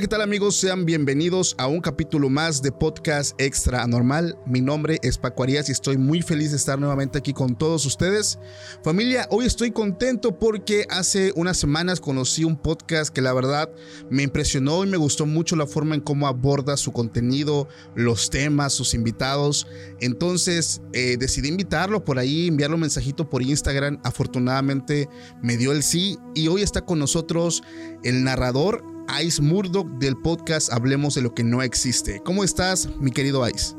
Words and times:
¿Qué 0.00 0.08
tal 0.08 0.20
amigos? 0.20 0.56
Sean 0.56 0.84
bienvenidos 0.84 1.54
a 1.56 1.68
un 1.68 1.80
capítulo 1.80 2.28
más 2.28 2.60
de 2.60 2.70
Podcast 2.70 3.34
Extra 3.40 3.82
Anormal. 3.82 4.38
Mi 4.44 4.60
nombre 4.60 4.98
es 5.02 5.16
Paco 5.16 5.42
Arias 5.42 5.70
y 5.70 5.72
estoy 5.72 5.96
muy 5.96 6.20
feliz 6.20 6.50
de 6.50 6.58
estar 6.58 6.78
nuevamente 6.78 7.16
aquí 7.16 7.32
con 7.32 7.56
todos 7.56 7.86
ustedes. 7.86 8.38
Familia, 8.84 9.26
hoy 9.30 9.46
estoy 9.46 9.70
contento 9.70 10.38
porque 10.38 10.84
hace 10.90 11.32
unas 11.34 11.56
semanas 11.56 11.98
conocí 11.98 12.44
un 12.44 12.58
podcast 12.58 13.10
que 13.10 13.22
la 13.22 13.32
verdad 13.32 13.70
me 14.10 14.22
impresionó 14.22 14.84
y 14.84 14.86
me 14.86 14.98
gustó 14.98 15.24
mucho 15.24 15.56
la 15.56 15.66
forma 15.66 15.94
en 15.94 16.02
cómo 16.02 16.26
aborda 16.26 16.76
su 16.76 16.92
contenido, 16.92 17.66
los 17.94 18.28
temas, 18.28 18.74
sus 18.74 18.92
invitados. 18.92 19.66
Entonces 20.00 20.82
eh, 20.92 21.16
decidí 21.18 21.48
invitarlo 21.48 22.04
por 22.04 22.18
ahí, 22.18 22.48
enviarle 22.48 22.74
un 22.74 22.82
mensajito 22.82 23.30
por 23.30 23.42
Instagram. 23.42 23.98
Afortunadamente 24.04 25.08
me 25.42 25.56
dio 25.56 25.72
el 25.72 25.82
sí 25.82 26.18
y 26.34 26.48
hoy 26.48 26.60
está 26.60 26.82
con 26.82 26.98
nosotros 26.98 27.62
el 28.02 28.24
narrador 28.24 28.95
Ice 29.22 29.40
Murdoch 29.40 29.86
del 29.98 30.16
podcast 30.16 30.72
Hablemos 30.72 31.14
de 31.14 31.22
lo 31.22 31.34
que 31.34 31.44
no 31.44 31.62
existe. 31.62 32.20
¿Cómo 32.24 32.44
estás, 32.44 32.88
mi 33.00 33.10
querido 33.10 33.46
Ice? 33.48 33.74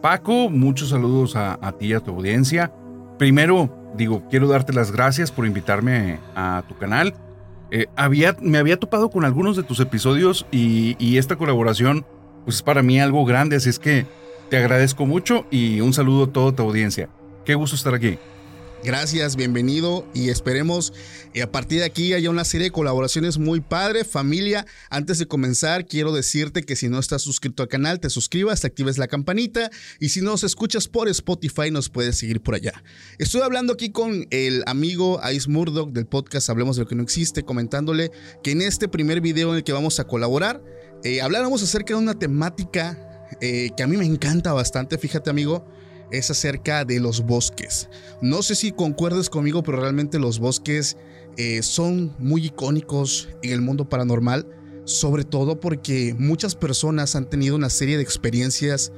Paco, 0.00 0.50
muchos 0.50 0.90
saludos 0.90 1.36
a, 1.36 1.58
ti 1.78 1.86
y 1.86 1.92
a 1.92 2.00
tu 2.00 2.10
audiencia. 2.10 2.72
Primero, 3.18 3.92
digo, 3.96 4.22
quiero 4.28 4.48
darte 4.48 4.72
las 4.72 4.90
gracias 4.90 5.30
por 5.30 5.46
invitarme 5.46 6.18
a 6.34 6.64
tu 6.68 6.76
canal. 6.76 7.14
Eh, 7.70 7.86
había, 7.96 8.36
me 8.40 8.58
había 8.58 8.78
topado 8.78 9.10
con 9.10 9.24
algunos 9.24 9.56
de 9.56 9.62
tus 9.62 9.80
episodios 9.80 10.46
y, 10.50 10.96
y 10.98 11.18
esta 11.18 11.36
colaboración 11.36 12.04
pues 12.44 12.56
es 12.56 12.62
para 12.62 12.82
mí 12.82 13.00
algo 13.00 13.24
grande, 13.24 13.56
así 13.56 13.68
es 13.70 13.78
que 13.78 14.06
te 14.50 14.56
agradezco 14.56 15.06
mucho 15.06 15.46
y 15.50 15.80
un 15.80 15.92
saludo 15.92 16.24
a 16.24 16.32
toda 16.32 16.52
tu 16.52 16.62
audiencia. 16.62 17.08
Qué 17.44 17.54
gusto 17.54 17.76
estar 17.76 17.94
aquí. 17.94 18.18
Gracias, 18.84 19.36
bienvenido 19.36 20.04
y 20.12 20.30
esperemos 20.30 20.92
y 21.32 21.40
a 21.40 21.52
partir 21.52 21.78
de 21.78 21.84
aquí 21.84 22.14
haya 22.14 22.30
una 22.30 22.44
serie 22.44 22.66
de 22.66 22.70
colaboraciones 22.72 23.38
muy 23.38 23.60
padre. 23.60 24.04
Familia, 24.04 24.66
antes 24.90 25.20
de 25.20 25.26
comenzar, 25.26 25.86
quiero 25.86 26.12
decirte 26.12 26.64
que 26.64 26.74
si 26.74 26.88
no 26.88 26.98
estás 26.98 27.22
suscrito 27.22 27.62
al 27.62 27.68
canal, 27.68 28.00
te 28.00 28.10
suscribas, 28.10 28.64
actives 28.64 28.98
la 28.98 29.06
campanita 29.06 29.70
y 30.00 30.08
si 30.08 30.20
nos 30.20 30.42
escuchas 30.42 30.88
por 30.88 31.08
Spotify, 31.08 31.70
nos 31.70 31.90
puedes 31.90 32.18
seguir 32.18 32.40
por 32.40 32.56
allá. 32.56 32.72
Estoy 33.18 33.42
hablando 33.42 33.72
aquí 33.72 33.92
con 33.92 34.26
el 34.30 34.64
amigo 34.66 35.20
Ice 35.32 35.48
Murdoch 35.48 35.92
del 35.92 36.06
podcast 36.06 36.50
Hablemos 36.50 36.74
de 36.74 36.82
lo 36.82 36.88
que 36.88 36.96
no 36.96 37.04
existe, 37.04 37.44
comentándole 37.44 38.10
que 38.42 38.50
en 38.50 38.62
este 38.62 38.88
primer 38.88 39.20
video 39.20 39.50
en 39.50 39.58
el 39.58 39.64
que 39.64 39.72
vamos 39.72 40.00
a 40.00 40.08
colaborar, 40.08 40.60
eh, 41.04 41.20
acerca 41.22 41.94
de 41.94 42.00
una 42.00 42.18
temática 42.18 43.28
eh, 43.40 43.70
que 43.76 43.82
a 43.84 43.86
mí 43.86 43.96
me 43.96 44.06
encanta 44.06 44.52
bastante, 44.52 44.98
fíjate 44.98 45.30
amigo 45.30 45.68
es 46.12 46.30
acerca 46.30 46.84
de 46.84 47.00
los 47.00 47.22
bosques. 47.22 47.88
No 48.20 48.42
sé 48.42 48.54
si 48.54 48.72
concuerdes 48.72 49.28
conmigo, 49.28 49.62
pero 49.62 49.80
realmente 49.80 50.18
los 50.18 50.38
bosques 50.38 50.96
eh, 51.36 51.62
son 51.62 52.14
muy 52.18 52.46
icónicos 52.46 53.28
en 53.42 53.52
el 53.52 53.62
mundo 53.62 53.88
paranormal, 53.88 54.46
sobre 54.84 55.24
todo 55.24 55.58
porque 55.58 56.14
muchas 56.18 56.54
personas 56.54 57.16
han 57.16 57.28
tenido 57.28 57.56
una 57.56 57.70
serie 57.70 57.96
de 57.96 58.02
experiencias 58.02 58.92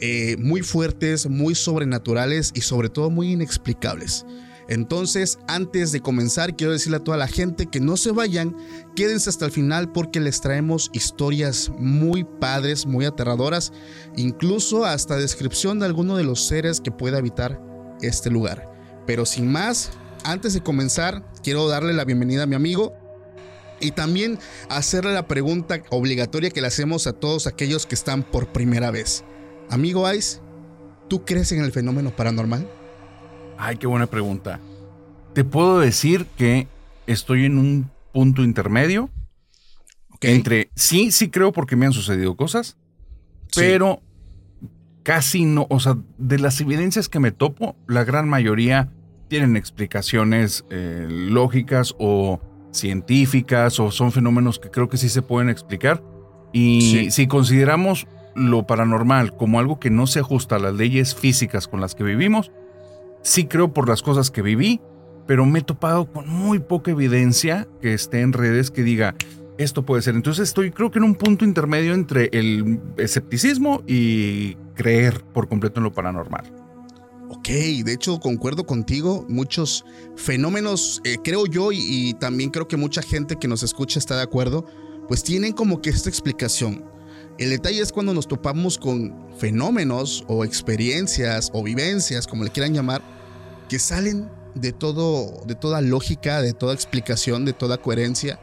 eh, 0.00 0.36
muy 0.38 0.62
fuertes, 0.62 1.28
muy 1.28 1.54
sobrenaturales 1.54 2.52
y 2.54 2.62
sobre 2.62 2.88
todo 2.88 3.10
muy 3.10 3.32
inexplicables. 3.32 4.24
Entonces, 4.68 5.38
antes 5.46 5.92
de 5.92 6.00
comenzar, 6.00 6.56
quiero 6.56 6.72
decirle 6.72 6.96
a 6.98 7.04
toda 7.04 7.16
la 7.16 7.28
gente 7.28 7.66
que 7.66 7.80
no 7.80 7.96
se 7.96 8.12
vayan, 8.12 8.56
quédense 8.96 9.28
hasta 9.30 9.44
el 9.44 9.50
final 9.50 9.92
porque 9.92 10.20
les 10.20 10.40
traemos 10.40 10.90
historias 10.92 11.70
muy 11.78 12.24
padres, 12.24 12.86
muy 12.86 13.04
aterradoras, 13.04 13.72
incluso 14.16 14.84
hasta 14.84 15.16
descripción 15.16 15.78
de 15.78 15.86
alguno 15.86 16.16
de 16.16 16.24
los 16.24 16.46
seres 16.46 16.80
que 16.80 16.90
puede 16.90 17.18
habitar 17.18 17.60
este 18.00 18.30
lugar. 18.30 18.70
Pero 19.06 19.26
sin 19.26 19.50
más, 19.52 19.90
antes 20.24 20.54
de 20.54 20.62
comenzar, 20.62 21.22
quiero 21.42 21.68
darle 21.68 21.92
la 21.92 22.04
bienvenida 22.04 22.44
a 22.44 22.46
mi 22.46 22.54
amigo 22.54 22.94
y 23.80 23.90
también 23.90 24.38
hacerle 24.70 25.12
la 25.12 25.28
pregunta 25.28 25.82
obligatoria 25.90 26.50
que 26.50 26.62
le 26.62 26.68
hacemos 26.68 27.06
a 27.06 27.12
todos 27.12 27.46
aquellos 27.46 27.84
que 27.84 27.94
están 27.94 28.22
por 28.22 28.48
primera 28.48 28.90
vez. 28.90 29.24
Amigo 29.68 30.10
Ice, 30.10 30.40
¿tú 31.08 31.24
crees 31.24 31.52
en 31.52 31.62
el 31.62 31.72
fenómeno 31.72 32.14
paranormal? 32.16 32.66
Ay, 33.58 33.76
qué 33.76 33.86
buena 33.86 34.06
pregunta. 34.06 34.60
Te 35.32 35.44
puedo 35.44 35.80
decir 35.80 36.26
que 36.36 36.68
estoy 37.06 37.44
en 37.44 37.58
un 37.58 37.90
punto 38.12 38.42
intermedio 38.42 39.10
entre 40.20 40.70
sí, 40.74 41.10
sí 41.10 41.28
creo 41.30 41.52
porque 41.52 41.76
me 41.76 41.86
han 41.86 41.92
sucedido 41.92 42.36
cosas, 42.36 42.76
pero 43.54 44.00
casi 45.02 45.44
no, 45.44 45.66
o 45.70 45.80
sea, 45.80 45.98
de 46.18 46.38
las 46.38 46.60
evidencias 46.60 47.08
que 47.08 47.20
me 47.20 47.30
topo, 47.30 47.76
la 47.86 48.04
gran 48.04 48.28
mayoría 48.28 48.90
tienen 49.28 49.56
explicaciones 49.56 50.64
eh, 50.70 51.06
lógicas 51.08 51.94
o 51.98 52.40
científicas 52.72 53.78
o 53.80 53.90
son 53.90 54.12
fenómenos 54.12 54.58
que 54.58 54.70
creo 54.70 54.88
que 54.88 54.96
sí 54.96 55.08
se 55.08 55.22
pueden 55.22 55.50
explicar. 55.50 56.02
Y 56.52 57.10
si 57.10 57.26
consideramos 57.26 58.06
lo 58.36 58.64
paranormal 58.64 59.36
como 59.36 59.58
algo 59.58 59.80
que 59.80 59.90
no 59.90 60.06
se 60.06 60.20
ajusta 60.20 60.56
a 60.56 60.58
las 60.60 60.74
leyes 60.74 61.14
físicas 61.14 61.66
con 61.66 61.80
las 61.80 61.96
que 61.96 62.04
vivimos, 62.04 62.52
sí 63.24 63.46
creo 63.46 63.72
por 63.72 63.88
las 63.88 64.02
cosas 64.02 64.30
que 64.30 64.42
viví, 64.42 64.80
pero 65.26 65.44
me 65.46 65.58
he 65.58 65.62
topado 65.62 66.12
con 66.12 66.28
muy 66.28 66.60
poca 66.60 66.92
evidencia 66.92 67.66
que 67.80 67.94
esté 67.94 68.20
en 68.20 68.32
redes 68.32 68.70
que 68.70 68.84
diga, 68.84 69.16
esto 69.58 69.84
puede 69.84 70.02
ser. 70.02 70.14
Entonces 70.14 70.48
estoy 70.48 70.70
creo 70.70 70.90
que 70.90 70.98
en 70.98 71.04
un 71.04 71.14
punto 71.16 71.44
intermedio 71.44 71.94
entre 71.94 72.28
el 72.32 72.80
escepticismo 72.98 73.82
y 73.86 74.54
creer 74.74 75.24
por 75.32 75.48
completo 75.48 75.80
en 75.80 75.84
lo 75.84 75.92
paranormal. 75.92 76.44
Ok, 77.30 77.48
de 77.48 77.92
hecho 77.92 78.20
concuerdo 78.20 78.64
contigo, 78.64 79.24
muchos 79.28 79.84
fenómenos, 80.16 81.00
eh, 81.04 81.16
creo 81.24 81.46
yo, 81.46 81.72
y, 81.72 81.78
y, 81.80 82.14
también 82.14 82.50
creo 82.50 82.68
que 82.68 82.76
mucha 82.76 83.02
gente 83.02 83.36
que 83.36 83.48
nos 83.48 83.62
escucha 83.62 83.98
está 83.98 84.16
de 84.16 84.22
acuerdo, 84.22 84.66
pues 85.08 85.24
tienen 85.24 85.52
como 85.52 85.80
que 85.80 85.90
esta 85.90 86.08
explicación. 86.08 86.84
El 87.38 87.50
detalle 87.50 87.82
es 87.82 87.92
cuando 87.92 88.14
nos 88.14 88.28
topamos 88.28 88.78
con 88.78 89.12
fenómenos 89.36 90.24
o 90.28 90.44
experiencias 90.44 91.50
o 91.52 91.64
vivencias, 91.64 92.26
como 92.26 92.44
le 92.44 92.50
quieran 92.50 92.72
llamar, 92.72 93.02
que 93.74 93.80
salen 93.80 94.30
de 94.54 94.70
todo, 94.70 95.42
de 95.46 95.56
toda 95.56 95.80
lógica, 95.80 96.40
de 96.40 96.52
toda 96.52 96.74
explicación, 96.74 97.44
de 97.44 97.52
toda 97.52 97.78
coherencia. 97.78 98.38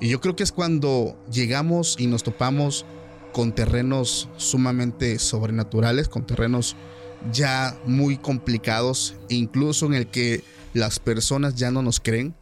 Y 0.00 0.08
yo 0.08 0.22
creo 0.22 0.34
que 0.34 0.42
es 0.42 0.52
cuando 0.52 1.22
llegamos 1.30 1.96
y 1.98 2.06
nos 2.06 2.22
topamos 2.22 2.86
con 3.34 3.54
terrenos 3.54 4.30
sumamente 4.38 5.18
sobrenaturales, 5.18 6.08
con 6.08 6.26
terrenos 6.26 6.76
ya 7.30 7.78
muy 7.84 8.16
complicados, 8.16 9.16
incluso 9.28 9.84
en 9.84 9.92
el 9.92 10.06
que 10.06 10.44
las 10.72 10.98
personas 10.98 11.56
ya 11.56 11.70
no 11.70 11.82
nos 11.82 12.00
creen. 12.00 12.34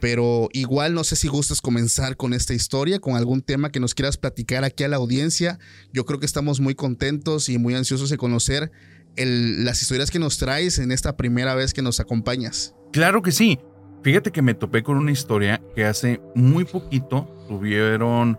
Pero 0.00 0.48
igual 0.52 0.92
no 0.92 1.04
sé 1.04 1.14
si 1.14 1.28
gustas 1.28 1.60
comenzar 1.60 2.16
con 2.16 2.34
esta 2.34 2.52
historia, 2.52 2.98
con 2.98 3.14
algún 3.14 3.42
tema 3.42 3.70
que 3.70 3.78
nos 3.78 3.94
quieras 3.94 4.16
platicar 4.16 4.64
aquí 4.64 4.82
a 4.82 4.88
la 4.88 4.96
audiencia. 4.96 5.60
Yo 5.92 6.04
creo 6.04 6.18
que 6.18 6.26
estamos 6.26 6.58
muy 6.58 6.74
contentos 6.74 7.48
y 7.48 7.58
muy 7.58 7.76
ansiosos 7.76 8.10
de 8.10 8.18
conocer 8.18 8.72
las 9.16 9.82
historias 9.82 10.10
que 10.10 10.18
nos 10.18 10.38
traes 10.38 10.78
en 10.78 10.92
esta 10.92 11.16
primera 11.16 11.54
vez 11.54 11.72
que 11.72 11.82
nos 11.82 12.00
acompañas. 12.00 12.74
Claro 12.92 13.22
que 13.22 13.32
sí. 13.32 13.58
Fíjate 14.02 14.30
que 14.30 14.42
me 14.42 14.54
topé 14.54 14.82
con 14.82 14.96
una 14.96 15.10
historia 15.10 15.60
que 15.74 15.84
hace 15.84 16.20
muy 16.34 16.64
poquito 16.64 17.28
tuvieron... 17.48 18.38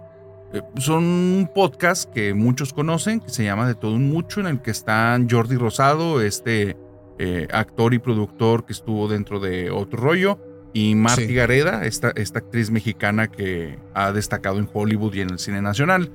Eh, 0.54 0.62
son 0.78 1.04
un 1.04 1.52
podcast 1.54 2.10
que 2.14 2.34
muchos 2.34 2.72
conocen, 2.72 3.20
que 3.20 3.30
se 3.30 3.44
llama 3.44 3.68
De 3.68 3.76
todo 3.76 3.94
un 3.94 4.10
mucho, 4.10 4.40
en 4.40 4.48
el 4.48 4.62
que 4.62 4.72
están 4.72 5.30
Jordi 5.30 5.58
Rosado, 5.58 6.22
este 6.22 6.78
eh, 7.20 7.48
actor 7.52 7.94
y 7.94 8.00
productor 8.00 8.66
que 8.66 8.72
estuvo 8.72 9.10
dentro 9.10 9.42
de 9.42 9.72
Otro 9.72 10.00
Rollo, 10.00 10.40
y 10.74 10.96
Marty 10.96 11.34
Gareda, 11.34 11.86
esta, 11.86 12.12
esta 12.16 12.40
actriz 12.40 12.70
mexicana 12.70 13.28
que 13.28 13.80
ha 13.94 14.12
destacado 14.12 14.60
en 14.60 14.70
Hollywood 14.72 15.14
y 15.16 15.22
en 15.22 15.32
el 15.32 15.40
cine 15.40 15.62
nacional. 15.62 16.12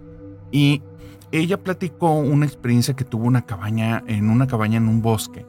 Y 0.53 0.82
ella 1.32 1.62
platicó 1.62 2.12
una 2.12 2.46
experiencia 2.46 2.94
que 2.94 3.05
tuvo 3.05 3.26
una 3.26 3.46
cabaña, 3.46 4.05
en 4.06 4.31
una 4.31 4.46
cabaña 4.46 4.76
en 4.76 4.88
un 4.88 5.02
bosque. 5.02 5.46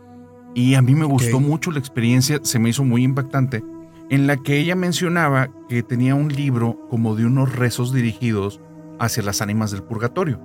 Y 0.56 0.75
a 0.75 0.81
mí 0.81 0.95
me 0.95 1.06
gustó 1.06 1.39
mucho 1.39 1.71
la 1.71 1.80
experiencia, 1.80 2.39
se 2.44 2.59
me 2.59 2.69
hizo 2.69 2.83
muy 2.83 3.03
impactante, 3.03 3.63
en 4.09 4.27
la 4.27 4.38
que 4.38 4.57
ella 4.57 4.75
mencionaba 4.75 5.50
que 5.68 5.83
tenía 5.83 6.15
un 6.15 6.30
libro 6.30 6.88
como 6.89 7.15
de 7.15 7.25
unos 7.25 7.56
rezos 7.56 7.94
dirigidos 7.94 8.62
hacia 9.00 9.24
las 9.24 9.41
ánimas 9.41 9.71
del 9.71 9.83
purgatorio. 9.83 10.39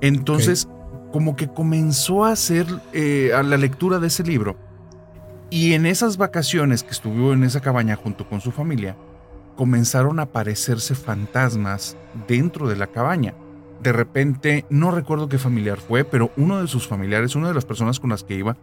Entonces, 0.00 0.68
como 1.12 1.36
que 1.36 1.48
comenzó 1.48 2.24
a 2.24 2.32
hacer 2.32 2.66
eh, 2.92 3.32
a 3.34 3.42
la 3.42 3.56
lectura 3.56 3.98
de 3.98 4.08
ese 4.08 4.24
libro 4.24 4.56
y 5.50 5.72
en 5.72 5.86
esas 5.86 6.16
vacaciones 6.16 6.82
que 6.82 6.90
estuvo 6.90 7.32
en 7.32 7.44
esa 7.44 7.60
cabaña 7.60 7.96
junto 7.96 8.28
con 8.28 8.40
su 8.40 8.50
familia, 8.50 8.96
comenzaron 9.56 10.20
a 10.20 10.24
aparecerse 10.24 10.94
fantasmas 10.94 11.96
dentro 12.26 12.68
de 12.68 12.76
la 12.76 12.86
cabaña. 12.86 13.34
De 13.82 13.92
repente, 13.92 14.64
no 14.70 14.90
recuerdo 14.90 15.28
qué 15.28 15.38
familiar 15.38 15.78
fue, 15.78 16.04
pero 16.04 16.32
uno 16.36 16.60
de 16.60 16.66
sus 16.66 16.88
familiares, 16.88 17.36
una 17.36 17.48
de 17.48 17.54
las 17.54 17.64
personas 17.64 18.00
con 18.00 18.10
las 18.10 18.24
que 18.24 18.34
iba, 18.34 18.56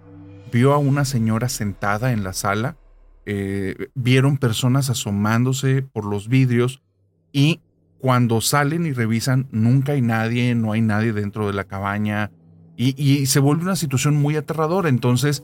vio 0.52 0.74
a 0.74 0.78
una 0.78 1.06
señora 1.06 1.50
sentada 1.50 2.12
en 2.12 2.24
la 2.24 2.34
sala, 2.34 2.78
eh, 3.26 3.90
vieron 3.96 4.38
personas 4.38 4.90
asomándose 4.90 5.82
por 5.82 6.06
los 6.06 6.28
vidrios 6.28 6.84
y 7.32 7.62
cuando 7.98 8.40
salen 8.40 8.86
y 8.86 8.92
revisan, 8.92 9.48
nunca 9.52 9.94
hay 9.94 10.02
nadie, 10.02 10.54
no 10.54 10.74
hay 10.74 10.82
nadie 10.82 11.12
dentro 11.12 11.48
de 11.48 11.54
la 11.54 11.64
cabaña 11.64 12.32
y, 12.78 13.26
se 13.26 13.40
vuelve 13.40 13.64
una 13.64 13.76
situación 13.76 14.16
muy 14.16 14.36
aterradora. 14.36 14.90
Entonces, 14.90 15.44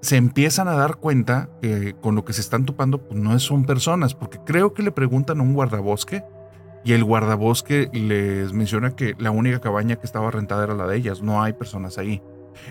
se 0.00 0.16
empiezan 0.16 0.68
a 0.68 0.74
dar 0.74 0.96
cuenta 0.96 1.50
que 1.60 1.94
con 2.00 2.14
lo 2.14 2.24
que 2.24 2.32
se 2.32 2.40
están 2.40 2.64
topando 2.64 3.06
pues 3.06 3.20
no 3.20 3.38
son 3.40 3.64
personas, 3.64 4.14
porque 4.14 4.38
creo 4.44 4.72
que 4.72 4.82
le 4.82 4.92
preguntan 4.92 5.40
a 5.40 5.42
un 5.42 5.54
guardabosque 5.54 6.24
y 6.84 6.92
el 6.92 7.04
guardabosque 7.04 7.88
les 7.92 8.52
menciona 8.52 8.96
que 8.96 9.14
la 9.18 9.30
única 9.30 9.60
cabaña 9.60 9.96
que 9.96 10.06
estaba 10.06 10.30
rentada 10.30 10.64
era 10.64 10.74
la 10.74 10.86
de 10.86 10.96
ellas, 10.96 11.22
no 11.22 11.42
hay 11.42 11.52
personas 11.52 11.98
ahí. 11.98 12.22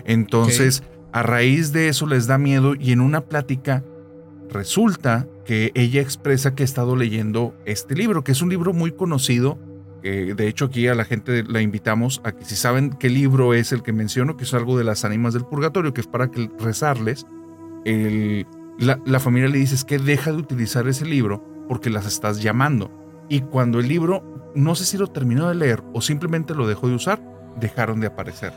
Entonces, 0.04 0.82
a 1.12 1.22
raíz 1.22 1.72
de 1.72 1.88
eso 1.88 2.06
les 2.06 2.26
da 2.26 2.38
miedo 2.38 2.74
y 2.78 2.92
en 2.92 3.00
una 3.00 3.22
plática 3.22 3.84
resulta 4.50 5.26
que 5.44 5.72
ella 5.74 6.00
expresa 6.00 6.54
que 6.54 6.62
ha 6.62 6.64
estado 6.64 6.94
leyendo 6.94 7.54
este 7.64 7.94
libro, 7.94 8.22
que 8.22 8.32
es 8.32 8.42
un 8.42 8.50
libro 8.50 8.72
muy 8.72 8.92
conocido 8.92 9.58
de 10.02 10.48
hecho, 10.48 10.64
aquí 10.64 10.88
a 10.88 10.94
la 10.94 11.04
gente 11.04 11.44
la 11.44 11.60
invitamos 11.60 12.20
a 12.24 12.32
que 12.32 12.44
si 12.44 12.56
saben 12.56 12.90
qué 12.90 13.08
libro 13.08 13.54
es 13.54 13.70
el 13.72 13.82
que 13.82 13.92
menciono, 13.92 14.36
que 14.36 14.44
es 14.44 14.52
algo 14.52 14.76
de 14.76 14.84
las 14.84 15.04
ánimas 15.04 15.32
del 15.32 15.44
purgatorio, 15.44 15.94
que 15.94 16.00
es 16.00 16.08
para 16.08 16.30
que 16.30 16.50
rezarles, 16.58 17.26
la, 17.84 19.20
familia 19.20 19.48
le 19.48 19.58
dice 19.58 19.76
es 19.76 19.84
que 19.84 19.98
deja 19.98 20.32
de 20.32 20.38
utilizar 20.38 20.88
ese 20.88 21.04
libro 21.04 21.44
porque 21.68 21.88
las 21.88 22.06
estás 22.06 22.42
llamando. 22.42 22.90
Y 23.28 23.40
cuando 23.40 23.80
el 23.80 23.88
libro, 23.88 24.52
no 24.54 24.74
sé 24.74 24.84
si 24.84 24.98
lo 24.98 25.06
terminó 25.06 25.48
de 25.48 25.54
leer 25.54 25.82
o 25.92 26.00
simplemente 26.00 26.54
lo 26.54 26.66
dejó 26.66 26.88
de 26.88 26.94
usar, 26.94 27.22
dejaron 27.58 28.00
de 28.00 28.08
aparecer. 28.08 28.52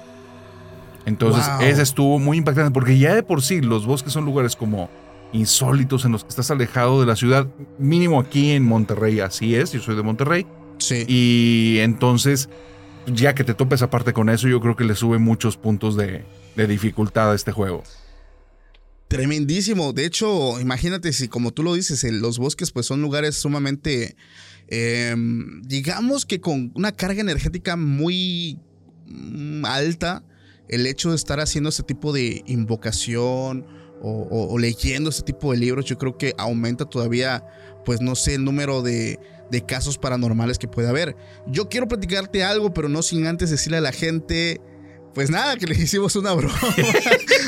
Entonces, 1.05 1.45
ese 1.61 1.83
estuvo 1.83 2.17
muy 2.17 2.37
impactante 2.37 2.71
porque 2.71 2.97
ya 2.97 3.13
de 3.13 3.23
por 3.23 3.41
sí 3.41 3.61
los 3.61 3.85
bosques 3.85 4.11
son 4.11 4.25
lugares 4.25 4.55
como 4.55 4.89
insólitos 5.33 6.05
en 6.05 6.11
los 6.11 6.23
que 6.23 6.29
estás 6.29 6.49
alejado 6.49 6.99
de 6.99 7.05
la 7.05 7.15
ciudad, 7.15 7.47
mínimo 7.77 8.19
aquí 8.19 8.51
en 8.51 8.63
Monterrey, 8.63 9.19
así 9.19 9.55
es, 9.55 9.71
yo 9.71 9.81
soy 9.81 9.95
de 9.95 10.01
Monterrey 10.01 10.47
Sí. 10.77 11.05
Y 11.07 11.77
entonces, 11.79 12.49
ya 13.07 13.35
que 13.35 13.43
te 13.43 13.53
topes 13.53 13.81
aparte 13.81 14.13
con 14.13 14.29
eso, 14.29 14.47
yo 14.47 14.59
creo 14.59 14.75
que 14.75 14.83
le 14.83 14.95
sube 14.95 15.17
muchos 15.17 15.57
puntos 15.57 15.95
de, 15.95 16.25
dificultad 16.55 17.31
a 17.31 17.35
este 17.35 17.51
juego. 17.51 17.83
Tremendísimo. 19.07 19.93
De 19.93 20.05
hecho, 20.05 20.59
imagínate 20.59 21.13
si, 21.13 21.27
como 21.27 21.51
tú 21.51 21.63
lo 21.63 21.75
dices, 21.75 22.03
los 22.11 22.39
bosques 22.39 22.71
pues 22.71 22.85
son 22.85 23.01
lugares 23.01 23.35
sumamente, 23.35 24.15
em, 24.67 25.61
digamos 25.63 26.25
que 26.25 26.41
con 26.41 26.71
una 26.75 26.91
carga 26.91 27.21
energética 27.21 27.75
muy 27.75 28.59
mm, 29.07 29.65
alta. 29.65 30.23
El 30.67 30.87
hecho 30.87 31.11
de 31.11 31.15
estar 31.15 31.39
haciendo 31.39 31.69
este 31.69 31.83
tipo 31.83 32.11
de 32.11 32.43
invocación 32.47 33.67
o 34.07 34.57
leyendo 34.59 35.09
este 35.09 35.23
tipo 35.23 35.51
de 35.51 35.57
libros, 35.57 35.85
yo 35.85 35.97
creo 35.97 36.15
que 36.15 36.35
aumenta 36.37 36.85
todavía, 36.85 37.43
pues 37.85 38.01
no 38.01 38.13
sé, 38.13 38.35
el 38.35 38.43
número 38.43 38.83
de, 38.83 39.19
de 39.49 39.65
casos 39.65 39.97
paranormales 39.97 40.57
que 40.57 40.67
puede 40.67 40.87
haber. 40.87 41.15
Yo 41.47 41.69
quiero 41.69 41.87
platicarte 41.87 42.43
algo, 42.43 42.73
pero 42.73 42.89
no 42.89 43.01
sin 43.01 43.27
antes 43.27 43.49
decirle 43.49 43.77
a 43.77 43.81
la 43.81 43.91
gente 43.91 44.61
pues 45.15 45.29
nada, 45.29 45.55
que 45.55 45.65
les 45.65 45.79
hicimos 45.83 46.15
una 46.17 46.33
broma 46.33 46.59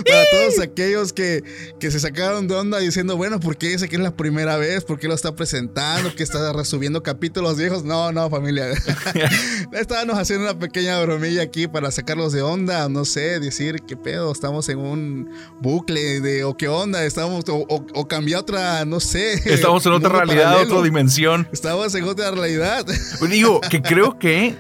para 0.06 0.24
todos 0.32 0.60
aquellos 0.60 1.14
que, 1.14 1.44
que, 1.80 1.92
se 1.92 2.00
sacaron 2.00 2.48
de 2.48 2.56
onda 2.56 2.80
diciendo, 2.80 3.18
bueno, 3.18 3.40
¿por 3.40 3.58
qué 3.58 3.70
dice 3.70 3.88
que 3.90 3.96
es 3.96 4.02
la 4.02 4.16
primera 4.16 4.58
vez? 4.58 4.84
¿Por 4.84 5.00
qué 5.00 5.08
lo 5.08 5.14
está 5.14 5.36
presentando? 5.36 6.14
¿Que 6.16 6.24
está 6.24 6.54
resubiendo 6.54 7.04
capítulos 7.04 7.58
viejos? 7.58 7.84
No, 7.84 8.12
no, 8.12 8.30
familia. 8.30 8.68
Estábamos 9.72 10.18
haciendo 10.18 10.46
una 10.46 10.60
pequeña 10.60 11.02
bromilla 11.02 11.42
aquí 11.44 11.68
para 11.68 11.92
sacarlos 11.92 12.34
de 12.34 12.42
onda, 12.42 12.88
no 12.90 13.06
sé, 13.06 13.40
decir 13.40 13.82
qué 13.88 13.96
pedo, 13.96 14.32
estamos 14.32 14.70
en 14.70 14.80
un 14.80 15.30
bucle 15.60 16.22
de 16.22 16.44
o 16.44 16.56
qué 16.56 16.68
onda, 16.68 17.04
estamos 17.06 17.46
o, 17.50 17.66
o, 17.68 18.08
cambiar 18.08 18.42
otra, 18.42 18.86
no 18.86 19.00
sé. 19.00 19.34
Estamos 19.46 19.86
en 19.86 19.94
otra 19.94 20.10
realidad, 20.10 20.62
otra 20.62 20.82
dimensión. 20.82 21.48
Estamos 21.52 21.94
en 21.96 22.04
otra 22.04 22.32
realidad. 22.32 22.86
Digo, 23.30 23.62
que 23.62 23.82
creo 23.82 24.18
que 24.18 24.56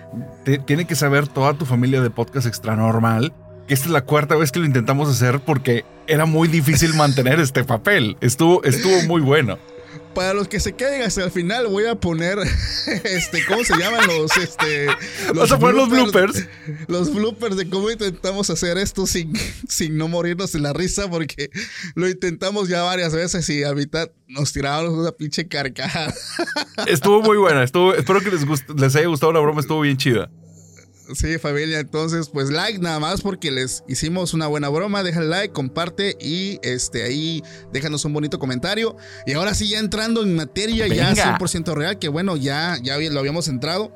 tiene 0.65 0.85
que 0.85 0.95
saber 0.95 1.27
toda 1.27 1.53
tu 1.53 1.65
familia 1.65 2.01
de 2.01 2.09
podcast 2.09 2.47
extra 2.47 2.75
normal 2.75 3.33
que 3.67 3.73
esta 3.73 3.87
es 3.87 3.91
la 3.91 4.05
cuarta 4.05 4.35
vez 4.35 4.51
que 4.51 4.59
lo 4.59 4.65
intentamos 4.65 5.09
hacer 5.09 5.39
porque 5.39 5.85
era 6.07 6.25
muy 6.25 6.47
difícil 6.47 6.93
mantener 6.95 7.39
este 7.39 7.63
papel. 7.63 8.17
Estuvo, 8.21 8.63
estuvo 8.63 9.01
muy 9.03 9.21
bueno 9.21 9.57
para 10.17 10.33
los 10.33 10.47
que 10.47 10.59
se 10.59 10.73
queden 10.73 11.03
hasta 11.03 11.23
el 11.23 11.29
final, 11.29 11.67
voy 11.67 11.85
a 11.85 11.93
poner, 11.93 12.39
este, 13.03 13.45
¿cómo 13.45 13.63
se 13.63 13.77
llaman 13.77 14.07
los, 14.07 14.35
este, 14.35 14.87
Vas 15.35 15.51
a 15.51 15.59
poner 15.59 15.75
los 15.75 15.89
bloopers. 15.89 16.47
Los 16.87 17.13
bloopers 17.13 17.55
de 17.55 17.69
cómo 17.69 17.91
intentamos 17.91 18.49
hacer 18.49 18.79
esto 18.79 19.05
sin, 19.05 19.31
sin 19.69 19.95
no 19.95 20.07
morirnos 20.07 20.55
en 20.55 20.63
la 20.63 20.73
risa, 20.73 21.07
porque 21.07 21.51
lo 21.93 22.09
intentamos 22.09 22.67
ya 22.67 22.81
varias 22.81 23.13
veces 23.13 23.47
y 23.49 23.63
a 23.63 23.75
mitad 23.75 24.09
nos 24.27 24.53
tirábamos 24.53 24.93
una 24.93 25.11
pinche 25.11 25.47
carcajada. 25.47 26.11
Estuvo 26.87 27.21
muy 27.21 27.37
buena, 27.37 27.63
estuvo, 27.63 27.93
espero 27.93 28.19
que 28.21 28.31
les, 28.31 28.43
les 28.75 28.95
haya 28.95 29.05
gustado 29.05 29.31
la 29.33 29.39
broma, 29.39 29.61
estuvo 29.61 29.81
bien 29.81 29.97
chida. 29.97 30.31
Sí, 31.13 31.37
familia. 31.37 31.79
Entonces, 31.79 32.29
pues 32.29 32.49
like 32.49 32.79
nada 32.79 32.99
más 32.99 33.21
porque 33.21 33.49
les 33.49 33.83
hicimos 33.87 34.33
una 34.33 34.47
buena 34.47 34.69
broma. 34.69 35.03
Deja 35.03 35.21
el 35.21 35.29
like, 35.29 35.53
comparte 35.53 36.17
y 36.19 36.59
este 36.63 37.03
ahí 37.03 37.43
déjanos 37.71 38.03
un 38.05 38.13
bonito 38.13 38.39
comentario. 38.39 38.95
Y 39.25 39.33
ahora 39.33 39.53
sí, 39.53 39.69
ya 39.69 39.79
entrando 39.79 40.23
en 40.23 40.35
materia, 40.35 40.87
ya 40.87 41.13
100% 41.13 41.73
real, 41.75 41.97
que 41.97 42.09
bueno, 42.09 42.35
ya, 42.35 42.77
ya 42.83 42.97
lo 42.97 43.19
habíamos 43.19 43.47
entrado. 43.47 43.93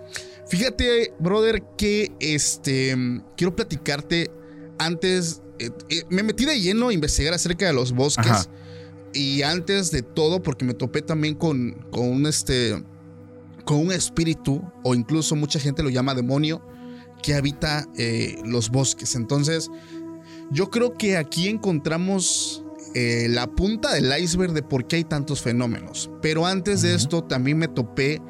Fíjate, 0.47 1.13
brother, 1.19 1.63
que 1.77 2.11
este 2.19 2.95
quiero 3.35 3.55
platicarte 3.55 4.31
antes. 4.79 5.41
Eh, 5.59 5.69
eh, 5.89 6.03
me 6.09 6.23
metí 6.23 6.45
de 6.45 6.59
lleno 6.59 6.89
a 6.89 6.93
investigar 6.93 7.33
acerca 7.33 7.67
de 7.67 7.73
los 7.73 7.91
bosques. 7.91 8.49
Y 9.13 9.41
antes 9.41 9.91
de 9.91 10.01
todo, 10.03 10.41
porque 10.41 10.63
me 10.63 10.73
topé 10.73 11.01
también 11.01 11.35
con, 11.35 11.73
con 11.91 12.07
un 12.07 12.25
este. 12.25 12.81
Con 13.65 13.77
un 13.77 13.91
espíritu, 13.91 14.63
o 14.83 14.95
incluso 14.95 15.35
mucha 15.35 15.59
gente 15.59 15.83
lo 15.83 15.89
llama 15.89 16.15
demonio 16.15 16.63
que 17.21 17.35
habita 17.35 17.87
eh, 17.97 18.39
los 18.45 18.69
bosques. 18.69 19.15
Entonces, 19.15 19.69
yo 20.51 20.69
creo 20.69 20.93
que 20.97 21.17
aquí 21.17 21.47
encontramos 21.47 22.63
eh, 22.93 23.27
la 23.29 23.47
punta 23.47 23.93
del 23.93 24.11
iceberg 24.21 24.53
de 24.53 24.63
por 24.63 24.85
qué 24.87 24.97
hay 24.97 25.03
tantos 25.03 25.41
fenómenos. 25.41 26.09
Pero 26.21 26.45
antes 26.45 26.81
de 26.81 26.93
esto 26.93 27.23
también 27.23 27.57
me 27.57 27.67
topé 27.67 28.21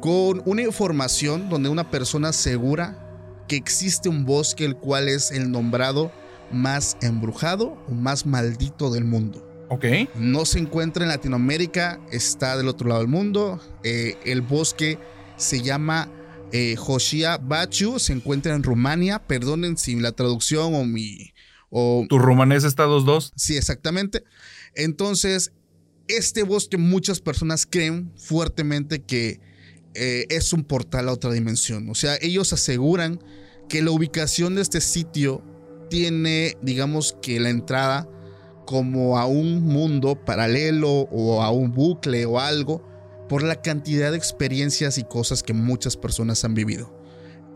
con 0.00 0.42
una 0.46 0.62
información 0.62 1.48
donde 1.48 1.68
una 1.68 1.90
persona 1.90 2.30
asegura 2.30 3.06
que 3.46 3.56
existe 3.56 4.08
un 4.08 4.24
bosque 4.24 4.64
el 4.64 4.76
cual 4.76 5.08
es 5.08 5.30
el 5.30 5.50
nombrado 5.50 6.10
más 6.50 6.96
embrujado 7.02 7.78
o 7.88 7.92
más 7.92 8.26
maldito 8.26 8.90
del 8.90 9.04
mundo. 9.04 9.46
Ok. 9.68 9.84
No 10.16 10.44
se 10.46 10.58
encuentra 10.58 11.04
en 11.04 11.10
Latinoamérica, 11.10 12.00
está 12.10 12.56
del 12.56 12.66
otro 12.66 12.88
lado 12.88 13.00
del 13.02 13.08
mundo. 13.08 13.60
Eh, 13.84 14.16
el 14.24 14.40
bosque 14.40 14.98
se 15.36 15.62
llama 15.62 16.08
eh, 16.52 16.76
Josia 16.76 17.38
Bachu 17.38 17.98
se 17.98 18.12
encuentra 18.12 18.54
en 18.54 18.62
Rumania. 18.62 19.20
Perdonen 19.20 19.76
si 19.76 19.94
la 19.96 20.12
traducción 20.12 20.74
o 20.74 20.84
mi. 20.84 21.32
O, 21.70 22.04
¿Tu 22.08 22.18
rumanés 22.18 22.64
está 22.64 22.86
2-2? 22.86 23.32
Sí, 23.36 23.56
exactamente. 23.56 24.24
Entonces, 24.74 25.52
este 26.08 26.42
bosque, 26.42 26.76
muchas 26.76 27.20
personas 27.20 27.66
creen 27.66 28.12
fuertemente 28.16 29.02
que 29.02 29.40
eh, 29.94 30.26
es 30.30 30.52
un 30.52 30.64
portal 30.64 31.08
a 31.08 31.12
otra 31.12 31.32
dimensión. 31.32 31.88
O 31.90 31.94
sea, 31.94 32.16
ellos 32.20 32.52
aseguran 32.52 33.22
que 33.68 33.82
la 33.82 33.92
ubicación 33.92 34.56
de 34.56 34.62
este 34.62 34.80
sitio 34.80 35.44
tiene, 35.88 36.56
digamos 36.62 37.16
que 37.22 37.38
la 37.38 37.50
entrada 37.50 38.08
como 38.66 39.18
a 39.18 39.26
un 39.26 39.62
mundo 39.62 40.16
paralelo 40.24 41.08
o 41.10 41.42
a 41.42 41.50
un 41.50 41.72
bucle 41.72 42.24
o 42.26 42.38
algo 42.38 42.89
por 43.30 43.44
la 43.44 43.62
cantidad 43.62 44.10
de 44.10 44.16
experiencias 44.16 44.98
y 44.98 45.04
cosas 45.04 45.44
que 45.44 45.52
muchas 45.52 45.96
personas 45.96 46.44
han 46.44 46.54
vivido. 46.54 46.92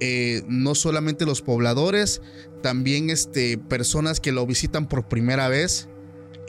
eh, 0.01 0.43
no 0.47 0.75
solamente 0.75 1.27
los 1.27 1.43
pobladores, 1.43 2.21
también 2.63 3.11
este, 3.11 3.59
personas 3.59 4.21
que 4.21 4.31
lo 4.31 4.47
visitan 4.47 4.89
por 4.89 5.09
primera 5.09 5.49
vez 5.49 5.89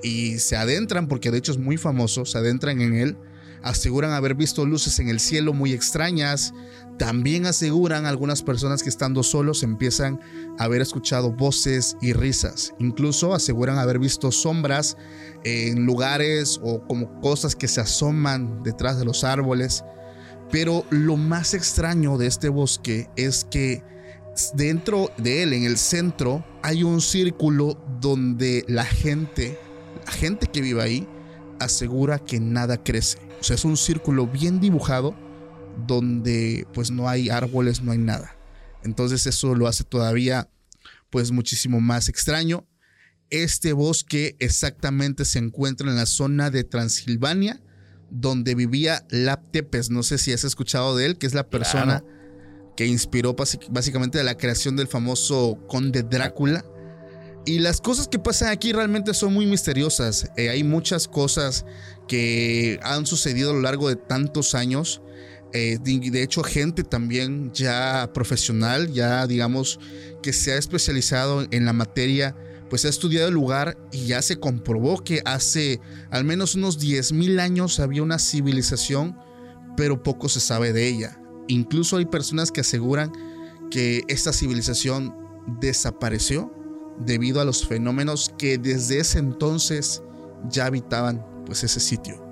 y 0.03 0.37
se 0.37 0.55
adentran, 0.57 1.07
porque 1.07 1.31
de 1.31 1.39
hecho 1.39 1.51
es 1.53 1.57
muy 1.57 1.77
famoso, 1.77 2.25
se 2.25 2.37
adentran 2.37 2.81
en 2.81 2.93
él, 2.95 3.17
aseguran 3.63 4.11
haber 4.11 4.35
visto 4.35 4.65
luces 4.65 4.99
en 4.99 5.09
el 5.09 5.19
cielo 5.19 5.53
muy 5.53 5.73
extrañas, 5.73 6.53
también 6.97 7.45
aseguran 7.45 8.05
algunas 8.05 8.41
personas 8.41 8.81
que 8.81 8.89
estando 8.89 9.21
solos 9.23 9.63
empiezan 9.63 10.19
a 10.57 10.63
haber 10.63 10.81
escuchado 10.81 11.31
voces 11.31 11.97
y 12.01 12.13
risas, 12.13 12.73
incluso 12.79 13.33
aseguran 13.33 13.77
haber 13.77 13.99
visto 13.99 14.31
sombras 14.31 14.97
en 15.43 15.85
lugares 15.85 16.59
o 16.63 16.85
como 16.87 17.19
cosas 17.19 17.55
que 17.55 17.67
se 17.67 17.81
asoman 17.81 18.63
detrás 18.63 18.97
de 18.97 19.05
los 19.05 19.23
árboles. 19.23 19.83
Pero 20.51 20.85
lo 20.89 21.17
más 21.17 21.53
extraño 21.53 22.17
de 22.17 22.27
este 22.27 22.49
bosque 22.49 23.09
es 23.15 23.45
que 23.45 23.83
dentro 24.53 25.09
de 25.17 25.43
él, 25.43 25.53
en 25.53 25.63
el 25.63 25.77
centro, 25.77 26.45
hay 26.61 26.83
un 26.83 27.01
círculo 27.01 27.77
donde 27.99 28.63
la 28.67 28.85
gente, 28.85 29.59
la 30.05 30.11
gente 30.11 30.47
que 30.47 30.61
vive 30.61 30.81
ahí, 30.81 31.07
asegura 31.59 32.19
que 32.19 32.39
nada 32.39 32.81
crece. 32.81 33.17
O 33.39 33.43
sea, 33.43 33.55
es 33.55 33.65
un 33.65 33.75
círculo 33.75 34.27
bien 34.27 34.59
dibujado 34.59 35.15
donde 35.87 36.67
pues 36.73 36.91
no 36.91 37.09
hay 37.09 37.29
árboles, 37.29 37.81
no 37.81 37.91
hay 37.91 37.97
nada. 37.97 38.35
Entonces 38.83 39.25
eso 39.25 39.55
lo 39.55 39.67
hace 39.67 39.83
todavía 39.83 40.49
pues 41.09 41.31
muchísimo 41.31 41.81
más 41.81 42.09
extraño. 42.09 42.67
Este 43.29 43.73
bosque 43.73 44.35
exactamente 44.39 45.25
se 45.25 45.39
encuentra 45.39 45.89
en 45.89 45.95
la 45.95 46.05
zona 46.05 46.51
de 46.51 46.63
Transilvania, 46.63 47.61
donde 48.11 48.53
vivía 48.53 49.05
Lap 49.09 49.51
Tepes. 49.51 49.89
No 49.89 50.03
sé 50.03 50.17
si 50.17 50.31
has 50.31 50.43
escuchado 50.43 50.95
de 50.95 51.05
él, 51.07 51.17
que 51.17 51.25
es 51.25 51.33
la 51.33 51.49
persona 51.49 52.03
que 52.75 52.85
inspiró 52.85 53.35
básicamente 53.69 54.23
la 54.23 54.37
creación 54.37 54.75
del 54.75 54.87
famoso 54.87 55.57
Conde 55.67 56.03
Drácula. 56.03 56.65
Y 57.45 57.59
las 57.59 57.79
cosas 57.79 58.07
que 58.07 58.19
pasan 58.19 58.49
aquí 58.49 58.73
realmente 58.73 59.13
son 59.13 59.33
muy 59.33 59.45
misteriosas. 59.45 60.31
Eh, 60.35 60.49
hay 60.49 60.63
muchas 60.63 61.07
cosas 61.07 61.65
que 62.07 62.79
han 62.81 63.05
sucedido 63.05 63.51
a 63.51 63.53
lo 63.53 63.61
largo 63.61 63.87
de 63.87 63.95
tantos 63.95 64.55
años. 64.55 65.01
Eh, 65.53 65.77
de 65.81 66.23
hecho, 66.23 66.43
gente 66.43 66.83
también 66.83 67.51
ya 67.53 68.11
profesional, 68.13 68.91
ya 68.91 69.25
digamos, 69.25 69.79
que 70.21 70.33
se 70.33 70.51
ha 70.51 70.57
especializado 70.57 71.45
en 71.49 71.65
la 71.65 71.73
materia, 71.73 72.35
pues 72.69 72.83
ha 72.85 72.89
estudiado 72.89 73.27
el 73.27 73.33
lugar 73.33 73.77
y 73.91 74.05
ya 74.07 74.21
se 74.21 74.37
comprobó 74.37 75.03
que 75.03 75.21
hace 75.23 75.79
al 76.09 76.25
menos 76.25 76.55
unos 76.55 76.79
10.000 76.79 77.39
años 77.39 77.79
había 77.79 78.03
una 78.03 78.19
civilización, 78.19 79.17
pero 79.77 80.03
poco 80.03 80.29
se 80.29 80.39
sabe 80.39 80.73
de 80.73 80.87
ella. 80.87 81.19
Incluso 81.47 81.97
hay 81.97 82.05
personas 82.05 82.51
que 82.51 82.61
aseguran 82.61 83.11
que 83.69 84.03
esta 84.07 84.33
civilización 84.33 85.15
desapareció 85.59 86.51
debido 86.99 87.39
a 87.39 87.45
los 87.45 87.67
fenómenos 87.67 88.33
que 88.37 88.57
desde 88.57 88.99
ese 88.99 89.19
entonces 89.19 90.01
ya 90.49 90.65
habitaban 90.65 91.25
pues 91.45 91.63
ese 91.63 91.79
sitio. 91.79 92.24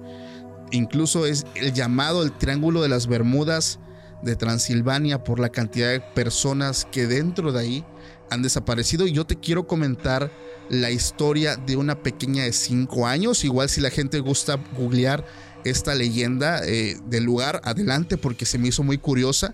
Incluso 0.73 1.27
es 1.27 1.45
el 1.53 1.71
llamado 1.71 2.23
el 2.23 2.31
Triángulo 2.31 2.81
de 2.81 2.89
las 2.89 3.05
Bermudas 3.05 3.79
de 4.23 4.35
Transilvania 4.35 5.23
por 5.23 5.39
la 5.39 5.49
cantidad 5.49 5.91
de 5.91 5.99
personas 5.99 6.87
que 6.91 7.05
dentro 7.05 7.51
de 7.51 7.59
ahí 7.59 7.85
han 8.31 8.41
desaparecido. 8.41 9.05
Y 9.05 9.11
yo 9.11 9.23
te 9.27 9.35
quiero 9.35 9.67
comentar 9.67 10.31
la 10.71 10.89
historia 10.89 11.57
de 11.57 11.75
una 11.75 12.01
pequeña 12.01 12.45
de 12.45 12.53
5 12.53 13.05
años. 13.05 13.43
Igual 13.43 13.69
si 13.69 13.81
la 13.81 13.91
gente 13.91 14.19
gusta 14.19 14.55
googlear 14.75 15.23
esta 15.63 15.93
leyenda 15.93 16.65
eh, 16.65 16.97
del 17.05 17.23
lugar, 17.23 17.61
adelante 17.65 18.17
porque 18.17 18.47
se 18.47 18.57
me 18.57 18.69
hizo 18.69 18.81
muy 18.81 18.97
curiosa. 18.97 19.53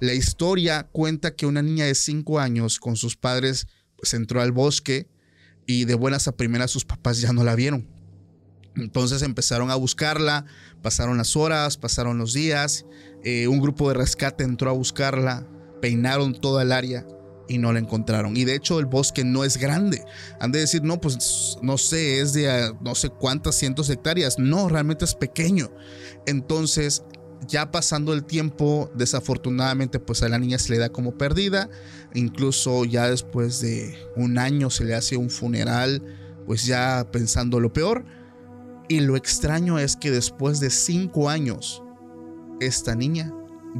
La 0.00 0.12
historia 0.12 0.86
cuenta 0.92 1.34
que 1.34 1.46
una 1.46 1.62
niña 1.62 1.86
de 1.86 1.94
5 1.94 2.40
años 2.40 2.78
con 2.78 2.96
sus 2.96 3.16
padres 3.16 3.68
pues 3.96 4.12
entró 4.12 4.42
al 4.42 4.52
bosque 4.52 5.08
y 5.64 5.86
de 5.86 5.94
buenas 5.94 6.28
a 6.28 6.36
primeras 6.36 6.70
sus 6.70 6.84
papás 6.84 7.22
ya 7.22 7.32
no 7.32 7.42
la 7.42 7.54
vieron. 7.54 7.97
Entonces 8.78 9.22
empezaron 9.22 9.70
a 9.70 9.74
buscarla, 9.74 10.44
pasaron 10.82 11.18
las 11.18 11.36
horas, 11.36 11.76
pasaron 11.76 12.18
los 12.18 12.32
días, 12.32 12.86
eh, 13.24 13.48
un 13.48 13.60
grupo 13.60 13.88
de 13.88 13.94
rescate 13.94 14.44
entró 14.44 14.70
a 14.70 14.72
buscarla, 14.72 15.46
peinaron 15.80 16.34
toda 16.34 16.62
el 16.62 16.72
área 16.72 17.06
y 17.48 17.58
no 17.58 17.72
la 17.72 17.78
encontraron. 17.78 18.36
Y 18.36 18.44
de 18.44 18.54
hecho 18.54 18.78
el 18.78 18.86
bosque 18.86 19.24
no 19.24 19.44
es 19.44 19.56
grande. 19.56 20.04
Han 20.40 20.52
de 20.52 20.60
decir, 20.60 20.82
no, 20.82 21.00
pues 21.00 21.58
no 21.62 21.78
sé, 21.78 22.20
es 22.20 22.32
de 22.34 22.50
ah, 22.50 22.72
no 22.80 22.94
sé 22.94 23.08
cuántas 23.08 23.56
cientos 23.56 23.88
de 23.88 23.94
hectáreas. 23.94 24.38
No, 24.38 24.68
realmente 24.68 25.04
es 25.04 25.14
pequeño. 25.14 25.70
Entonces, 26.26 27.02
ya 27.46 27.70
pasando 27.70 28.12
el 28.12 28.24
tiempo, 28.24 28.90
desafortunadamente, 28.94 29.98
pues 29.98 30.22
a 30.22 30.28
la 30.28 30.38
niña 30.38 30.58
se 30.58 30.72
le 30.72 30.78
da 30.78 30.90
como 30.90 31.16
perdida. 31.16 31.68
Incluso 32.14 32.84
ya 32.84 33.08
después 33.08 33.60
de 33.60 33.96
un 34.16 34.38
año 34.38 34.70
se 34.70 34.84
le 34.84 34.94
hace 34.94 35.16
un 35.16 35.30
funeral, 35.30 36.02
pues 36.46 36.66
ya 36.66 37.06
pensando 37.10 37.60
lo 37.60 37.72
peor. 37.72 38.04
Y 38.88 39.00
lo 39.00 39.16
extraño 39.16 39.78
es 39.78 39.96
que 39.96 40.10
después 40.10 40.60
de 40.60 40.70
cinco 40.70 41.28
años, 41.28 41.82
esta 42.60 42.94
niña 42.94 43.32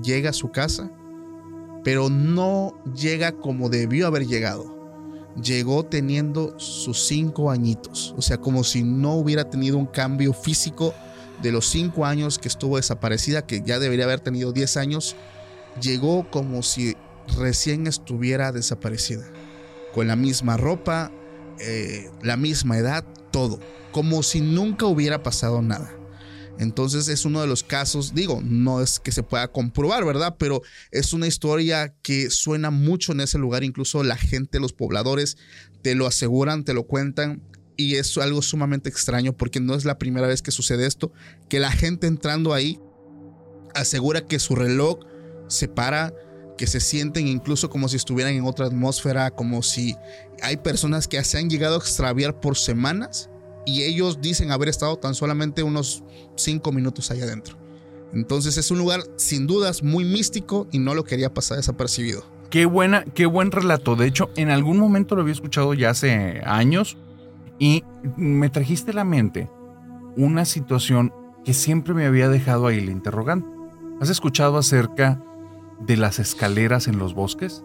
llega 0.02 0.30
a 0.30 0.34
su 0.34 0.50
casa 0.50 0.92
pero 1.84 2.10
no 2.10 2.74
llega 2.94 3.32
como 3.32 3.68
debió 3.68 4.06
haber 4.06 4.26
llegado. 4.26 4.76
Llegó 5.42 5.84
teniendo 5.84 6.58
sus 6.58 7.06
cinco 7.06 7.50
añitos, 7.50 8.14
o 8.16 8.22
sea, 8.22 8.38
como 8.38 8.64
si 8.64 8.82
no 8.82 9.14
hubiera 9.14 9.48
tenido 9.48 9.78
un 9.78 9.86
cambio 9.86 10.32
físico 10.32 10.92
de 11.40 11.50
los 11.52 11.66
cinco 11.66 12.04
años 12.04 12.38
que 12.38 12.48
estuvo 12.48 12.76
desaparecida, 12.76 13.46
que 13.46 13.62
ya 13.62 13.78
debería 13.78 14.04
haber 14.04 14.20
tenido 14.20 14.52
diez 14.52 14.76
años. 14.76 15.14
Llegó 15.80 16.28
como 16.30 16.62
si 16.62 16.96
recién 17.38 17.86
estuviera 17.86 18.50
desaparecida, 18.50 19.24
con 19.94 20.08
la 20.08 20.16
misma 20.16 20.56
ropa, 20.56 21.12
eh, 21.60 22.10
la 22.22 22.36
misma 22.36 22.78
edad, 22.78 23.04
todo, 23.30 23.60
como 23.92 24.22
si 24.22 24.40
nunca 24.40 24.86
hubiera 24.86 25.22
pasado 25.22 25.62
nada. 25.62 25.94
Entonces 26.58 27.06
es 27.06 27.24
uno 27.24 27.40
de 27.40 27.46
los 27.46 27.62
casos, 27.62 28.14
digo, 28.14 28.40
no 28.42 28.82
es 28.82 28.98
que 28.98 29.12
se 29.12 29.22
pueda 29.22 29.46
comprobar, 29.48 30.04
¿verdad? 30.04 30.36
Pero 30.38 30.62
es 30.90 31.12
una 31.12 31.28
historia 31.28 31.94
que 32.02 32.30
suena 32.30 32.70
mucho 32.70 33.12
en 33.12 33.20
ese 33.20 33.38
lugar, 33.38 33.62
incluso 33.62 34.02
la 34.02 34.16
gente, 34.16 34.58
los 34.58 34.72
pobladores, 34.72 35.36
te 35.82 35.94
lo 35.94 36.06
aseguran, 36.06 36.64
te 36.64 36.74
lo 36.74 36.84
cuentan. 36.84 37.42
Y 37.76 37.94
es 37.94 38.18
algo 38.18 38.42
sumamente 38.42 38.88
extraño 38.88 39.36
porque 39.36 39.60
no 39.60 39.76
es 39.76 39.84
la 39.84 39.98
primera 39.98 40.26
vez 40.26 40.42
que 40.42 40.50
sucede 40.50 40.86
esto, 40.86 41.12
que 41.48 41.60
la 41.60 41.70
gente 41.70 42.08
entrando 42.08 42.52
ahí 42.52 42.80
asegura 43.74 44.26
que 44.26 44.40
su 44.40 44.56
reloj 44.56 44.98
se 45.46 45.68
para, 45.68 46.12
que 46.58 46.66
se 46.66 46.80
sienten 46.80 47.26
incluso 47.26 47.70
como 47.70 47.88
si 47.88 47.96
estuvieran 47.96 48.34
en 48.34 48.44
otra 48.44 48.66
atmósfera, 48.66 49.30
como 49.30 49.62
si 49.62 49.96
hay 50.42 50.58
personas 50.58 51.08
que 51.08 51.22
se 51.24 51.38
han 51.38 51.48
llegado 51.48 51.76
a 51.76 51.78
extraviar 51.78 52.38
por 52.38 52.58
semanas 52.58 53.30
y 53.64 53.84
ellos 53.84 54.20
dicen 54.20 54.50
haber 54.50 54.68
estado 54.68 54.96
tan 54.96 55.14
solamente 55.14 55.62
unos 55.62 56.02
cinco 56.36 56.72
minutos 56.72 57.10
allá 57.10 57.24
adentro. 57.24 57.56
Entonces 58.12 58.58
es 58.58 58.70
un 58.70 58.78
lugar 58.78 59.02
sin 59.16 59.46
dudas 59.46 59.82
muy 59.82 60.04
místico 60.04 60.66
y 60.72 60.78
no 60.78 60.94
lo 60.94 61.04
quería 61.04 61.32
pasar 61.32 61.58
desapercibido. 61.58 62.24
Qué 62.50 62.66
buena, 62.66 63.04
qué 63.04 63.26
buen 63.26 63.50
relato. 63.50 63.94
De 63.94 64.06
hecho, 64.06 64.30
en 64.36 64.50
algún 64.50 64.78
momento 64.78 65.14
lo 65.14 65.22
había 65.22 65.34
escuchado 65.34 65.74
ya 65.74 65.90
hace 65.90 66.40
años 66.44 66.96
y 67.58 67.84
me 68.16 68.48
trajiste 68.48 68.90
a 68.90 68.94
la 68.94 69.04
mente 69.04 69.48
una 70.16 70.44
situación 70.44 71.12
que 71.44 71.54
siempre 71.54 71.94
me 71.94 72.06
había 72.06 72.28
dejado 72.28 72.66
ahí 72.66 72.78
el 72.78 72.90
interrogante. 72.90 73.48
¿Has 74.00 74.08
escuchado 74.08 74.56
acerca 74.56 75.22
de 75.80 75.96
las 75.96 76.18
escaleras 76.18 76.88
en 76.88 76.98
los 76.98 77.14
bosques? 77.14 77.64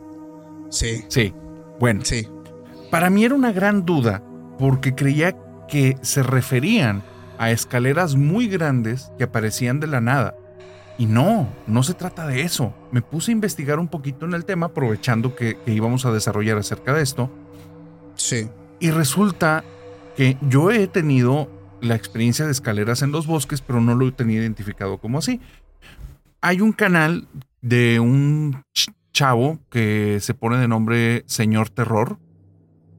Sí. 0.69 1.05
Sí. 1.07 1.33
Bueno. 1.79 2.01
Sí. 2.03 2.27
Para 2.91 3.09
mí 3.09 3.25
era 3.25 3.35
una 3.35 3.51
gran 3.51 3.85
duda 3.85 4.23
porque 4.59 4.95
creía 4.95 5.35
que 5.67 5.97
se 6.01 6.23
referían 6.23 7.03
a 7.37 7.51
escaleras 7.51 8.15
muy 8.15 8.47
grandes 8.47 9.11
que 9.17 9.23
aparecían 9.23 9.79
de 9.79 9.87
la 9.87 10.01
nada. 10.01 10.35
Y 10.97 11.07
no, 11.07 11.49
no 11.65 11.81
se 11.83 11.95
trata 11.95 12.27
de 12.27 12.41
eso. 12.41 12.73
Me 12.91 13.01
puse 13.01 13.31
a 13.31 13.33
investigar 13.33 13.79
un 13.79 13.87
poquito 13.87 14.25
en 14.25 14.33
el 14.33 14.45
tema, 14.45 14.67
aprovechando 14.67 15.35
que, 15.35 15.57
íbamos 15.65 16.05
a 16.05 16.11
desarrollar 16.11 16.57
acerca 16.57 16.93
de 16.93 17.01
esto. 17.01 17.31
Sí. 18.15 18.47
Y 18.79 18.91
resulta 18.91 19.63
que 20.15 20.37
yo 20.41 20.69
he 20.69 20.87
tenido 20.87 21.49
la 21.81 21.95
experiencia 21.95 22.45
de 22.45 22.51
escaleras 22.51 23.01
en 23.01 23.11
los 23.11 23.25
bosques, 23.25 23.61
pero 23.61 23.81
no 23.81 23.95
lo 23.95 24.07
he 24.07 24.11
tenido 24.11 24.43
identificado 24.43 24.99
como 24.99 25.17
así. 25.17 25.41
Hay 26.41 26.61
un 26.61 26.73
canal 26.73 27.27
de 27.63 28.01
un 28.01 28.61
chavo 29.13 29.59
que 29.71 30.19
se 30.19 30.33
pone 30.33 30.57
de 30.57 30.67
nombre 30.67 31.23
Señor 31.27 31.69
Terror, 31.69 32.19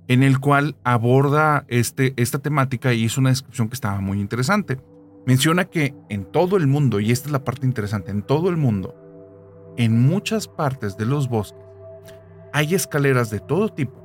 en 0.08 0.22
el 0.22 0.40
cual 0.40 0.76
aborda 0.84 1.66
este, 1.68 2.14
esta 2.16 2.38
temática 2.38 2.92
y 2.92 3.04
hizo 3.04 3.20
una 3.20 3.30
descripción 3.30 3.68
que 3.68 3.74
estaba 3.74 4.00
muy 4.00 4.20
interesante. 4.20 4.80
Menciona 5.26 5.66
que 5.66 5.94
en 6.08 6.24
todo 6.24 6.56
el 6.56 6.66
mundo, 6.66 6.98
y 6.98 7.12
esta 7.12 7.28
es 7.28 7.32
la 7.32 7.44
parte 7.44 7.66
interesante, 7.66 8.10
en 8.10 8.22
todo 8.22 8.48
el 8.48 8.56
mundo, 8.56 8.94
en 9.76 10.00
muchas 10.00 10.48
partes 10.48 10.96
de 10.96 11.06
los 11.06 11.28
bosques, 11.28 11.62
hay 12.52 12.74
escaleras 12.74 13.30
de 13.30 13.40
todo 13.40 13.68
tipo 13.68 14.02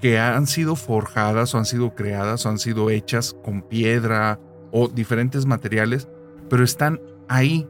que 0.00 0.18
han 0.18 0.46
sido 0.46 0.76
forjadas 0.76 1.54
o 1.54 1.58
han 1.58 1.64
sido 1.64 1.94
creadas 1.94 2.44
o 2.44 2.50
han 2.50 2.58
sido 2.58 2.90
hechas 2.90 3.34
con 3.42 3.62
piedra 3.62 4.38
o 4.70 4.88
diferentes 4.88 5.46
materiales, 5.46 6.08
pero 6.50 6.62
están 6.62 7.00
ahí 7.28 7.66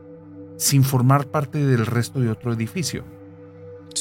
sin 0.59 0.85
formar 0.85 1.29
parte 1.29 1.65
del 1.65 1.87
resto 1.87 2.21
de 2.21 2.31
otro 2.31 2.53
edificio. 2.53 3.05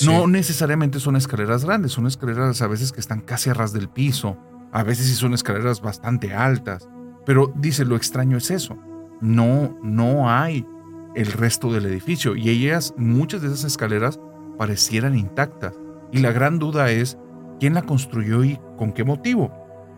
No 0.06 0.28
necesariamente 0.28 1.00
son 1.00 1.16
escaleras 1.16 1.64
grandes, 1.64 1.94
son 1.94 2.08
escaleras 2.08 2.62
a 2.62 2.68
veces 2.68 2.92
que 2.92 3.00
están 3.00 3.22
casi 3.22 3.50
a 3.50 3.54
ras 3.54 3.72
del 3.74 3.90
piso, 3.90 4.38
a 4.72 4.84
veces 4.84 5.08
sí 5.08 5.16
son 5.16 5.34
escaleras 5.34 5.82
bastante 5.82 6.34
altas, 6.34 6.90
pero 7.26 7.54
dice, 7.56 7.86
lo 7.86 7.96
extraño 7.96 8.38
es 8.38 8.52
eso, 8.52 8.78
no, 9.22 9.78
no 9.82 10.30
hay 10.30 10.68
el 11.16 11.28
resto 11.28 11.72
del 11.72 11.86
edificio 11.86 12.36
y 12.36 12.50
ellas, 12.50 12.94
muchas 12.98 13.42
de 13.42 13.48
esas 13.48 13.64
escaleras 13.64 14.20
parecieran 14.58 15.18
intactas. 15.18 15.74
Y 16.12 16.20
la 16.20 16.32
gran 16.32 16.60
duda 16.60 16.92
es, 16.92 17.18
¿quién 17.60 17.74
la 17.74 17.82
construyó 17.82 18.44
y 18.44 18.60
con 18.78 18.94
qué 18.94 19.04
motivo? 19.04 19.52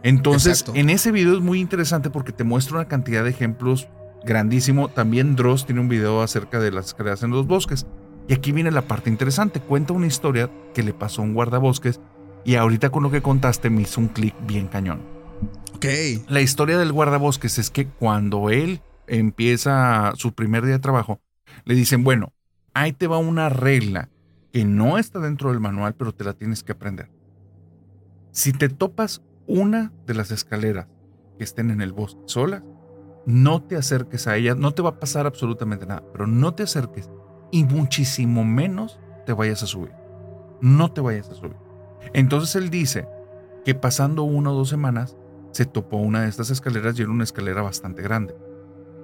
Entonces, 0.04 0.64
en 0.74 0.90
ese 0.90 1.12
video 1.12 1.36
es 1.36 1.42
muy 1.42 1.60
interesante 1.60 2.10
porque 2.10 2.32
te 2.32 2.44
muestra 2.44 2.78
una 2.78 2.88
cantidad 2.88 3.24
de 3.24 3.32
ejemplos 3.32 3.90
grandísimo. 4.24 4.90
También 4.90 5.36
Dross 5.36 5.66
tiene 5.66 5.82
un 5.82 5.90
video 5.90 6.22
acerca 6.22 6.60
de 6.60 6.72
las 6.72 6.88
escaleras 6.88 7.24
en 7.24 7.32
los 7.32 7.48
bosques. 7.48 7.86
Y 8.28 8.34
aquí 8.34 8.52
viene 8.52 8.72
la 8.72 8.84
parte 8.84 9.10
interesante. 9.10 9.60
Cuenta 9.60 9.94
una 9.94 10.08
historia 10.08 10.50
que 10.74 10.84
le 10.84 10.94
pasó 10.94 11.22
a 11.22 11.26
un 11.26 11.34
guardabosques 11.34 12.00
y 12.46 12.56
ahorita 12.56 12.90
con 12.90 13.04
lo 13.04 13.12
que 13.12 13.22
contaste 13.22 13.70
me 13.70 13.82
hizo 13.82 14.02
un 14.02 14.08
clic 14.08 14.36
bien 14.46 14.68
cañón. 14.68 15.02
Ok. 15.76 15.86
La 16.28 16.42
historia 16.42 16.78
del 16.78 16.92
guardabosques 16.92 17.58
es 17.58 17.70
que 17.70 17.88
cuando 17.88 18.50
él 18.50 18.82
empieza 19.08 20.14
su 20.16 20.34
primer 20.34 20.64
día 20.64 20.74
de 20.74 20.80
trabajo, 20.80 21.22
le 21.66 21.76
dicen, 21.76 22.04
bueno, 22.04 22.34
ahí 22.74 22.94
te 22.94 23.08
va 23.08 23.18
una 23.18 23.50
regla 23.50 24.10
que 24.52 24.66
no 24.66 24.98
está 24.98 25.20
dentro 25.20 25.50
del 25.50 25.60
manual, 25.60 25.96
pero 25.96 26.14
te 26.14 26.24
la 26.24 26.34
tienes 26.34 26.64
que 26.64 26.72
aprender. 26.72 27.10
Si 28.32 28.52
te 28.54 28.70
topas 28.70 29.22
una 29.48 29.92
de 30.06 30.14
las 30.14 30.32
escaleras 30.32 30.88
que 31.38 31.44
estén 31.44 31.72
en 31.72 31.82
el 31.82 31.94
bosque 31.94 32.22
solas, 32.26 32.64
no 33.26 33.62
te 33.62 33.76
acerques 33.76 34.28
a 34.28 34.36
ellas, 34.36 34.58
no 34.58 34.74
te 34.74 34.82
va 34.82 34.90
a 34.90 35.00
pasar 35.00 35.26
absolutamente 35.26 35.86
nada, 35.86 36.04
pero 36.12 36.28
no 36.28 36.54
te 36.54 36.64
acerques 36.64 37.10
y 37.52 37.64
muchísimo 37.64 38.44
menos 38.44 39.00
te 39.26 39.34
vayas 39.34 39.64
a 39.64 39.68
subir. 39.68 39.92
No 40.62 40.92
te 40.92 41.02
vayas 41.02 41.30
a 41.30 41.36
subir. 41.36 41.56
Entonces 42.14 42.56
él 42.56 42.70
dice 42.70 43.08
que 43.66 43.76
pasando 43.76 44.24
una 44.24 44.52
o 44.52 44.56
dos 44.56 44.70
semanas 44.70 45.18
se 45.52 45.66
topó 45.66 45.98
una 45.98 46.22
de 46.24 46.30
estas 46.30 46.50
escaleras 46.50 46.98
y 46.98 47.02
era 47.02 47.12
una 47.12 47.24
escalera 47.24 47.62
bastante 47.62 48.02
grande. 48.02 48.36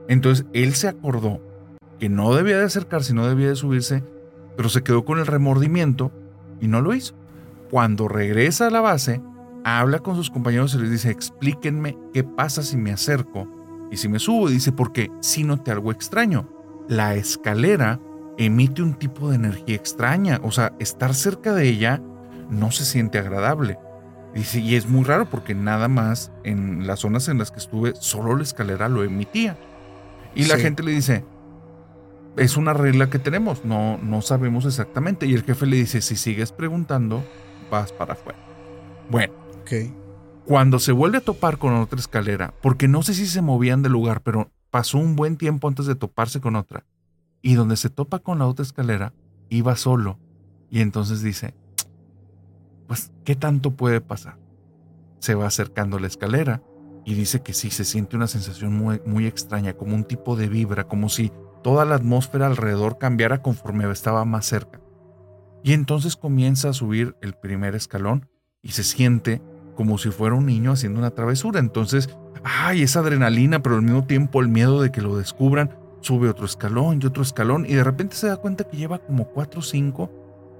Entonces 0.07 0.45
él 0.53 0.75
se 0.75 0.87
acordó 0.87 1.41
que 1.99 2.09
no 2.09 2.33
debía 2.33 2.57
de 2.57 2.65
acercarse, 2.65 3.13
no 3.13 3.27
debía 3.27 3.49
de 3.49 3.55
subirse, 3.55 4.03
pero 4.55 4.69
se 4.69 4.83
quedó 4.83 5.05
con 5.05 5.19
el 5.19 5.27
remordimiento 5.27 6.11
y 6.59 6.67
no 6.67 6.81
lo 6.81 6.93
hizo. 6.93 7.15
Cuando 7.71 8.07
regresa 8.07 8.67
a 8.67 8.71
la 8.71 8.81
base, 8.81 9.21
habla 9.63 9.99
con 9.99 10.15
sus 10.15 10.29
compañeros 10.29 10.75
y 10.75 10.79
les 10.79 10.91
dice, 10.91 11.09
explíquenme 11.09 11.97
qué 12.13 12.23
pasa 12.23 12.61
si 12.63 12.77
me 12.77 12.91
acerco 12.91 13.47
y 13.91 13.97
si 13.97 14.07
me 14.09 14.19
subo. 14.19 14.49
dice, 14.49 14.71
porque 14.71 15.11
si 15.21 15.43
noté 15.43 15.71
algo 15.71 15.91
extraño. 15.91 16.49
La 16.87 17.15
escalera 17.15 17.99
emite 18.37 18.83
un 18.83 18.93
tipo 18.93 19.29
de 19.29 19.37
energía 19.37 19.75
extraña, 19.75 20.39
o 20.43 20.51
sea, 20.51 20.73
estar 20.79 21.13
cerca 21.13 21.53
de 21.53 21.67
ella 21.67 22.01
no 22.49 22.71
se 22.71 22.85
siente 22.85 23.17
agradable. 23.17 23.79
Dice, 24.33 24.59
y 24.59 24.75
es 24.75 24.87
muy 24.87 25.03
raro 25.05 25.29
porque 25.29 25.55
nada 25.55 25.87
más 25.87 26.31
en 26.43 26.85
las 26.85 26.99
zonas 26.99 27.29
en 27.29 27.37
las 27.37 27.51
que 27.51 27.59
estuve, 27.59 27.93
solo 27.95 28.35
la 28.35 28.43
escalera 28.43 28.89
lo 28.89 29.03
emitía. 29.03 29.57
Y 30.35 30.45
la 30.45 30.57
gente 30.57 30.83
le 30.83 30.91
dice, 30.91 31.23
es 32.35 32.57
una 32.57 32.73
regla 32.73 33.09
que 33.09 33.19
tenemos, 33.19 33.63
no, 33.63 33.97
no 33.97 34.21
sabemos 34.21 34.65
exactamente. 34.65 35.25
Y 35.25 35.33
el 35.33 35.43
jefe 35.43 35.65
le 35.65 35.77
dice, 35.77 36.01
si 36.01 36.17
sigues 36.17 36.51
preguntando, 36.51 37.23
vas 37.71 37.93
para 37.93 38.13
afuera. 38.13 38.37
Bueno, 39.09 39.33
cuando 40.45 40.79
se 40.79 40.91
vuelve 40.91 41.17
a 41.17 41.21
topar 41.21 41.57
con 41.57 41.73
otra 41.73 41.99
escalera, 41.99 42.53
porque 42.61 42.87
no 42.87 43.01
sé 43.01 43.13
si 43.13 43.25
se 43.25 43.41
movían 43.41 43.81
de 43.81 43.89
lugar, 43.89 44.21
pero 44.21 44.51
pasó 44.69 44.97
un 44.97 45.15
buen 45.15 45.37
tiempo 45.37 45.67
antes 45.67 45.87
de 45.87 45.95
toparse 45.95 46.39
con 46.39 46.55
otra. 46.55 46.85
Y 47.41 47.55
donde 47.55 47.77
se 47.77 47.89
topa 47.89 48.19
con 48.19 48.39
la 48.39 48.47
otra 48.47 48.63
escalera, 48.63 49.13
iba 49.49 49.75
solo. 49.75 50.19
Y 50.69 50.81
entonces 50.81 51.21
dice, 51.21 51.55
pues, 52.87 53.11
¿qué 53.23 53.35
tanto 53.35 53.71
puede 53.71 54.01
pasar? 54.01 54.37
Se 55.19 55.35
va 55.35 55.47
acercando 55.47 55.97
la 55.99 56.07
escalera 56.07 56.61
y 57.05 57.15
dice 57.15 57.41
que 57.41 57.53
sí, 57.53 57.69
se 57.69 57.85
siente 57.85 58.15
una 58.15 58.27
sensación 58.27 58.75
muy, 58.75 59.01
muy 59.05 59.25
extraña, 59.25 59.73
como 59.73 59.95
un 59.95 60.03
tipo 60.03 60.35
de 60.35 60.49
vibra, 60.49 60.87
como 60.87 61.09
si 61.09 61.31
toda 61.63 61.85
la 61.85 61.95
atmósfera 61.95 62.47
alrededor 62.47 62.97
cambiara 62.97 63.41
conforme 63.41 63.89
estaba 63.91 64.25
más 64.25 64.45
cerca. 64.45 64.79
Y 65.63 65.73
entonces 65.73 66.15
comienza 66.15 66.69
a 66.69 66.73
subir 66.73 67.15
el 67.21 67.33
primer 67.33 67.73
escalón 67.73 68.29
y 68.61 68.71
se 68.71 68.83
siente 68.83 69.41
como 69.75 69.97
si 69.97 70.09
fuera 70.09 70.35
un 70.35 70.45
niño 70.45 70.71
haciendo 70.71 70.99
una 70.99 71.11
travesura. 71.11 71.59
Entonces, 71.59 72.09
ay, 72.43 72.83
esa 72.83 72.99
adrenalina, 72.99 73.61
pero 73.61 73.75
al 73.75 73.81
mismo 73.81 74.05
tiempo 74.05 74.41
el 74.41 74.47
miedo 74.47 74.81
de 74.81 74.91
que 74.91 75.01
lo 75.01 75.17
descubran, 75.17 75.77
sube 76.01 76.29
otro 76.29 76.45
escalón 76.45 76.99
y 77.01 77.05
otro 77.05 77.23
escalón 77.23 77.65
y 77.67 77.73
de 77.73 77.83
repente 77.83 78.15
se 78.15 78.27
da 78.27 78.37
cuenta 78.37 78.63
que 78.63 78.77
lleva 78.77 78.99
como 78.99 79.25
cuatro 79.29 79.59
o 79.59 79.63
cinco 79.63 80.11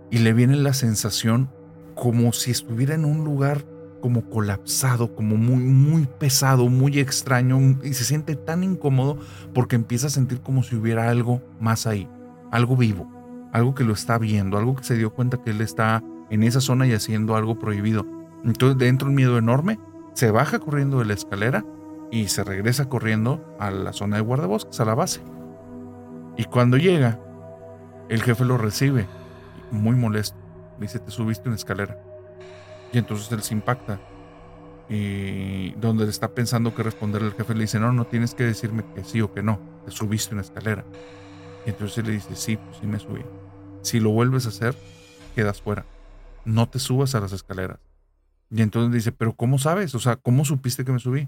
y 0.09 0.19
le 0.19 0.33
viene 0.33 0.55
la 0.55 0.73
sensación 0.73 1.49
como 1.93 2.33
si 2.33 2.51
estuviera 2.51 2.95
en 2.95 3.05
un 3.05 3.23
lugar 3.23 3.63
como 4.01 4.29
colapsado, 4.29 5.15
como 5.15 5.35
muy, 5.35 5.63
muy 5.63 6.05
pesado, 6.05 6.67
muy 6.69 6.99
extraño, 6.99 7.79
y 7.83 7.93
se 7.93 8.03
siente 8.03 8.35
tan 8.35 8.63
incómodo 8.63 9.17
porque 9.53 9.75
empieza 9.75 10.07
a 10.07 10.11
sentir 10.11 10.41
como 10.41 10.61
si 10.61 10.75
hubiera 10.75 11.09
algo 11.09 11.41
más 11.59 11.87
ahí, 11.87 12.07
algo 12.51 12.75
vivo, 12.75 13.09
algo 13.51 13.73
que 13.73 13.83
lo 13.83 13.93
está 13.93 14.19
viendo, 14.19 14.57
algo 14.57 14.75
que 14.75 14.83
se 14.83 14.95
dio 14.95 15.11
cuenta 15.11 15.41
que 15.41 15.49
él 15.49 15.61
está 15.61 16.03
en 16.29 16.43
esa 16.43 16.61
zona 16.61 16.85
y 16.85 16.93
haciendo 16.93 17.35
algo 17.35 17.57
prohibido. 17.57 18.05
Entonces 18.45 18.77
dentro 18.77 19.09
un 19.09 19.15
miedo 19.15 19.37
enorme, 19.37 19.79
se 20.13 20.31
baja 20.31 20.59
corriendo 20.59 20.99
de 20.99 21.05
la 21.05 21.13
escalera 21.13 21.65
y 22.11 22.27
se 22.27 22.43
regresa 22.43 22.87
corriendo 22.87 23.43
a 23.59 23.71
la 23.71 23.91
zona 23.91 24.17
de 24.17 24.21
guardabosques, 24.21 24.79
a 24.79 24.85
la 24.85 24.93
base. 24.93 25.21
Y 26.37 26.45
cuando 26.45 26.77
llega, 26.77 27.19
el 28.07 28.21
jefe 28.21 28.45
lo 28.45 28.57
recibe, 28.57 29.07
muy 29.71 29.95
molesto. 29.95 30.37
dice, 30.79 30.99
te 30.99 31.11
subiste 31.11 31.49
una 31.49 31.55
escalera. 31.55 31.97
Y 32.93 32.99
entonces 32.99 33.31
él 33.31 33.41
se 33.41 33.53
impacta. 33.53 33.99
Y 34.87 35.71
donde 35.71 36.07
está 36.07 36.27
pensando 36.29 36.75
que 36.75 36.83
responderle 36.83 37.29
al 37.29 37.33
jefe, 37.33 37.55
le 37.55 37.61
dice, 37.61 37.79
no, 37.79 37.91
no 37.91 38.05
tienes 38.05 38.35
que 38.35 38.43
decirme 38.43 38.85
que 38.93 39.03
sí 39.03 39.21
o 39.21 39.33
que 39.33 39.41
no, 39.41 39.59
te 39.83 39.91
subiste 39.91 40.35
una 40.35 40.43
escalera. 40.43 40.85
Y 41.65 41.71
entonces 41.71 41.97
él 41.97 42.05
le 42.05 42.11
dice, 42.11 42.35
sí, 42.35 42.57
pues 42.57 42.77
sí 42.79 42.85
me 42.85 42.99
subí. 42.99 43.23
Si 43.81 43.99
lo 43.99 44.11
vuelves 44.11 44.45
a 44.45 44.49
hacer, 44.49 44.75
quedas 45.33 45.61
fuera. 45.61 45.85
No 46.43 46.69
te 46.69 46.77
subas 46.77 47.15
a 47.15 47.19
las 47.19 47.31
escaleras. 47.31 47.79
Y 48.51 48.61
entonces 48.61 48.93
dice, 48.93 49.11
pero 49.11 49.35
¿cómo 49.35 49.57
sabes? 49.57 49.95
O 49.95 49.99
sea, 49.99 50.15
¿cómo 50.15 50.45
supiste 50.45 50.85
que 50.85 50.91
me 50.91 50.99
subí? 50.99 51.27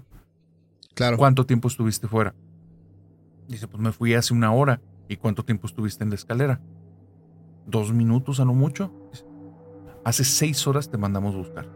Claro. 0.94 1.16
¿Cuánto 1.16 1.46
tiempo 1.46 1.68
estuviste 1.68 2.08
fuera? 2.08 2.34
Dice, 3.48 3.66
pues 3.66 3.82
me 3.82 3.92
fui 3.92 4.14
hace 4.14 4.34
una 4.34 4.52
hora. 4.52 4.80
¿Y 5.08 5.16
cuánto 5.16 5.44
tiempo 5.44 5.66
estuviste 5.66 6.04
en 6.04 6.10
la 6.10 6.16
escalera? 6.16 6.60
Dos 7.66 7.92
minutos 7.92 8.40
a 8.40 8.44
lo 8.44 8.54
mucho. 8.54 8.92
Hace 10.04 10.24
seis 10.24 10.66
horas 10.66 10.90
te 10.90 10.98
mandamos 10.98 11.34
buscar. 11.34 11.68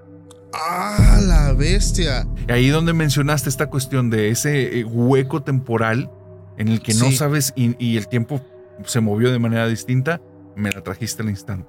¡Ah, 0.52 1.18
la 1.22 1.52
bestia! 1.54 2.26
Y 2.48 2.52
ahí 2.52 2.68
donde 2.68 2.92
mencionaste 2.92 3.48
esta 3.48 3.70
cuestión 3.70 4.10
de 4.10 4.30
ese 4.30 4.80
eh, 4.80 4.84
hueco 4.84 5.42
temporal 5.42 6.10
en 6.58 6.68
el 6.68 6.82
que 6.82 6.94
no 6.94 7.10
sabes 7.10 7.52
y, 7.56 7.96
el 7.96 8.08
tiempo 8.08 8.40
se 8.84 9.00
movió 9.00 9.32
de 9.32 9.38
manera 9.38 9.66
distinta, 9.66 10.20
me 10.56 10.70
la 10.70 10.82
trajiste 10.82 11.22
al 11.22 11.30
instante. 11.30 11.68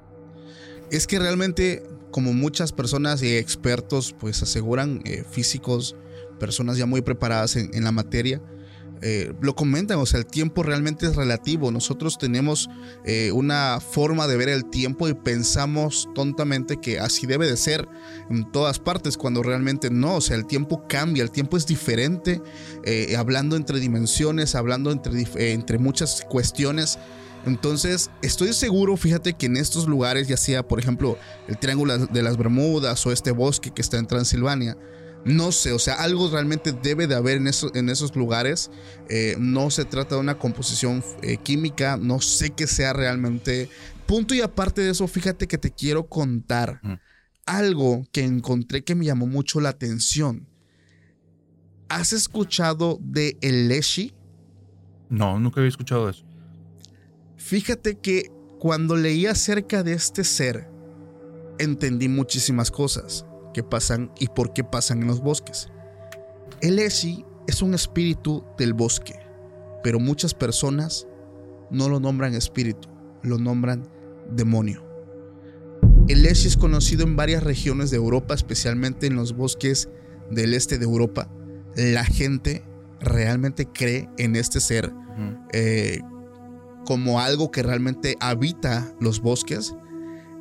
Es 0.93 1.07
que 1.07 1.17
realmente, 1.17 1.81
como 2.11 2.33
muchas 2.33 2.71
personas 2.71 3.23
y 3.23 3.35
expertos, 3.35 4.13
pues 4.19 4.43
aseguran, 4.43 5.01
eh, 5.05 5.23
físicos, 5.27 5.95
personas 6.39 6.77
ya 6.77 6.85
muy 6.85 7.01
preparadas 7.01 7.55
en 7.55 7.83
la 7.83 7.91
materia, 7.91 8.43
eh, 9.01 9.33
lo 9.41 9.55
comentan, 9.55 9.97
o 9.97 10.05
sea, 10.05 10.19
el 10.19 10.27
tiempo 10.27 10.61
realmente 10.61 11.07
es 11.07 11.15
relativo. 11.15 11.71
Nosotros 11.71 12.19
tenemos 12.19 12.69
eh, 13.05 13.31
una 13.31 13.79
forma 13.81 14.27
de 14.27 14.37
ver 14.37 14.49
el 14.49 14.69
tiempo 14.69 15.09
y 15.09 15.15
pensamos 15.15 16.07
tontamente 16.13 16.77
que 16.77 16.99
así 16.99 17.25
debe 17.25 17.47
de 17.47 17.57
ser 17.57 17.87
en 18.29 18.51
todas 18.51 18.77
partes, 18.77 19.17
cuando 19.17 19.41
realmente 19.41 19.89
no, 19.89 20.17
o 20.17 20.21
sea, 20.21 20.37
el 20.37 20.45
tiempo 20.45 20.85
cambia, 20.87 21.23
el 21.23 21.31
tiempo 21.31 21.57
es 21.57 21.65
diferente, 21.65 22.39
hablando 23.17 23.55
entre 23.55 23.79
dimensiones, 23.79 24.53
hablando 24.53 24.91
entre, 24.91 25.25
entre 25.53 25.79
muchas 25.79 26.23
cuestiones. 26.29 26.99
Entonces, 27.45 28.09
estoy 28.21 28.53
seguro, 28.53 28.95
fíjate 28.95 29.33
que 29.33 29.47
en 29.47 29.57
estos 29.57 29.87
lugares, 29.87 30.27
ya 30.27 30.37
sea 30.37 30.63
por 30.63 30.79
ejemplo 30.79 31.17
el 31.47 31.57
Triángulo 31.57 31.97
de 31.97 32.21
las 32.23 32.37
Bermudas 32.37 33.05
o 33.05 33.11
este 33.11 33.31
bosque 33.31 33.71
que 33.71 33.81
está 33.81 33.97
en 33.97 34.07
Transilvania, 34.07 34.77
no 35.25 35.51
sé, 35.51 35.71
o 35.71 35.79
sea, 35.79 35.95
algo 35.95 36.29
realmente 36.29 36.73
debe 36.73 37.07
de 37.07 37.15
haber 37.15 37.37
en, 37.37 37.49
en 37.73 37.89
esos 37.89 38.15
lugares. 38.15 38.71
Eh, 39.09 39.35
no 39.39 39.69
se 39.69 39.85
trata 39.85 40.15
de 40.15 40.21
una 40.21 40.37
composición 40.37 41.03
eh, 41.21 41.37
química, 41.37 41.97
no 41.97 42.19
sé 42.19 42.51
qué 42.51 42.67
sea 42.67 42.93
realmente. 42.93 43.69
Punto 44.05 44.33
y 44.33 44.41
aparte 44.41 44.81
de 44.81 44.91
eso, 44.91 45.07
fíjate 45.07 45.47
que 45.47 45.57
te 45.57 45.71
quiero 45.71 46.07
contar 46.07 46.81
algo 47.45 48.05
que 48.11 48.23
encontré 48.23 48.83
que 48.83 48.95
me 48.95 49.05
llamó 49.05 49.27
mucho 49.27 49.61
la 49.61 49.69
atención. 49.69 50.47
¿Has 51.87 52.11
escuchado 52.11 52.99
de 53.01 53.37
el 53.41 53.69
Leshi? 53.69 54.13
No, 55.09 55.39
nunca 55.39 55.61
había 55.61 55.69
escuchado 55.69 56.09
eso. 56.09 56.25
Fíjate 57.43 57.95
que 57.95 58.31
cuando 58.57 58.95
leí 58.95 59.25
acerca 59.25 59.83
de 59.83 59.91
este 59.91 60.23
ser, 60.23 60.69
entendí 61.59 62.07
muchísimas 62.07 62.71
cosas 62.71 63.25
que 63.53 63.63
pasan 63.63 64.13
y 64.17 64.27
por 64.27 64.53
qué 64.53 64.63
pasan 64.63 65.01
en 65.01 65.07
los 65.07 65.19
bosques. 65.19 65.67
El 66.61 66.79
Esi 66.79 67.25
es 67.45 67.61
un 67.61 67.73
espíritu 67.73 68.45
del 68.57 68.73
bosque, 68.73 69.19
pero 69.83 69.99
muchas 69.99 70.33
personas 70.33 71.05
no 71.69 71.89
lo 71.89 71.99
nombran 71.99 72.33
espíritu, 72.33 72.87
lo 73.23 73.37
nombran 73.37 73.89
demonio. 74.31 74.81
El 76.07 76.23
Leshy 76.23 76.47
es 76.47 76.55
conocido 76.55 77.03
en 77.03 77.17
varias 77.17 77.43
regiones 77.43 77.91
de 77.91 77.97
Europa, 77.97 78.35
especialmente 78.35 79.05
en 79.05 79.17
los 79.17 79.35
bosques 79.35 79.89
del 80.31 80.53
este 80.53 80.77
de 80.77 80.85
Europa. 80.85 81.29
La 81.75 82.05
gente 82.05 82.63
realmente 83.01 83.65
cree 83.65 84.09
en 84.17 84.37
este 84.37 84.61
ser 84.61 84.93
eh, 85.51 85.99
como 86.85 87.19
algo 87.19 87.51
que 87.51 87.63
realmente 87.63 88.17
habita 88.19 88.93
los 88.99 89.21
bosques. 89.21 89.75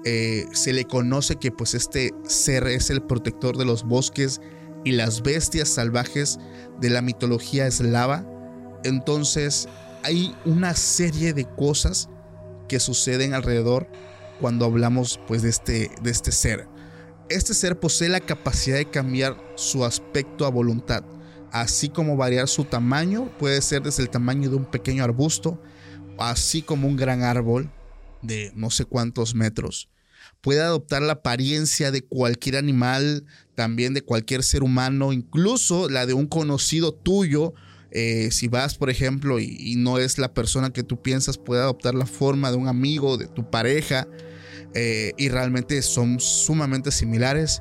Eh, 0.05 0.46
se 0.52 0.72
le 0.72 0.85
conoce 0.85 1.37
que 1.37 1.52
pues 1.52 1.74
este 1.74 2.12
ser 2.24 2.66
es 2.66 2.90
el 2.90 3.02
protector 3.02 3.57
de 3.57 3.64
los 3.64 3.85
bosques 3.85 4.40
y 4.85 4.92
las 4.92 5.22
bestias 5.22 5.68
salvajes 5.68 6.38
de 6.81 6.90
la 6.90 7.02
mitología 7.02 7.66
eslava. 7.66 8.26
Entonces 8.85 9.68
hay 10.02 10.35
una 10.44 10.74
serie 10.74 11.33
de 11.33 11.44
cosas 11.44 12.09
que 12.68 12.81
suceden 12.81 13.35
alrededor 13.35 13.87
cuando 14.40 14.64
hablamos 14.64 15.20
pues 15.26 15.42
de 15.42 15.50
este, 15.50 15.90
de 16.02 16.11
este 16.11 16.33
ser. 16.33 16.68
Este 17.28 17.55
ser 17.55 17.78
posee 17.78 18.09
la 18.09 18.20
capacidad 18.20 18.76
de 18.76 18.90
cambiar 18.90 19.37
su 19.55 19.85
aspecto 19.85 20.44
a 20.44 20.50
voluntad, 20.50 21.05
así 21.52 21.88
como 21.88 22.16
variar 22.16 22.48
su 22.48 22.64
tamaño, 22.64 23.31
puede 23.38 23.62
ser 23.62 23.83
desde 23.83 24.02
el 24.02 24.11
tamaño 24.11 24.50
de 24.50 24.57
un 24.57 24.64
pequeño 24.64 25.05
arbusto, 25.05 25.61
así 26.18 26.62
como 26.62 26.88
un 26.88 26.96
gran 26.96 27.22
árbol 27.22 27.70
de 28.22 28.53
no 28.55 28.70
sé 28.70 28.85
cuántos 28.85 29.35
metros. 29.35 29.88
Puede 30.40 30.61
adoptar 30.61 31.03
la 31.03 31.14
apariencia 31.14 31.90
de 31.90 32.03
cualquier 32.03 32.57
animal, 32.57 33.25
también 33.55 33.94
de 33.94 34.03
cualquier 34.03 34.42
ser 34.42 34.62
humano, 34.62 35.12
incluso 35.12 35.88
la 35.88 36.07
de 36.07 36.14
un 36.14 36.27
conocido 36.27 36.92
tuyo 36.92 37.55
eh, 37.94 38.31
si 38.31 38.48
vas, 38.48 38.79
por 38.79 38.88
ejemplo, 38.88 39.38
y, 39.38 39.75
no 39.77 39.98
es 39.98 40.16
la 40.16 40.33
persona 40.33 40.72
que 40.72 40.83
tú 40.83 41.03
piensas, 41.03 41.37
puede 41.37 41.61
adoptar 41.61 41.94
la 41.94 42.07
forma 42.07 42.51
de 42.51 42.57
un 42.57 42.66
amigo, 42.66 43.18
de 43.18 43.27
tu 43.27 43.51
pareja, 43.51 44.09
eh, 44.75 45.12
y 45.18 45.29
realmente 45.29 45.81
son 45.83 46.18
sumamente 46.18 46.90
similares. 46.90 47.61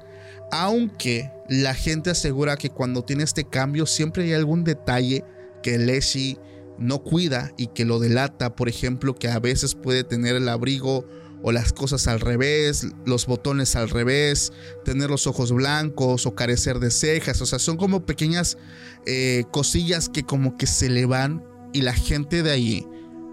Aunque 0.49 1.29
la 1.49 1.73
gente 1.73 2.09
asegura 2.09 2.55
que 2.55 2.69
cuando 2.69 3.03
tiene 3.03 3.23
este 3.23 3.43
cambio 3.43 3.85
siempre 3.85 4.23
hay 4.23 4.33
algún 4.33 4.63
detalle 4.63 5.25
que 5.61 5.77
Leslie 5.77 6.37
no 6.81 7.03
cuida 7.03 7.51
y 7.57 7.67
que 7.67 7.85
lo 7.85 7.99
delata, 7.99 8.55
por 8.55 8.67
ejemplo, 8.67 9.15
que 9.15 9.29
a 9.29 9.39
veces 9.39 9.75
puede 9.75 10.03
tener 10.03 10.35
el 10.35 10.49
abrigo 10.49 11.05
o 11.43 11.51
las 11.51 11.73
cosas 11.73 12.07
al 12.07 12.19
revés, 12.19 12.87
los 13.05 13.25
botones 13.25 13.75
al 13.75 13.89
revés, 13.89 14.51
tener 14.83 15.09
los 15.09 15.27
ojos 15.27 15.51
blancos 15.51 16.25
o 16.25 16.35
carecer 16.35 16.79
de 16.79 16.91
cejas, 16.91 17.41
o 17.41 17.45
sea, 17.45 17.59
son 17.59 17.77
como 17.77 18.05
pequeñas 18.05 18.57
eh, 19.05 19.45
cosillas 19.51 20.09
que 20.09 20.23
como 20.23 20.57
que 20.57 20.67
se 20.67 20.89
le 20.89 21.05
van 21.05 21.43
y 21.73 21.81
la 21.81 21.93
gente 21.93 22.43
de 22.43 22.51
ahí 22.51 22.87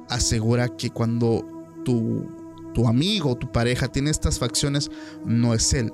asegura 0.09 0.69
que 0.69 0.91
cuando 0.91 1.45
tu, 1.85 2.31
tu 2.75 2.87
amigo, 2.87 3.37
tu 3.37 3.51
pareja 3.51 3.89
tiene 3.89 4.11
estas 4.11 4.39
facciones, 4.39 4.91
no 5.25 5.55
es 5.55 5.73
él. 5.75 5.93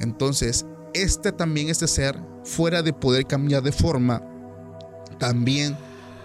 Entonces, 0.00 0.66
este 0.94 1.32
también, 1.32 1.68
este 1.68 1.86
ser, 1.86 2.18
fuera 2.44 2.82
de 2.82 2.92
poder 2.92 3.26
cambiar 3.26 3.62
de 3.62 3.72
forma, 3.72 4.22
también 5.18 5.76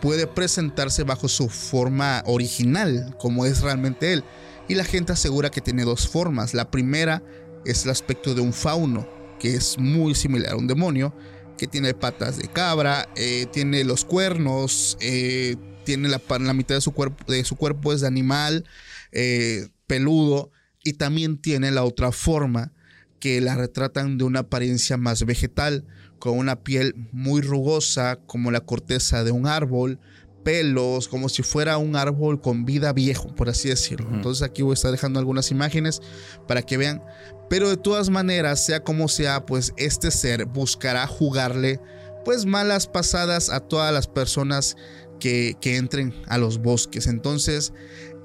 puede 0.06 0.28
presentarse 0.28 1.02
bajo 1.02 1.28
su 1.28 1.50
forma 1.50 2.22
original, 2.28 3.16
como 3.18 3.48
es 3.48 3.62
realmente 3.62 4.14
él 4.14 4.24
y 4.68 4.76
la 4.76 4.84
gente 4.84 5.14
asegura 5.14 5.50
que 5.50 5.62
tiene 5.62 5.84
dos 5.84 6.08
formas. 6.08 6.54
La 6.54 6.70
primera 6.70 7.24
es 7.66 7.86
el 7.86 7.90
aspecto 7.90 8.36
de 8.36 8.42
un 8.42 8.54
fauno, 8.54 9.10
que 9.40 9.56
es 9.56 9.80
muy 9.80 10.14
similar 10.14 10.52
a 10.52 10.58
un 10.58 10.68
demonio, 10.68 11.12
que 11.58 11.66
tiene 11.66 11.96
patas 11.96 12.38
de 12.38 12.48
cabra, 12.48 13.10
eh, 13.16 13.48
tiene 13.52 13.84
los 13.84 14.06
cuernos, 14.06 14.96
eh, 15.00 15.56
tiene 15.86 16.08
la, 16.08 16.20
mitad 16.54 16.76
de 16.76 16.82
su, 16.82 16.92
cuerpo, 16.92 17.32
de 17.32 17.44
su 17.44 17.56
cuerpo 17.56 17.92
es 17.92 18.02
de 18.02 18.08
animal, 18.08 18.64
eh, 19.12 19.70
peludo, 19.88 20.52
y 20.84 20.94
también 20.94 21.40
tiene 21.40 21.72
la 21.72 21.84
otra 21.84 22.12
forma 22.12 22.74
que 23.20 23.42
la 23.42 23.56
retratan 23.56 24.20
de 24.20 24.24
una 24.24 24.42
apariencia 24.42 24.98
más 24.98 25.26
vegetal, 25.26 25.84
con 26.26 26.40
una 26.40 26.64
piel 26.64 26.96
muy 27.12 27.42
rugosa 27.42 28.18
como 28.26 28.50
la 28.50 28.62
corteza 28.62 29.24
de 29.24 29.30
un 29.30 29.46
árbol, 29.46 30.00
pelos, 30.44 31.08
como 31.08 31.30
si 31.30 31.44
fuera 31.44 31.78
un 31.78 31.96
árbol 31.96 32.42
con 32.42 32.66
vida 32.66 32.94
viejo, 32.94 33.36
por 33.36 33.48
así 33.48 33.70
decirlo. 33.70 34.10
Entonces 34.12 34.42
aquí 34.42 34.64
voy 34.64 34.72
a 34.72 34.74
estar 34.74 34.90
dejando 34.90 35.20
algunas 35.20 35.52
imágenes 35.52 36.02
para 36.48 36.64
que 36.64 36.78
vean. 36.78 37.04
Pero 37.48 37.70
de 37.70 37.78
todas 37.78 38.10
maneras, 38.10 38.66
sea 38.66 38.84
como 38.84 39.08
sea, 39.08 39.46
pues 39.46 39.72
este 39.78 40.10
ser 40.10 40.46
buscará 40.46 41.06
jugarle 41.06 41.80
pues 42.24 42.48
malas 42.48 42.88
pasadas 42.88 43.52
a 43.52 43.60
todas 43.60 43.94
las 43.94 44.08
personas 44.08 44.78
que, 45.20 45.56
que 45.62 45.78
entren 45.78 46.12
a 46.28 46.40
los 46.40 46.58
bosques. 46.58 47.06
Entonces, 47.06 47.72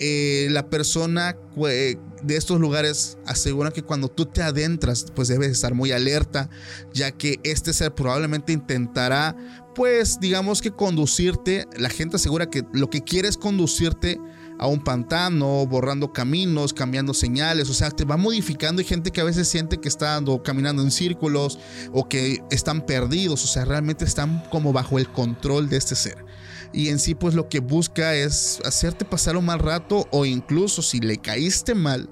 eh, 0.03 0.49
la 0.51 0.71
persona 0.71 1.37
de 1.57 2.37
estos 2.37 2.59
lugares 2.59 3.19
asegura 3.27 3.71
que 3.71 3.83
cuando 3.83 4.09
tú 4.09 4.25
te 4.25 4.43
adentras, 4.43 5.05
pues 5.15 5.29
debes 5.29 5.51
estar 5.51 5.75
muy 5.75 5.93
alerta, 5.93 6.49
ya 6.95 7.11
que 7.13 7.39
este 7.45 7.75
ser 7.75 7.95
probablemente 7.95 8.55
intentará, 8.55 9.37
pues 9.75 10.19
digamos 10.19 10.63
que 10.63 10.71
conducirte. 10.71 11.67
La 11.77 11.91
gente 11.91 12.17
asegura 12.17 12.49
que 12.49 12.65
lo 12.73 12.89
que 12.89 13.03
quiere 13.03 13.29
es 13.29 13.37
conducirte 13.37 14.19
a 14.59 14.67
un 14.67 14.83
pantano, 14.83 15.67
borrando 15.67 16.15
caminos, 16.15 16.73
cambiando 16.73 17.13
señales, 17.13 17.69
o 17.69 17.75
sea, 17.75 17.91
te 17.91 18.07
va 18.07 18.17
modificando. 18.17 18.81
Hay 18.81 18.87
gente 18.87 19.11
que 19.11 19.21
a 19.21 19.25
veces 19.25 19.49
siente 19.49 19.81
que 19.81 19.89
está 19.89 20.19
caminando 20.43 20.83
en 20.83 20.91
círculos 20.91 21.59
o 21.93 22.09
que 22.09 22.43
están 22.51 22.87
perdidos, 22.87 23.45
o 23.45 23.47
sea, 23.47 23.67
realmente 23.67 24.07
están 24.07 24.43
como 24.51 24.73
bajo 24.73 24.99
el 24.99 25.11
control 25.13 25.69
de 25.69 25.77
este 25.77 25.95
ser 25.95 26.25
y 26.73 26.89
en 26.89 26.99
sí 26.99 27.15
pues 27.15 27.35
lo 27.35 27.49
que 27.49 27.61
busca 27.61 28.15
es 28.15 28.61
hacerte 28.65 29.05
pasar 29.05 29.37
un 29.37 29.45
mal 29.45 29.59
rato 29.59 30.07
o 30.11 30.25
incluso 30.25 30.83
si 30.83 31.01
le 31.01 31.19
caíste 31.19 31.75
mal, 31.75 32.09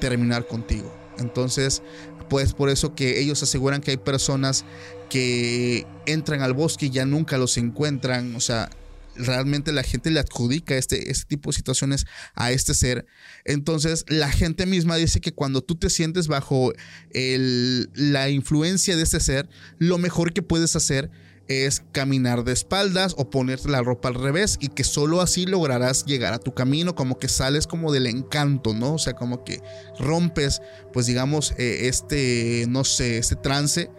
terminar 0.00 0.46
contigo. 0.46 0.92
Entonces, 1.18 1.82
pues 2.28 2.54
por 2.54 2.70
eso 2.70 2.94
que 2.94 3.20
ellos 3.20 3.42
aseguran 3.42 3.80
que 3.80 3.92
hay 3.92 3.96
personas 3.98 4.64
que 5.10 5.86
entran 6.06 6.40
al 6.40 6.54
bosque 6.54 6.86
y 6.86 6.90
ya 6.90 7.04
nunca 7.04 7.36
los 7.36 7.58
encuentran, 7.58 8.34
o 8.34 8.40
sea, 8.40 8.70
realmente 9.14 9.72
la 9.72 9.82
gente 9.82 10.10
le 10.10 10.20
adjudica 10.20 10.74
este, 10.76 11.10
este 11.10 11.26
tipo 11.26 11.50
de 11.50 11.56
situaciones 11.56 12.06
a 12.34 12.50
este 12.52 12.74
ser. 12.74 13.06
Entonces, 13.44 14.04
la 14.08 14.30
gente 14.30 14.66
misma 14.66 14.96
dice 14.96 15.20
que 15.20 15.34
cuando 15.34 15.62
tú 15.62 15.74
te 15.74 15.90
sientes 15.90 16.28
bajo 16.28 16.72
la 17.12 18.30
influencia 18.30 18.96
de 18.96 19.02
este 19.02 19.20
ser, 19.20 19.48
lo 19.78 19.98
mejor 19.98 20.32
que 20.32 20.42
puedes 20.42 20.74
hacer 20.76 21.10
es 21.48 21.82
caminar 21.92 22.44
de 22.44 22.52
espaldas 22.52 23.14
o 23.18 23.30
ponerte 23.30 23.68
la 23.68 23.82
ropa 23.82 24.08
al 24.08 24.14
revés 24.14 24.58
y 24.60 24.68
que 24.68 24.84
solo 24.84 25.20
así 25.20 25.46
lograrás 25.46 26.04
llegar 26.04 26.32
a 26.32 26.38
tu 26.38 26.54
camino, 26.54 26.94
como 26.94 27.18
que 27.18 27.28
sales 27.28 27.66
como 27.66 27.92
del 27.92 28.06
encanto, 28.06 28.74
¿no? 28.74 28.94
O 28.94 28.98
sea, 28.98 29.14
como 29.14 29.44
que 29.44 29.60
rompes, 29.98 30.62
pues 30.92 31.06
digamos, 31.06 31.52
eh, 31.58 31.88
este, 31.88 32.66
no 32.68 32.84
sé, 32.84 33.18
este 33.18 33.36
trance. 33.36 33.90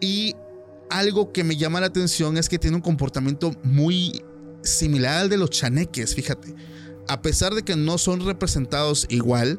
Y 0.00 0.36
algo 0.90 1.32
que 1.32 1.44
me 1.44 1.56
llama 1.56 1.80
la 1.80 1.86
atención 1.86 2.36
es 2.36 2.48
que 2.48 2.58
tiene 2.58 2.76
un 2.76 2.82
comportamiento 2.82 3.52
muy 3.62 4.24
similar 4.62 5.22
al 5.22 5.28
de 5.28 5.36
los 5.36 5.50
chaneques, 5.50 6.14
fíjate 6.14 6.54
a 7.08 7.22
pesar 7.22 7.54
de 7.54 7.62
que 7.62 7.76
no 7.76 7.98
son 7.98 8.24
representados 8.24 9.06
igual, 9.08 9.58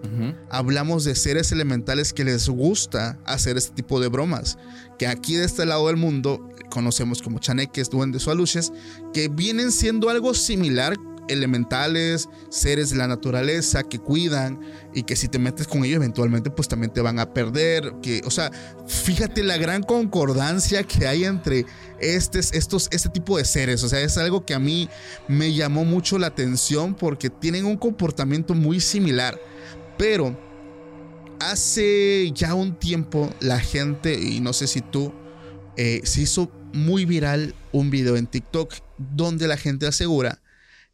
hablamos 0.49 1.03
de 1.03 1.15
seres 1.15 1.51
elementales 1.51 2.13
que 2.13 2.23
les 2.23 2.49
gusta 2.49 3.19
hacer 3.25 3.57
este 3.57 3.75
tipo 3.75 3.99
de 3.99 4.07
bromas. 4.07 4.57
Que 4.97 5.07
aquí 5.07 5.35
de 5.35 5.45
este 5.45 5.65
lado 5.65 5.87
del 5.87 5.97
mundo 5.97 6.49
conocemos 6.75 7.21
como 7.21 7.39
chaneques, 7.39 7.89
duendes 7.89 8.27
o 8.27 8.31
aluches, 8.31 8.71
que 9.13 9.29
vienen 9.29 9.71
siendo 9.71 10.09
algo 10.09 10.33
similar 10.33 10.95
elementales, 11.27 12.29
seres 12.49 12.91
de 12.91 12.97
la 12.97 13.07
naturaleza 13.07 13.83
que 13.83 13.97
cuidan 13.97 14.59
y 14.93 15.03
que 15.03 15.15
si 15.15 15.27
te 15.27 15.39
metes 15.39 15.67
con 15.67 15.83
ellos 15.83 15.95
eventualmente 15.95 16.51
pues 16.51 16.67
también 16.67 16.93
te 16.93 17.01
van 17.01 17.17
a 17.17 17.33
perder, 17.33 17.93
que 18.01 18.21
o 18.25 18.29
sea, 18.29 18.51
fíjate 18.85 19.41
la 19.43 19.57
gran 19.57 19.81
concordancia 19.81 20.83
que 20.83 21.07
hay 21.07 21.23
entre 21.23 21.65
estos, 21.99 22.51
este 22.91 23.09
tipo 23.09 23.37
de 23.37 23.45
seres, 23.45 23.83
o 23.83 23.89
sea, 23.89 24.01
es 24.01 24.17
algo 24.17 24.45
que 24.45 24.53
a 24.53 24.59
mí 24.59 24.89
me 25.27 25.53
llamó 25.53 25.85
mucho 25.85 26.19
la 26.19 26.27
atención 26.27 26.93
porque 26.93 27.29
tienen 27.29 27.65
un 27.65 27.77
comportamiento 27.77 28.53
muy 28.53 28.79
similar, 28.79 29.39
pero 29.97 30.37
hace 31.39 32.31
ya 32.33 32.53
un 32.53 32.75
tiempo 32.75 33.29
la 33.39 33.59
gente, 33.59 34.19
y 34.19 34.41
no 34.41 34.53
sé 34.53 34.67
si 34.67 34.81
tú, 34.81 35.11
eh, 35.77 36.01
se 36.03 36.21
hizo 36.21 36.51
muy 36.75 37.05
viral 37.05 37.55
un 37.71 37.89
video 37.89 38.17
en 38.17 38.27
TikTok 38.27 38.73
donde 38.97 39.47
la 39.47 39.57
gente 39.57 39.87
asegura 39.87 40.41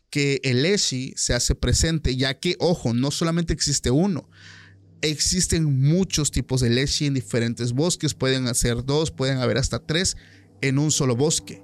que 0.10 0.40
el 0.44 0.66
ESI 0.66 1.14
se 1.16 1.34
hace 1.34 1.56
presente, 1.56 2.16
ya 2.16 2.40
que, 2.40 2.56
ojo, 2.60 2.94
no 2.94 3.12
solamente 3.12 3.54
existe 3.54 3.92
uno, 3.92 4.30
existen 5.02 5.80
muchos 5.80 6.32
tipos 6.32 6.62
de 6.62 6.70
leshi 6.70 7.08
en 7.08 7.14
diferentes 7.14 7.74
bosques, 7.74 8.14
pueden 8.14 8.54
ser 8.54 8.86
dos, 8.86 9.12
pueden 9.12 9.40
haber 9.40 9.58
hasta 9.58 9.80
tres 9.80 10.18
en 10.62 10.78
un 10.80 10.92
solo 10.92 11.16
bosque. 11.16 11.64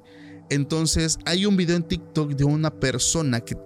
Entonces, 0.50 1.20
hay 1.26 1.46
un 1.46 1.58
video 1.58 1.76
en 1.76 1.84
TikTok 1.84 2.32
de 2.32 2.46
una 2.46 2.72
persona 2.80 3.42
que, 3.42 3.58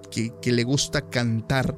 le 0.52 0.64
gusta 0.64 1.10
cantar, 1.10 1.78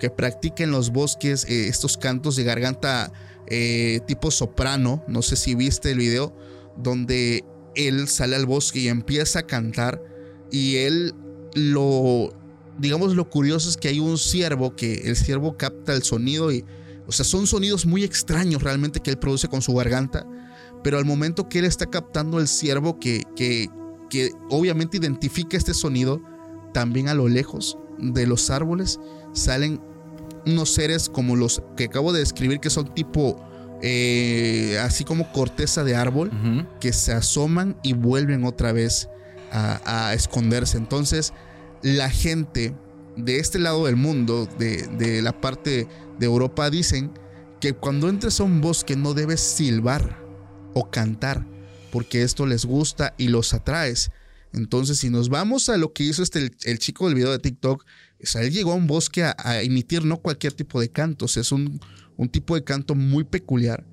que 0.00 0.10
practica 0.10 0.64
en 0.64 0.72
los 0.72 0.90
bosques 0.90 1.44
eh, 1.44 1.68
estos 1.68 1.96
cantos 1.96 2.34
de 2.34 2.44
garganta 2.44 3.12
eh, 3.46 4.00
tipo 4.08 4.30
soprano. 4.32 5.04
No 5.06 5.22
sé 5.22 5.36
si 5.36 5.54
viste 5.54 5.92
el 5.92 5.98
video, 5.98 6.36
donde 6.76 7.44
él 7.74 8.08
sale 8.08 8.36
al 8.36 8.46
bosque 8.46 8.80
y 8.80 8.88
empieza 8.88 9.40
a 9.40 9.46
cantar 9.46 10.02
y 10.50 10.76
él 10.76 11.14
lo 11.54 12.32
digamos, 12.80 13.14
lo 13.14 13.28
curioso 13.28 13.68
es 13.68 13.76
que 13.76 13.88
hay 13.88 14.00
un 14.00 14.16
ciervo 14.16 14.74
que 14.74 15.02
el 15.04 15.16
ciervo 15.16 15.56
capta 15.56 15.92
el 15.92 16.02
sonido 16.02 16.50
y, 16.50 16.64
O 17.06 17.12
sea, 17.12 17.24
son 17.24 17.46
sonidos 17.46 17.86
muy 17.86 18.04
extraños 18.04 18.62
realmente 18.62 19.00
que 19.00 19.10
él 19.10 19.18
produce 19.18 19.48
con 19.48 19.62
su 19.62 19.74
garganta, 19.74 20.26
pero 20.82 20.96
al 20.96 21.04
momento 21.04 21.48
que 21.48 21.58
él 21.58 21.64
está 21.64 21.86
captando 21.86 22.38
el 22.38 22.48
ciervo 22.48 22.98
que, 22.98 23.24
que, 23.36 23.68
que 24.08 24.32
obviamente 24.48 24.96
identifica 24.96 25.56
este 25.56 25.74
sonido, 25.74 26.22
también 26.72 27.08
a 27.08 27.14
lo 27.14 27.28
lejos 27.28 27.76
de 27.98 28.26
los 28.26 28.48
árboles 28.48 28.98
salen 29.32 29.80
unos 30.46 30.70
seres 30.70 31.08
como 31.08 31.36
los 31.36 31.62
que 31.76 31.84
acabo 31.84 32.12
de 32.12 32.20
describir, 32.20 32.60
que 32.60 32.70
son 32.70 32.94
tipo 32.94 33.44
eh, 33.82 34.78
así 34.82 35.04
como 35.04 35.32
corteza 35.32 35.84
de 35.84 35.96
árbol, 35.96 36.30
que 36.80 36.92
se 36.92 37.12
asoman 37.12 37.76
y 37.82 37.92
vuelven 37.94 38.44
otra 38.44 38.72
vez 38.72 39.08
a, 39.52 40.12
esconderse. 40.14 40.78
Entonces, 40.78 41.32
la 41.82 42.10
gente 42.10 42.74
de 43.16 43.38
este 43.38 43.58
lado 43.58 43.86
del 43.86 43.96
mundo, 43.96 44.48
de, 44.58 44.86
de, 44.98 45.22
la 45.22 45.40
parte 45.40 45.88
de 46.18 46.26
Europa, 46.26 46.70
dicen 46.70 47.10
que 47.60 47.72
cuando 47.72 48.08
entres 48.08 48.40
a 48.40 48.44
un 48.44 48.60
bosque 48.60 48.96
no 48.96 49.14
debes 49.14 49.40
silbar 49.40 50.18
o 50.74 50.90
cantar, 50.90 51.46
porque 51.90 52.22
esto 52.22 52.46
les 52.46 52.64
gusta 52.64 53.14
y 53.18 53.28
los 53.28 53.52
atraes. 53.54 54.10
Entonces, 54.52 54.98
si 54.98 55.10
nos 55.10 55.28
vamos 55.28 55.68
a 55.68 55.76
lo 55.76 55.92
que 55.92 56.02
hizo 56.02 56.22
este, 56.22 56.50
el, 56.64 56.78
chico 56.78 57.06
del 57.06 57.14
video 57.14 57.30
de 57.30 57.38
TikTok, 57.38 57.84
él 58.34 58.50
llegó 58.50 58.72
a 58.72 58.76
un 58.76 58.86
bosque 58.86 59.22
a, 59.22 59.62
emitir 59.62 60.04
no 60.04 60.18
cualquier 60.18 60.52
tipo 60.52 60.80
de 60.80 60.90
cantos, 60.90 61.36
es 61.36 61.52
un, 61.52 61.80
un 62.20 62.28
tipo 62.28 62.54
de 62.54 62.62
canto 62.62 62.94
muy 62.94 63.24
peculiar 63.24 63.86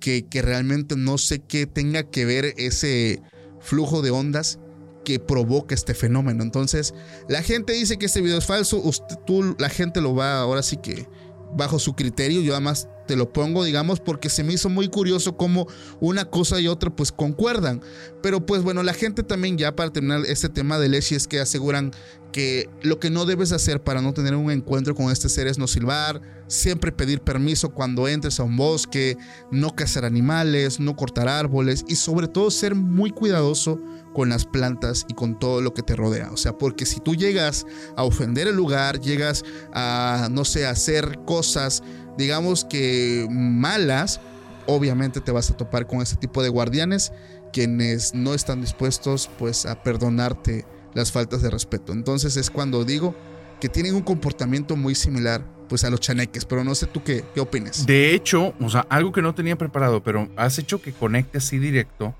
que, 0.00 0.26
que, 0.26 0.42
realmente 0.42 0.96
no 0.96 1.18
sé 1.18 1.38
qué 1.38 1.66
tenga 1.66 2.02
que 2.02 2.24
ver 2.24 2.52
ese 2.56 3.22
flujo 3.60 4.02
de 4.02 4.10
ondas 4.10 4.58
que 5.04 5.20
provoca 5.20 5.72
este 5.72 5.94
fenómeno. 5.94 6.42
Entonces, 6.42 6.94
la 7.28 7.42
gente 7.42 7.72
dice 7.72 7.96
que 7.96 8.06
este 8.06 8.22
video 8.22 8.38
es 8.38 8.46
falso, 8.46 8.82
tú, 9.24 9.54
la 9.56 9.68
gente 9.68 10.00
lo 10.00 10.16
va 10.16 10.40
ahora 10.40 10.64
sí 10.64 10.78
que 10.78 11.06
bajo 11.54 11.78
su 11.78 11.94
criterio, 11.94 12.40
yo 12.40 12.54
además 12.54 12.88
te 13.10 13.16
lo 13.16 13.32
pongo, 13.32 13.64
digamos, 13.64 13.98
porque 13.98 14.30
se 14.30 14.44
me 14.44 14.52
hizo 14.52 14.68
muy 14.68 14.86
curioso 14.86 15.36
cómo 15.36 15.66
una 15.98 16.26
cosa 16.26 16.60
y 16.60 16.68
otra 16.68 16.94
pues 16.94 17.10
concuerdan. 17.10 17.82
Pero 18.22 18.46
pues 18.46 18.62
bueno, 18.62 18.84
la 18.84 18.94
gente 18.94 19.24
también 19.24 19.58
ya 19.58 19.74
para 19.74 19.92
terminar 19.92 20.20
este 20.26 20.48
tema 20.48 20.78
de 20.78 20.88
Leshi 20.88 21.16
es 21.16 21.26
que 21.26 21.40
aseguran 21.40 21.90
que 22.30 22.70
lo 22.82 23.00
que 23.00 23.10
no 23.10 23.24
debes 23.24 23.50
hacer 23.50 23.82
para 23.82 24.00
no 24.00 24.14
tener 24.14 24.36
un 24.36 24.52
encuentro 24.52 24.94
con 24.94 25.10
este 25.10 25.28
ser 25.28 25.48
es 25.48 25.58
no 25.58 25.66
silbar, 25.66 26.22
siempre 26.46 26.92
pedir 26.92 27.20
permiso 27.20 27.70
cuando 27.70 28.06
entres 28.06 28.38
a 28.38 28.44
un 28.44 28.56
bosque, 28.56 29.16
no 29.50 29.74
cazar 29.74 30.04
animales, 30.04 30.78
no 30.78 30.94
cortar 30.94 31.26
árboles 31.26 31.84
y 31.88 31.96
sobre 31.96 32.28
todo 32.28 32.52
ser 32.52 32.76
muy 32.76 33.10
cuidadoso 33.10 33.80
con 34.14 34.28
las 34.28 34.44
plantas 34.44 35.04
y 35.08 35.14
con 35.14 35.36
todo 35.36 35.60
lo 35.60 35.74
que 35.74 35.82
te 35.82 35.96
rodea. 35.96 36.30
O 36.30 36.36
sea, 36.36 36.56
porque 36.56 36.86
si 36.86 37.00
tú 37.00 37.16
llegas 37.16 37.66
a 37.96 38.04
ofender 38.04 38.46
el 38.46 38.54
lugar, 38.54 39.00
llegas 39.00 39.44
a, 39.72 40.28
no 40.30 40.44
sé, 40.44 40.64
hacer 40.66 41.18
cosas 41.26 41.82
digamos 42.20 42.64
que 42.64 43.26
malas, 43.30 44.20
obviamente 44.66 45.20
te 45.20 45.32
vas 45.32 45.50
a 45.50 45.56
topar 45.56 45.86
con 45.86 46.02
este 46.02 46.16
tipo 46.16 46.42
de 46.42 46.50
guardianes 46.50 47.12
quienes 47.52 48.14
no 48.14 48.34
están 48.34 48.60
dispuestos 48.60 49.28
pues 49.38 49.66
a 49.66 49.82
perdonarte 49.82 50.66
las 50.94 51.10
faltas 51.10 51.42
de 51.42 51.50
respeto. 51.50 51.92
Entonces 51.92 52.36
es 52.36 52.50
cuando 52.50 52.84
digo 52.84 53.16
que 53.60 53.68
tienen 53.68 53.94
un 53.94 54.02
comportamiento 54.02 54.76
muy 54.76 54.94
similar 54.94 55.44
pues 55.68 55.84
a 55.84 55.90
los 55.90 56.00
chaneques, 56.00 56.44
pero 56.44 56.62
no 56.62 56.74
sé 56.74 56.86
tú 56.86 57.02
qué, 57.02 57.24
qué 57.34 57.40
opinas. 57.40 57.86
De 57.86 58.14
hecho, 58.14 58.54
o 58.60 58.68
sea, 58.68 58.86
algo 58.90 59.12
que 59.12 59.22
no 59.22 59.34
tenía 59.34 59.56
preparado, 59.56 60.02
pero 60.02 60.28
has 60.36 60.58
hecho 60.58 60.82
que 60.82 60.92
conecte 60.92 61.38
así 61.38 61.58
directo, 61.58 62.14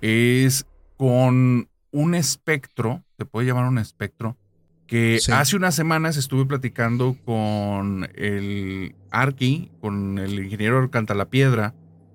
es 0.00 0.66
con 0.96 1.68
un 1.92 2.14
espectro, 2.14 3.02
te 3.16 3.24
puede 3.24 3.46
llamar 3.46 3.66
un 3.66 3.78
espectro, 3.78 4.36
que 4.86 5.18
hace 5.32 5.56
unas 5.56 5.74
semanas 5.74 6.16
estuve 6.16 6.46
platicando 6.46 7.16
con 7.24 8.08
el 8.14 8.94
Arqui, 9.10 9.70
con 9.80 10.18
el 10.18 10.44
ingeniero 10.44 10.90
Cantalapiedra 10.90 11.74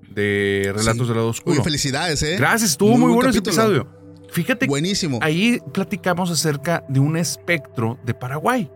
de 0.10 0.71
Relatos 0.75 1.07
del 1.07 1.17
Lado 1.17 1.29
Oscuro. 1.29 1.55
Muy 1.55 1.63
felicidades, 1.63 2.23
¿eh? 2.23 2.36
Gracias, 2.38 2.71
estuvo 2.71 2.97
muy, 2.97 3.13
bueno 3.13 3.29
ese 3.29 3.39
episodio. 3.39 3.88
Fíjate, 4.29 4.67
Buenísimo. 4.67 5.19
ahí 5.21 5.60
platicamos 5.73 6.31
acerca 6.31 6.86
de 6.88 7.01
un 7.01 7.17
espectro 7.17 7.99
de 8.05 8.13
Paraguay. 8.13 8.71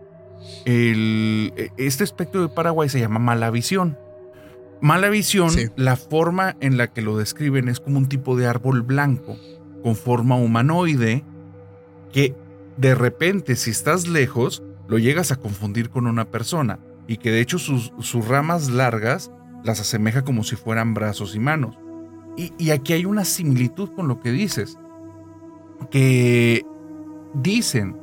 El, 0.64 1.52
este 1.78 2.04
espectro 2.04 2.42
de 2.42 2.48
Paraguay 2.48 2.88
se 2.88 3.00
llama 3.00 3.18
Malavisión. 3.18 3.98
Malavisión, 4.82 5.50
la 5.76 5.96
forma 5.96 6.56
en 6.60 6.76
la 6.76 6.92
que 6.92 7.00
lo 7.00 7.16
describen 7.16 7.68
es 7.68 7.80
como 7.80 7.96
un 7.96 8.08
tipo 8.08 8.36
de 8.36 8.46
árbol 8.46 8.82
blanco 8.82 9.38
con 9.82 9.96
forma 9.96 10.36
humanoide 10.36 11.24
que 12.12 12.34
de 12.76 12.94
repente, 12.94 13.56
si 13.56 13.70
estás 13.70 14.06
lejos, 14.06 14.62
lo 14.88 14.98
llegas 14.98 15.32
a 15.32 15.36
confundir 15.36 15.90
con 15.90 16.06
una 16.06 16.26
persona 16.26 16.78
y 17.06 17.18
que 17.18 17.30
de 17.30 17.40
hecho 17.40 17.58
sus, 17.58 17.92
ramas 18.28 18.70
largas 18.70 19.30
las 19.64 19.80
asemeja 19.80 20.22
como 20.22 20.44
si 20.44 20.56
fueran 20.56 20.94
brazos 20.94 21.34
y 21.34 21.40
manos. 21.40 21.78
Y, 22.36 22.70
aquí 22.70 22.92
hay 22.92 23.06
una 23.06 23.24
similitud 23.24 23.90
con 23.94 24.08
lo 24.08 24.20
que 24.20 24.30
dices, 24.30 24.78
que 25.90 26.66
dicen 27.32 27.96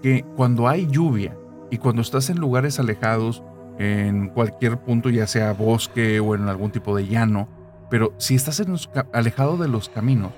que 0.00 0.24
cuando 0.36 0.68
hay 0.68 0.86
lluvia 0.86 1.36
y 1.72 1.78
cuando 1.78 2.02
estás 2.02 2.30
en 2.30 2.38
lugares 2.38 2.78
alejados, 2.78 3.42
en 3.78 4.28
cualquier 4.28 4.78
punto, 4.78 5.10
ya 5.10 5.26
sea 5.26 5.52
bosque 5.54 6.20
o 6.20 6.36
en 6.36 6.48
algún 6.48 6.70
tipo 6.70 6.94
de 6.94 7.08
llano, 7.08 7.48
pero 7.90 8.14
si 8.18 8.36
estás 8.36 8.60
en 8.60 8.76
alejado 9.12 9.56
de 9.56 9.66
los 9.66 9.88
caminos, 9.88 10.32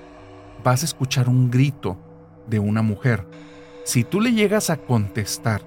vas 0.63 0.81
a 0.81 0.85
escuchar 0.85 1.29
un 1.29 1.51
grito 1.51 1.97
de 2.47 2.57
una 2.57 2.81
mujer 2.81 3.27
si 3.83 4.03
tú 4.03 4.21
le 4.21 4.33
llegas 4.33 4.69
a 4.69 4.77
contestar 4.77 5.61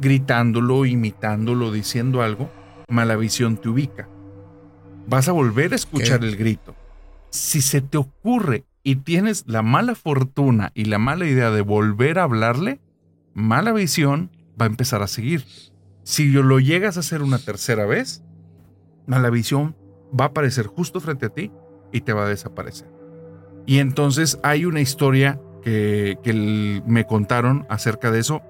gritándolo, 0.00 0.86
imitándolo, 0.86 1.72
diciendo 1.72 2.22
algo, 2.22 2.50
Malavisión 2.88 3.56
te 3.56 3.68
ubica. 3.68 4.08
Vas 5.06 5.28
a 5.28 5.32
volver 5.32 5.72
a 5.72 5.76
escuchar 5.76 6.24
el 6.24 6.36
grito. 6.36 6.74
Si 7.30 7.60
se 7.60 7.80
te 7.80 7.98
ocurre 7.98 8.64
y 8.82 8.96
tienes 8.96 9.44
la 9.46 9.62
mala 9.62 9.94
fortuna 9.94 10.72
y 10.74 10.86
la 10.86 10.98
mala 10.98 11.26
idea 11.26 11.50
de 11.50 11.60
volver 11.60 12.18
a 12.18 12.24
hablarle, 12.24 12.80
Malavisión 13.34 14.30
va 14.60 14.66
a 14.66 14.68
empezar 14.68 15.02
a 15.02 15.06
seguir. 15.06 15.44
Si 16.02 16.28
lo 16.28 16.58
llegas 16.58 16.96
a 16.96 17.00
hacer 17.00 17.22
una 17.22 17.38
tercera 17.38 17.86
vez, 17.86 18.24
Malavisión 19.06 19.76
va 20.18 20.24
a 20.24 20.28
aparecer 20.28 20.66
justo 20.66 21.00
frente 21.00 21.26
a 21.26 21.30
ti 21.30 21.52
y 21.92 22.00
te 22.00 22.12
va 22.12 22.24
a 22.24 22.28
desaparecer. 22.28 22.88
Y 23.66 23.78
entonces 23.78 24.40
hay 24.42 24.64
una 24.64 24.80
historia 24.80 25.40
que, 25.62 26.82
me 26.86 27.06
contaron 27.06 27.66
acerca 27.68 28.10
de 28.10 28.20
eso 28.20 28.42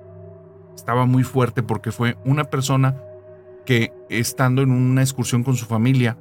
estaba 0.75 1.07
muy 1.07 1.25
fuerte 1.25 1.63
porque 1.63 1.93
fue 1.93 2.17
una 2.25 2.45
persona 2.45 2.97
que 3.67 3.93
estando 4.09 4.63
en 4.63 4.71
una 4.71 5.03
excursión 5.03 5.45
con 5.45 5.57
su 5.57 5.67
familia, 5.67 6.17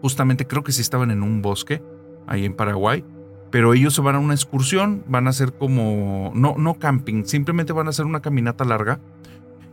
justamente 0.00 0.46
creo 0.46 0.62
que 0.62 0.72
sí 0.72 0.80
estaban 0.80 1.10
en 1.10 1.22
un 1.22 1.42
bosque 1.42 1.82
ahí 2.26 2.44
en 2.44 2.54
Paraguay, 2.54 3.04
pero 3.50 3.74
ellos 3.74 3.94
se 3.94 4.00
van 4.02 4.14
a 4.14 4.18
una 4.18 4.34
excursión, 4.34 5.04
van 5.08 5.26
a 5.26 5.30
hacer 5.30 5.52
como, 5.52 6.32
no, 6.34 6.54
no 6.56 6.74
camping, 6.74 7.24
simplemente 7.24 7.72
van 7.72 7.86
a 7.86 7.90
hacer 7.90 8.06
una 8.06 8.20
caminata 8.20 8.64
larga 8.64 9.00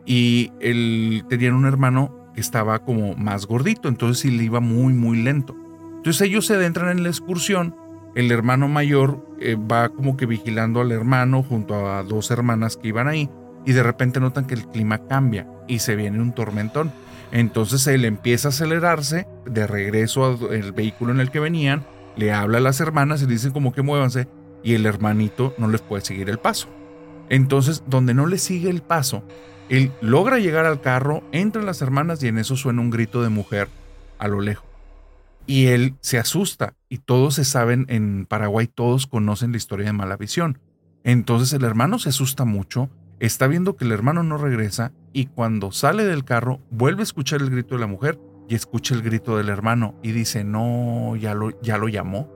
y 0.06 0.52
él 0.60 1.24
tenían 1.30 1.54
un 1.54 1.66
hermano 1.66 2.32
que 2.34 2.42
estaba 2.42 2.80
como 2.80 3.16
más 3.16 3.46
gordito, 3.46 3.88
entonces 3.88 4.20
sí 4.20 4.32
le 4.32 4.44
iba 4.44 4.60
muy, 4.60 4.94
muy 4.94 5.22
lento. 5.22 5.56
Entonces 5.98 6.28
ellos 6.28 6.48
se 6.48 6.56
adentran 6.56 6.90
en 6.90 7.04
la 7.04 7.10
excursión 7.10 7.76
el 8.16 8.32
hermano 8.32 8.68
mayor 8.68 9.26
eh, 9.40 9.56
va 9.56 9.90
como 9.90 10.18
que 10.18 10.26
vigilando 10.26 10.82
al 10.82 10.92
hermano 10.92 11.44
junto 11.44 11.92
a 11.92 12.04
dos 12.04 12.32
hermanas 12.32 12.78
que 12.78 12.90
iban 12.90 13.08
ahí 13.08 13.30
y 13.66 13.74
de 13.74 13.84
repente 13.84 14.20
notan 14.20 14.46
que 14.46 14.54
el 14.54 14.68
clima 14.68 15.08
cambia 15.08 15.48
y 15.68 15.80
se 15.80 15.96
viene 15.96 16.22
un 16.22 16.34
tormentón. 16.34 16.92
Entonces 17.32 17.88
él 17.88 18.06
empieza 18.06 18.50
a 18.50 18.50
acelerarse 18.50 19.28
de 19.46 19.66
regreso 19.66 20.26
al 20.26 20.72
vehículo 20.74 21.12
en 21.12 21.20
el 21.20 21.32
que 21.32 21.40
venían, 21.40 21.84
le 22.16 22.32
habla 22.32 22.60
a 22.60 22.62
las 22.62 22.80
hermanas 22.80 23.24
y 23.24 23.26
dice 23.26 23.52
como 23.52 23.74
que 23.74 23.82
muévanse 23.82 24.28
y 24.64 24.76
el 24.76 24.86
hermanito 24.86 25.54
no 25.58 25.68
les 25.68 25.82
puede 25.82 26.06
seguir 26.06 26.30
el 26.30 26.38
paso. 26.38 26.68
Entonces, 27.30 27.84
donde 27.88 28.14
no 28.14 28.28
le 28.28 28.38
sigue 28.38 28.70
el 28.70 28.82
paso, 28.82 29.24
él 29.70 29.92
logra 30.02 30.40
llegar 30.40 30.66
al 30.66 30.82
carro, 30.82 31.24
entra 31.32 31.64
las 31.64 31.82
hermanas 31.82 32.22
y 32.22 32.28
en 32.28 32.38
eso 32.38 32.56
suena 32.56 32.82
un 32.82 32.92
grito 32.92 33.24
de 33.24 33.30
mujer 33.30 33.70
a 34.20 34.28
lo 34.28 34.42
lejos. 34.42 34.73
Y 35.46 35.68
él 35.68 35.96
se 36.00 36.18
asusta 36.18 36.76
y 36.90 37.00
todos 37.00 37.36
se 37.36 37.44
saben 37.44 37.86
en 37.90 38.26
Paraguay, 38.26 38.68
todos 38.68 39.08
conocen 39.08 39.52
la 39.52 39.58
historia 39.58 39.88
de 39.88 39.94
Malavisión. 39.94 40.60
Entonces 41.04 41.52
el 41.54 41.66
hermano 41.66 42.00
se 42.00 42.10
asusta 42.10 42.46
mucho, 42.46 42.90
está 43.20 43.48
viendo 43.48 43.76
que 43.76 43.84
el 43.84 43.92
hermano 43.92 44.24
no 44.24 44.38
regresa 44.38 44.94
y 45.12 45.26
cuando 45.26 45.72
sale 45.72 46.06
del 46.06 46.24
carro 46.24 46.62
vuelve 46.72 47.02
a 47.02 47.04
escuchar 47.04 47.42
el 47.42 47.50
grito 47.50 47.76
de 47.76 47.82
la 47.82 47.88
mujer 47.88 48.20
y 48.48 48.56
escucha 48.56 48.96
el 48.96 49.02
grito 49.02 49.38
del 49.38 49.50
hermano 49.50 49.96
y 50.02 50.12
dice, 50.12 50.44
no, 50.44 51.16
ya 51.18 51.34
lo, 51.34 51.60
ya 51.62 51.78
lo 51.78 51.90
llamó. 51.90 52.30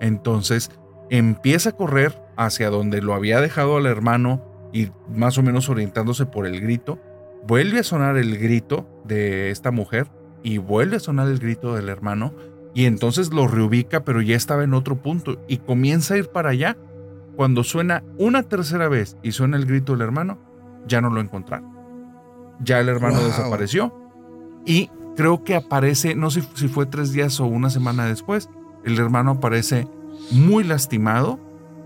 Entonces 0.00 0.70
empieza 1.10 1.70
a 1.70 1.76
correr 1.76 2.20
hacia 2.36 2.70
donde 2.70 3.00
lo 3.00 3.14
había 3.14 3.40
dejado 3.40 3.76
al 3.76 3.86
hermano 3.86 4.42
y 4.72 4.90
más 5.08 5.38
o 5.38 5.42
menos 5.42 5.68
orientándose 5.68 6.26
por 6.26 6.46
el 6.46 6.60
grito. 6.60 6.98
Vuelve 7.46 7.78
a 7.78 7.84
sonar 7.84 8.16
el 8.16 8.38
grito 8.38 8.88
de 9.04 9.50
esta 9.50 9.70
mujer 9.70 10.08
y 10.42 10.58
vuelve 10.58 10.96
a 10.96 11.00
sonar 11.00 11.28
el 11.28 11.38
grito 11.38 11.74
del 11.74 11.88
hermano 11.88 12.32
y 12.74 12.86
entonces 12.86 13.32
lo 13.32 13.46
reubica 13.46 14.04
pero 14.04 14.20
ya 14.22 14.36
estaba 14.36 14.64
en 14.64 14.74
otro 14.74 14.96
punto 14.96 15.40
y 15.48 15.58
comienza 15.58 16.14
a 16.14 16.18
ir 16.18 16.28
para 16.28 16.50
allá. 16.50 16.76
Cuando 17.36 17.64
suena 17.64 18.04
una 18.18 18.42
tercera 18.42 18.88
vez 18.88 19.16
y 19.22 19.32
suena 19.32 19.56
el 19.56 19.64
grito 19.64 19.92
del 19.92 20.02
hermano, 20.02 20.38
ya 20.86 21.00
no 21.00 21.10
lo 21.10 21.20
encontraron. 21.20 21.70
Ya 22.60 22.78
el 22.78 22.88
hermano 22.88 23.22
desapareció 23.24 23.94
y 24.66 24.90
creo 25.16 25.42
que 25.44 25.54
aparece, 25.54 26.14
no 26.14 26.30
sé 26.30 26.42
si 26.54 26.68
fue 26.68 26.86
tres 26.86 27.12
días 27.12 27.40
o 27.40 27.46
una 27.46 27.70
semana 27.70 28.06
después, 28.06 28.48
el 28.84 28.98
hermano 28.98 29.32
aparece 29.32 29.88
muy 30.30 30.64
lastimado, 30.64 31.38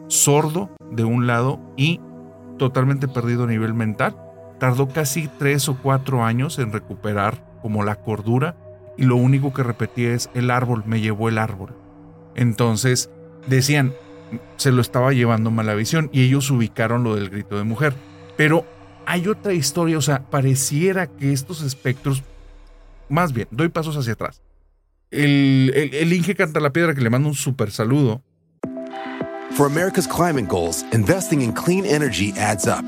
sordo 0.09 0.71
de 0.90 1.05
un 1.05 1.27
lado 1.27 1.61
y 1.77 2.01
totalmente 2.59 3.09
perdido 3.09 3.45
a 3.45 3.49
nivel 3.49 3.75
mental. 3.75 4.16
Tardó 4.59 4.88
casi 4.88 5.29
tres 5.38 5.69
o 5.69 5.77
cuatro 5.77 6.25
años 6.25 6.59
en 6.59 6.73
recuperar 6.73 7.45
como 7.61 7.85
la 7.85 7.97
cordura 7.97 8.57
y 8.97 9.05
lo 9.05 9.16
único 9.16 9.53
que 9.53 9.62
repetía 9.62 10.14
es 10.14 10.31
el 10.35 10.51
árbol, 10.51 10.85
me 10.87 11.01
llevó 11.01 11.29
el 11.29 11.38
árbol. 11.38 11.75
Entonces 12.35 13.11
decían, 13.47 13.92
se 14.57 14.73
lo 14.73 14.81
estaba 14.81 15.12
llevando 15.12 15.51
mala 15.51 15.75
visión 15.75 16.11
y 16.12 16.25
ellos 16.25 16.51
ubicaron 16.51 17.05
lo 17.05 17.14
del 17.14 17.31
grito 17.31 17.57
de 17.57 17.64
mujer. 17.64 17.95
Pero 18.37 18.64
hay 19.07 19.29
otra 19.29 19.53
historia, 19.53 19.99
o 19.99 20.03
sea, 20.03 20.23
pareciera 20.23 21.07
que 21.07 21.33
estos 21.33 21.62
espectros, 21.62 22.23
más 23.09 23.33
bien, 23.33 23.49
doy 23.51 23.69
pasos 23.69 23.97
hacia 23.97 24.14
atrás. 24.14 24.42
El, 25.11 25.73
el, 25.75 25.95
el 25.95 26.12
Inge 26.12 26.35
canta 26.35 26.61
la 26.61 26.71
piedra 26.71 26.95
que 26.95 27.01
le 27.01 27.11
mando 27.11 27.29
un 27.29 27.35
super 27.35 27.71
saludo. 27.71 28.23
For 29.53 29.66
America's 29.66 30.07
climate 30.07 30.49
goals, 30.49 30.85
investing 30.92 31.40
in 31.40 31.53
clean 31.53 31.87
energy 31.87 32.35
adds 32.37 32.66
up. 32.66 32.85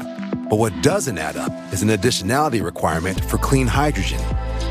But 0.50 0.58
what 0.58 0.72
doesn't 0.82 1.16
add 1.16 1.36
up 1.36 1.52
is 1.72 1.82
an 1.82 1.88
additionality 1.88 2.62
requirement 2.62 3.18
for 3.24 3.38
clean 3.38 3.66
hydrogen. 3.66 4.20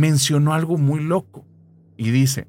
Mencionó 0.00 0.54
algo 0.54 0.78
muy 0.78 1.00
loco 1.00 1.44
y 1.98 2.10
dice, 2.10 2.46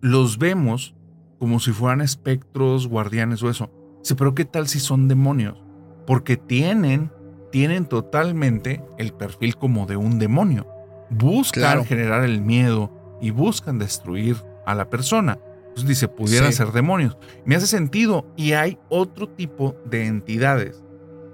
los 0.00 0.38
vemos 0.38 0.94
como 1.38 1.58
si 1.58 1.72
fueran 1.72 2.00
espectros, 2.00 2.86
guardianes 2.86 3.42
o 3.42 3.50
eso. 3.50 3.70
Dice, 4.00 4.14
pero 4.14 4.34
¿qué 4.34 4.44
tal 4.44 4.68
si 4.68 4.78
son 4.78 5.08
demonios? 5.08 5.62
Porque 6.06 6.36
tienen, 6.36 7.10
tienen 7.50 7.86
totalmente 7.86 8.82
el 8.98 9.12
perfil 9.12 9.56
como 9.56 9.86
de 9.86 9.96
un 9.96 10.18
demonio. 10.18 10.66
Buscan 11.10 11.62
Claro. 11.62 11.84
generar 11.84 12.22
el 12.24 12.40
miedo 12.42 13.18
y 13.20 13.30
buscan 13.30 13.78
destruir 13.78 14.36
a 14.66 14.74
la 14.74 14.88
persona. 14.88 15.38
Entonces 15.68 15.88
dice, 15.88 16.08
pudieran 16.08 16.52
Sí. 16.52 16.58
ser 16.58 16.72
demonios. 16.72 17.16
Me 17.44 17.56
hace 17.56 17.66
sentido 17.66 18.26
y 18.36 18.52
hay 18.52 18.78
otro 18.88 19.28
tipo 19.28 19.74
de 19.84 20.06
entidades 20.06 20.82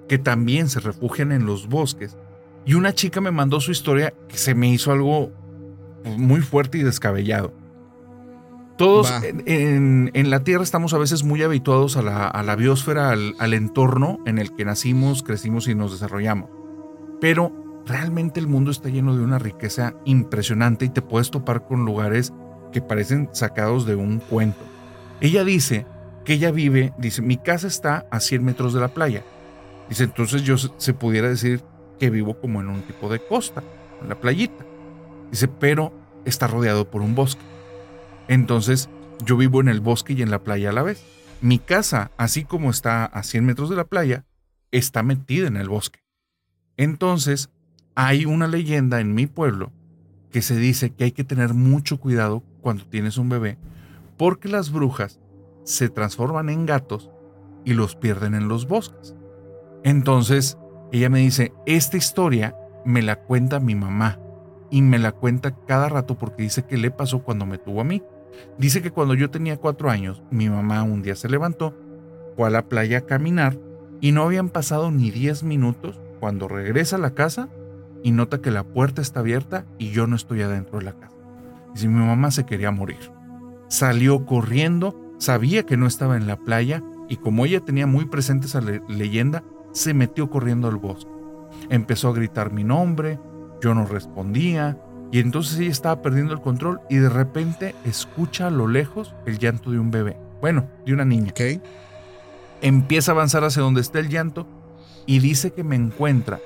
que 0.09 0.19
también 0.19 0.69
se 0.69 0.81
refugian 0.81 1.33
en 1.33 1.47
los 1.47 1.69
bosques 1.69 2.17
y 2.67 2.75
una 2.75 2.93
chica 2.95 3.21
me 3.21 3.31
mandó 3.31 3.61
su 3.61 3.71
historia 3.71 4.13
que 4.29 4.37
se 4.37 4.55
me 4.55 4.69
hizo 4.69 4.93
algo 4.93 5.31
muy 6.19 6.41
fuerte 6.41 6.79
y 6.79 6.83
descabellado. 6.83 7.53
Todos 8.77 9.11
en, 9.25 9.43
en- 9.47 10.11
en 10.13 10.31
la 10.31 10.45
Tierra 10.45 10.63
estamos 10.63 10.93
a 10.93 10.99
veces 10.99 11.25
muy 11.25 11.43
habituados 11.43 11.97
a 11.97 12.03
la, 12.03 12.27
a 12.27 12.43
la 12.43 12.57
biosfera, 12.57 13.11
al, 13.11 13.35
al 13.39 13.55
entorno 13.55 14.19
en 14.27 14.37
el 14.39 14.55
que 14.55 14.67
nacimos, 14.67 15.23
crecimos 15.23 15.67
y 15.69 15.75
nos 15.75 15.93
desarrollamos. 15.93 16.51
Pero 17.21 17.53
realmente 17.87 18.39
el 18.39 18.49
mundo 18.49 18.71
está 18.71 18.91
lleno 18.91 19.17
de 19.17 19.23
una 19.25 19.39
riqueza 19.39 19.95
impresionante 20.05 20.85
y 20.85 20.89
te 20.91 21.01
puedes 21.01 21.31
topar 21.31 21.65
con 21.67 21.87
lugares 21.87 22.35
que 22.73 22.83
parecen 22.83 23.31
sacados 23.33 23.87
de 23.87 23.95
un 23.95 24.19
cuento. 24.19 24.63
Ella 25.23 25.43
dice 25.45 25.87
que 26.27 26.35
ella 26.35 26.51
vive, 26.51 26.93
dice, 26.99 27.23
mi 27.23 27.39
casa 27.39 27.69
está 27.69 28.05
a 28.11 28.21
100 28.21 28.45
metros 28.45 28.75
de 28.75 28.81
la 28.81 28.89
playa. 28.89 29.23
Dice, 29.89 30.05
entonces 30.05 30.43
yo 30.43 30.57
se 30.59 30.93
pudiera 30.93 31.29
decir 31.31 31.63
que 31.99 32.11
vivo 32.11 32.39
como 32.41 32.61
en 32.61 32.69
un 32.69 32.83
tipo 32.83 33.09
de 33.09 33.21
costa, 33.21 33.63
en 34.03 34.09
la 34.09 34.21
playita. 34.21 34.65
Dice, 35.31 35.49
pero 35.49 35.93
está 36.25 36.47
rodeado 36.47 36.91
por 36.91 37.03
un 37.03 37.15
bosque. 37.15 37.43
Entonces, 38.29 38.89
yo 39.25 39.37
vivo 39.37 39.61
en 39.61 39.69
el 39.69 39.81
bosque 39.81 40.13
y 40.13 40.23
en 40.23 40.31
la 40.31 40.43
playa 40.43 40.71
a 40.71 40.73
la 40.73 40.83
vez. 40.83 41.05
Mi 41.41 41.59
casa, 41.59 42.11
así 42.17 42.45
como 42.45 42.71
está 42.71 43.05
a 43.05 43.23
100 43.23 43.45
metros 43.45 43.71
de 43.71 43.77
la 43.77 43.85
playa, 43.85 44.25
está 44.71 45.03
metida 45.03 45.47
en 45.47 45.57
el 45.57 45.69
bosque. 45.69 46.01
Entonces, 46.77 47.51
hay 47.95 48.27
una 48.27 48.47
leyenda 48.47 49.01
en 49.01 49.15
mi 49.15 49.27
pueblo 49.27 49.73
que 50.31 50.43
se 50.43 50.57
dice 50.57 50.91
que 50.91 51.05
hay 51.05 51.13
que 51.13 51.25
tener 51.25 51.55
mucho 51.55 51.99
cuidado 51.99 52.43
cuando 52.61 52.85
tienes 52.85 53.17
un 53.17 53.29
bebé, 53.29 53.59
porque 54.17 54.49
las 54.49 54.71
brujas 54.71 55.21
se 55.65 55.89
transforman 55.89 56.49
en 56.49 56.67
gatos 56.67 57.11
y 57.65 57.75
los 57.75 57.97
pierden 57.97 58.35
en 58.35 58.49
los 58.49 58.69
bosques. 58.69 59.15
Entonces, 59.83 60.59
ella 60.93 61.09
me 61.11 61.21
dice, 61.21 61.53
esta 61.67 61.97
historia 61.97 62.55
me 62.85 63.03
la 63.03 63.17
cuenta 63.17 63.61
mi 63.61 63.75
mamá 63.75 64.21
y 64.71 64.83
me 64.83 64.99
la 64.99 65.13
cuenta 65.13 65.55
cada 65.67 65.89
rato 65.89 66.17
porque 66.17 66.43
dice 66.43 66.65
que 66.65 66.77
le 66.77 66.91
pasó 66.91 67.21
cuando 67.23 67.47
me 67.47 67.59
tuvo 67.59 67.81
a 67.81 67.85
mí. 67.85 68.03
Dice 68.59 68.83
que 68.83 68.91
cuando 68.91 69.15
yo 69.15 69.31
tenía 69.31 69.57
cuatro 69.57 69.91
años, 69.91 70.23
mi 70.31 70.49
mamá 70.49 70.83
un 70.83 71.03
día 71.03 71.17
se 71.17 71.29
levantó, 71.29 71.75
fue 72.37 72.47
a 72.47 72.51
la 72.51 72.69
playa 72.69 72.99
a 72.99 73.07
caminar 73.07 73.57
y 74.01 74.13
no 74.13 74.23
habían 74.23 74.51
pasado 74.51 74.91
ni 74.91 75.11
10 75.11 75.43
minutos 75.43 76.01
cuando 76.21 76.49
regresa 76.49 76.97
a 76.97 77.01
la 77.01 77.15
casa 77.15 77.49
y 78.03 78.11
nota 78.13 78.41
que 78.41 78.51
la 78.51 78.63
puerta 78.65 79.01
está 79.01 79.21
abierta 79.21 79.65
y 79.79 79.91
yo 79.91 80.07
no 80.07 80.17
estoy 80.17 80.43
adentro 80.43 80.79
de 80.79 80.85
la 80.85 80.93
casa. 80.99 81.17
Dice, 81.75 81.89
mi 81.89 82.05
mamá 82.05 82.31
se 82.31 82.45
quería 82.45 82.71
morir. 82.71 83.11
Salió 83.69 84.27
corriendo, 84.27 85.01
sabía 85.19 85.65
que 85.65 85.77
no 85.77 85.87
estaba 85.87 86.17
en 86.17 86.27
la 86.27 86.37
playa 86.37 86.83
y 87.09 87.17
como 87.17 87.47
ella 87.47 87.61
tenía 87.61 87.87
muy 87.87 88.05
presente 88.07 88.47
esa 88.47 88.61
le- 88.61 88.83
leyenda, 88.89 89.43
se 89.77 89.93
metió 89.93 90.31
corriendo 90.31 90.69
al 90.69 90.77
bosque. 90.77 91.11
Empezó 91.69 92.09
a 92.09 92.15
gritar 92.15 92.51
mi 92.51 92.65
nombre, 92.65 93.21
yo 93.61 93.75
no 93.75 93.85
respondía 93.85 94.79
y 95.13 95.21
entonces 95.21 95.59
ella 95.59 95.71
estaba 95.71 96.01
perdiendo 96.01 96.33
el 96.33 96.41
control 96.41 96.81
y 96.89 96.97
de 96.97 97.11
repente 97.11 97.75
escucha 97.85 98.47
a 98.47 98.51
lo 98.51 98.69
lejos 98.69 99.15
el 99.27 99.39
llanto 99.39 99.71
de 99.71 99.79
un 99.79 99.91
bebé, 99.91 100.17
bueno, 100.41 100.67
de 100.87 100.95
una 100.95 101.05
niña. 101.05 101.31
Ok. 101.31 101.61
Empieza 102.63 103.13
a 103.13 103.15
avanzar 103.15 103.45
hacia 103.45 103.63
donde 103.63 103.83
está 103.83 103.99
el 103.99 104.09
llanto 104.09 104.47
y 105.05 105.19
dice 105.19 105.53
que 105.53 105.63
me 105.63 105.77
encuentra 105.77 106.41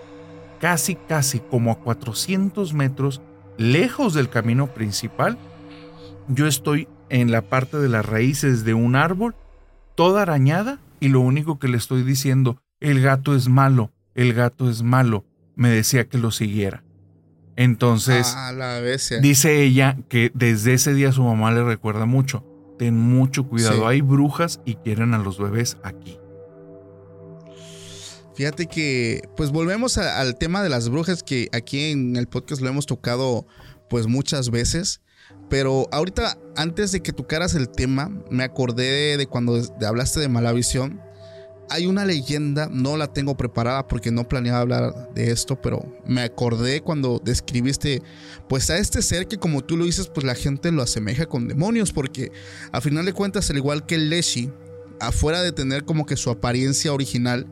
casi, 0.58 0.96
casi 0.96 1.38
como 1.38 1.70
a 1.70 1.78
400 1.78 2.74
metros 2.74 3.22
lejos 3.58 4.12
del 4.12 4.28
camino 4.28 4.66
principal. 4.66 5.38
Yo 6.26 6.48
estoy 6.48 6.88
en 7.10 7.30
la 7.30 7.42
parte 7.42 7.78
de 7.78 7.88
las 7.88 8.04
raíces 8.04 8.64
de 8.64 8.74
un 8.74 8.96
árbol, 8.96 9.36
toda 9.94 10.22
arañada, 10.22 10.80
y 10.98 11.08
lo 11.08 11.20
único 11.20 11.60
que 11.60 11.68
le 11.68 11.76
estoy 11.76 12.02
diciendo, 12.02 12.60
el 12.80 13.00
gato 13.00 13.34
es 13.36 13.48
malo, 13.48 13.92
el 14.14 14.34
gato 14.34 14.68
es 14.70 14.82
malo, 14.82 15.24
me 15.56 15.68
decía 15.70 16.08
que 16.08 16.18
lo 16.18 16.30
siguiera. 16.30 16.82
Entonces, 17.56 18.34
A 18.34 18.52
la 18.52 18.80
vez. 18.80 19.12
eh. 19.12 19.20
dice 19.20 19.62
ella 19.62 19.98
que 20.08 20.30
desde 20.34 20.72
ese 20.74 20.94
día 20.94 21.12
su 21.12 21.22
mamá 21.22 21.52
le 21.52 21.62
recuerda 21.62 22.06
mucho, 22.06 22.44
ten 22.78 22.96
mucho 22.98 23.46
cuidado, 23.46 23.76
Sí. 23.80 23.84
hay 23.86 24.00
brujas 24.00 24.60
y 24.64 24.76
quieren 24.76 25.12
a 25.14 25.18
los 25.18 25.38
bebés 25.38 25.76
aquí. 25.84 26.18
Fíjate 28.34 28.66
que, 28.66 29.28
pues 29.36 29.50
volvemos 29.50 29.98
a- 29.98 30.20
al 30.20 30.36
tema 30.38 30.62
de 30.62 30.70
las 30.70 30.88
brujas 30.88 31.22
que 31.22 31.48
aquí 31.52 31.90
en 31.90 32.16
el 32.16 32.26
podcast 32.26 32.62
lo 32.62 32.68
hemos 32.68 32.86
tocado 32.86 33.46
pues 33.90 34.06
muchas 34.06 34.50
veces. 34.50 35.00
Pero 35.50 35.88
ahorita, 35.92 36.38
antes 36.56 36.92
de 36.92 37.00
que 37.02 37.12
tocaras 37.12 37.54
el 37.56 37.68
tema, 37.68 38.08
me 38.30 38.44
acordé 38.44 39.16
de 39.16 39.26
cuando 39.26 39.60
hablaste 39.86 40.20
de 40.20 40.28
Malavisión. 40.28 41.00
Hay 41.72 41.86
una 41.86 42.04
leyenda, 42.04 42.68
no 42.70 42.96
la 42.96 43.12
tengo 43.12 43.36
preparada 43.36 43.86
porque 43.86 44.10
no 44.10 44.28
planeaba 44.28 44.60
hablar 44.60 45.14
de 45.14 45.30
esto, 45.30 45.60
pero 45.60 45.80
me 46.04 46.22
acordé 46.22 46.80
cuando 46.80 47.20
describiste 47.24 48.02
pues 48.48 48.70
a 48.70 48.78
este 48.78 49.02
ser 49.02 49.28
que 49.28 49.38
como 49.38 49.62
tú 49.62 49.76
lo 49.76 49.84
dices, 49.84 50.08
pues 50.08 50.26
la 50.26 50.34
gente 50.34 50.72
lo 50.72 50.82
asemeja 50.82 51.26
con 51.26 51.46
demonios, 51.46 51.92
porque 51.92 52.32
a 52.72 52.80
final 52.80 53.06
de 53.06 53.12
cuentas, 53.12 53.48
al 53.50 53.56
igual 53.56 53.86
que 53.86 53.94
el 53.94 54.10
Leshi, 54.10 54.50
afuera 54.98 55.42
de 55.42 55.52
tener 55.52 55.84
como 55.84 56.06
que 56.06 56.16
su 56.16 56.30
apariencia 56.30 56.92
original, 56.92 57.46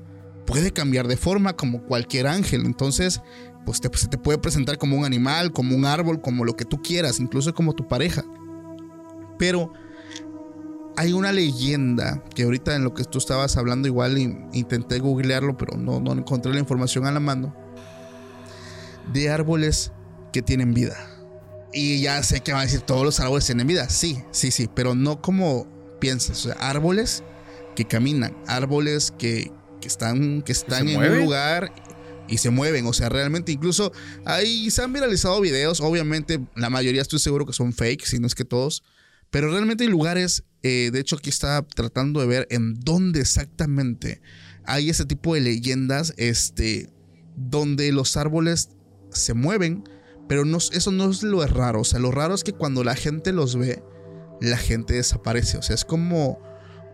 puede 0.49 0.73
cambiar 0.73 1.07
de 1.07 1.16
forma 1.16 1.55
como 1.55 1.85
cualquier 1.85 2.27
ángel. 2.27 2.64
Entonces, 2.66 3.21
pues 3.64 3.81
te, 3.81 3.91
se 3.97 4.09
te 4.09 4.19
puede 4.19 4.39
presentar 4.39 4.79
como 4.79 4.97
un 4.97 5.05
animal, 5.05 5.53
como 5.53 5.77
un 5.77 5.85
árbol, 5.85 6.21
como 6.21 6.45
lo 6.45 6.57
que 6.57 6.64
tú 6.64 6.83
quieras, 6.83 7.21
incluso 7.21 7.55
como 7.55 7.75
tu 7.75 7.87
pareja. 7.87 8.25
Pero 9.39 9.73
hay 10.99 11.12
una 11.12 11.30
leyenda 11.30 12.24
que 12.34 12.42
ahorita 12.42 12.74
en 12.74 12.82
lo 12.82 12.92
que 12.92 13.05
tú 13.05 13.18
estabas 13.18 13.57
hablando 13.57 13.86
igual 13.86 14.18
intenté 14.18 14.99
googlearlo, 14.99 15.57
pero 15.57 15.78
no, 15.78 16.01
no 16.01 16.12
encontré 16.12 16.53
la 16.53 16.59
información 16.59 17.07
a 17.07 17.12
la 17.12 17.20
mano. 17.20 17.55
De 19.12 19.30
árboles 19.30 19.92
que 20.32 20.42
tienen 20.42 20.74
vida. 20.74 20.96
Y 21.72 22.01
ya 22.01 22.20
sé 22.24 22.40
que 22.40 22.51
van 22.51 22.62
a 22.62 22.64
decir 22.64 22.80
todos 22.80 23.05
los 23.05 23.20
árboles 23.20 23.46
tienen 23.46 23.68
vida. 23.68 23.88
Sí, 23.88 24.18
sí, 24.32 24.51
sí, 24.51 24.68
pero 24.74 24.96
no 24.96 25.22
como 25.22 25.68
piensas. 26.01 26.44
O 26.44 26.49
sea, 26.49 26.68
árboles 26.68 27.22
que 27.76 27.84
caminan, 27.84 28.36
árboles 28.49 29.12
que, 29.16 29.53
están, 29.82 30.42
que 30.42 30.51
están 30.51 30.88
en 30.88 31.01
un 31.01 31.18
lugar 31.20 31.72
y 32.26 32.38
se 32.38 32.51
mueven. 32.51 32.84
O 32.86 32.92
sea, 32.92 33.09
realmente 33.09 33.53
incluso 33.53 33.92
ahí 34.24 34.68
se 34.72 34.82
han 34.82 34.92
viralizado 34.92 35.40
videos. 35.40 35.80
Obviamente, 35.80 36.40
la 36.57 36.70
mayoría 36.70 37.03
estoy 37.03 37.20
seguro 37.20 37.46
que 37.46 37.53
son 37.53 37.72
fake, 37.72 38.05
si 38.05 38.18
no 38.18 38.26
es 38.26 38.34
que 38.34 38.44
todos. 38.44 38.82
Pero 39.30 39.49
realmente 39.53 39.84
hay 39.84 39.90
lugares, 39.90 40.42
eh, 40.63 40.91
de 40.93 41.01
hecho 41.01 41.17
aquí 41.17 41.31
estaba 41.31 41.63
tratando 41.63 42.21
de 42.21 42.27
ver 42.27 42.47
en 42.51 42.75
dónde 42.81 43.21
exactamente 43.21 44.21
hay 44.69 44.91
ese 44.91 45.07
tipo 45.07 45.35
de 45.35 45.41
leyendas, 45.41 46.13
este, 46.19 46.91
donde 47.37 47.91
los 47.91 48.19
árboles 48.19 48.71
se 49.11 49.33
mueven, 49.33 49.85
pero 50.29 50.45
no, 50.45 50.59
eso 50.59 50.93
no 50.93 51.11
es 51.11 51.23
lo 51.23 51.45
raro. 51.47 51.81
O 51.81 51.85
sea, 51.85 51.99
lo 51.99 52.11
raro 52.11 52.35
es 52.35 52.45
que 52.45 52.53
cuando 52.53 52.85
la 52.85 52.95
gente 52.95 53.33
los 53.33 53.57
ve, 53.57 53.83
la 54.43 54.59
gente 54.59 54.95
desaparece. 54.95 55.57
O 55.57 55.63
sea, 55.63 55.75
es 55.75 55.87
como 55.87 56.39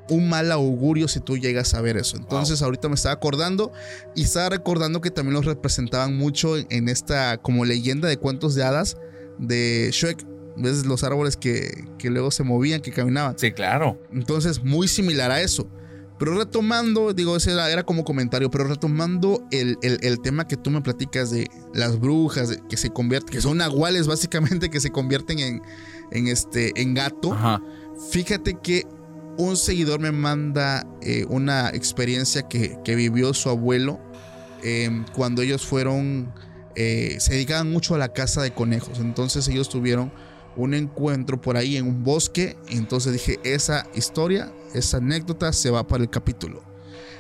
un 0.09 0.29
mal 0.29 0.53
augurio 0.53 1.09
si 1.09 1.19
tú 1.19 1.37
llegas 1.37 1.75
a 1.75 1.81
ver 1.81 1.97
eso. 1.97 2.17
Entonces 2.17 2.63
ahorita 2.63 2.89
me 2.89 2.95
estaba 2.95 3.15
acordando 3.15 3.73
y 4.15 4.23
estaba 4.23 4.51
recordando 4.51 5.01
que 5.01 5.11
también 5.11 5.35
los 5.35 5.47
representaban 5.47 6.17
mucho 6.17 6.57
en, 6.57 6.89
esta 6.89 7.39
como 7.39 7.65
leyenda 7.65 8.09
de 8.09 8.19
cuentos 8.19 8.55
de 8.55 8.63
hadas 8.63 8.97
de 9.39 9.91
Shrek. 9.93 10.25
¿Ves 10.57 10.87
los 10.87 11.05
árboles 11.05 11.37
que, 11.37 11.85
que 11.99 12.11
luego 12.11 12.31
se 12.31 12.45
movían, 12.45 12.81
que 12.81 12.93
caminaban? 12.93 13.39
Sí, 13.39 13.53
claro. 13.53 13.99
Entonces, 14.13 14.63
muy 14.63 14.89
similar 14.89 15.31
a 15.31 15.41
eso. 15.41 15.69
Pero 16.19 16.39
retomando, 16.39 17.13
digo, 17.13 17.37
ese 17.37 17.53
era, 17.53 17.83
como 17.83 18.05
comentario, 18.05 18.51
pero 18.51 18.65
retomando 18.65 19.47
el, 19.51 19.77
el, 19.83 20.21
tema 20.21 20.47
que 20.47 20.57
tú 20.57 20.71
me 20.71 20.81
platicas 20.81 21.31
de 21.33 21.49
las 21.75 21.99
brujas 21.99 22.57
que 22.69 22.77
se 22.77 22.91
convierten, 22.91 23.33
que 23.33 23.41
son 23.41 23.59
nahuales 23.59 24.07
básicamente, 24.09 24.71
que 24.71 24.81
se 24.81 24.91
convierten 24.91 25.41
en, 25.41 25.63
en, 26.13 26.29
este, 26.29 26.73
en 26.81 26.95
gato. 26.95 27.37
Fíjate 28.11 28.59
que 28.63 28.87
un 29.37 29.57
seguidor 29.57 29.99
me 29.99 30.13
manda 30.13 30.87
eh, 31.03 31.27
una 31.29 31.71
experiencia 31.71 32.47
que, 32.49 32.79
vivió 32.87 33.35
su 33.35 33.49
abuelo 33.49 33.99
em, 34.63 35.05
cuando 35.15 35.43
ellos 35.43 35.67
fueron, 35.67 36.33
eh, 36.77 37.17
se 37.19 37.33
dedicaban 37.35 37.71
mucho 37.71 37.97
a 37.97 37.99
la 37.99 38.13
caza 38.13 38.41
de 38.43 38.53
conejos. 38.53 39.01
Entonces 39.01 39.49
ellos 39.49 39.69
tuvieron 39.69 40.13
un 40.57 40.75
encuentro 40.75 41.41
por 41.41 41.57
ahí 41.57 41.77
en 41.77 41.87
un 41.87 42.05
bosque. 42.05 42.57
Entonces 42.69 43.13
dije, 43.13 43.41
esa 43.45 43.87
historia, 43.95 44.53
esa 44.75 44.99
anécdota 44.99 45.53
se 45.53 45.71
va 45.71 45.87
para 45.87 46.03
el 46.03 46.11
capítulo. 46.11 46.63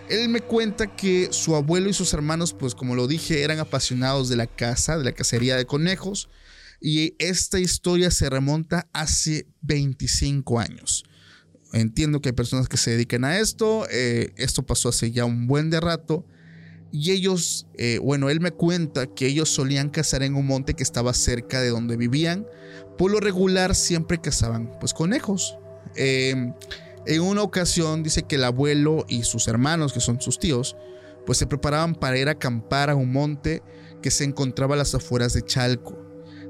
Él 0.09 0.29
me 0.29 0.41
cuenta 0.41 0.95
que 0.95 1.29
su 1.31 1.57
abuelo 1.57 1.89
y 1.89 1.95
sus 1.95 2.13
hermanos, 2.13 2.53
pues 2.53 2.75
como 2.75 2.95
lo 2.95 3.07
dije, 3.07 3.43
eran 3.43 3.59
apasionados 3.59 4.29
de 4.29 4.37
la 4.37 4.47
caza, 4.47 4.99
de 4.99 5.05
la 5.05 5.13
cacería 5.13 5.57
de 5.57 5.65
conejos. 5.65 6.29
Y 6.81 7.15
esta 7.19 7.59
historia 7.59 8.11
se 8.11 8.29
remonta 8.29 8.89
hace 8.93 9.47
25 9.63 10.61
años. 10.61 11.05
Entiendo 11.73 12.21
que 12.21 12.29
hay 12.29 12.35
personas 12.35 12.69
que 12.69 12.77
se 12.77 12.91
dedican 12.91 13.25
a 13.25 13.39
esto. 13.39 13.87
Eh, 13.91 14.33
esto 14.37 14.65
pasó 14.65 14.91
hace 14.91 15.11
ya 15.11 15.25
un 15.25 15.47
buen 15.47 15.71
de 15.71 15.81
rato. 15.81 16.27
Y 16.93 17.11
ellos, 17.11 17.67
eh, 17.77 17.99
bueno, 18.01 18.31
él 18.31 18.41
me 18.41 18.53
cuenta 18.53 19.07
que 19.07 19.27
ellos 19.27 19.49
solían 19.49 19.89
cazar 19.89 20.23
en 20.23 20.37
un 20.37 20.47
monte 20.47 20.75
que 20.75 20.85
estaba 20.85 21.13
cerca 21.15 21.61
de 21.61 21.71
donde 21.71 21.97
vivían. 21.97 22.47
Por 22.99 23.11
lo 23.11 23.21
regular 23.21 23.75
siempre 23.75 24.21
cazaban 24.21 24.71
pues 24.79 24.95
conejos. 24.95 25.59
Em, 25.97 26.55
en 27.07 27.21
una 27.21 27.43
ocasión 27.43 28.03
dice 28.03 28.23
que 28.23 28.37
el 28.37 28.45
abuelo 28.45 29.05
y 29.09 29.25
sus 29.25 29.49
hermanos, 29.49 29.93
que 29.93 30.01
son 30.01 30.21
sus 30.21 30.39
tíos, 30.39 30.77
pues 31.27 31.39
se 31.39 31.47
preparaban 31.47 31.95
para 31.95 32.19
ir 32.19 32.29
a 32.29 32.33
acampar 32.33 32.91
a 32.91 32.95
un 32.95 33.13
monte 33.13 33.63
que 34.03 34.11
se 34.11 34.25
encontraba 34.25 34.75
a 34.75 34.79
las 34.79 34.95
afueras 34.95 35.33
de 35.33 35.43
Chalco. 35.43 35.99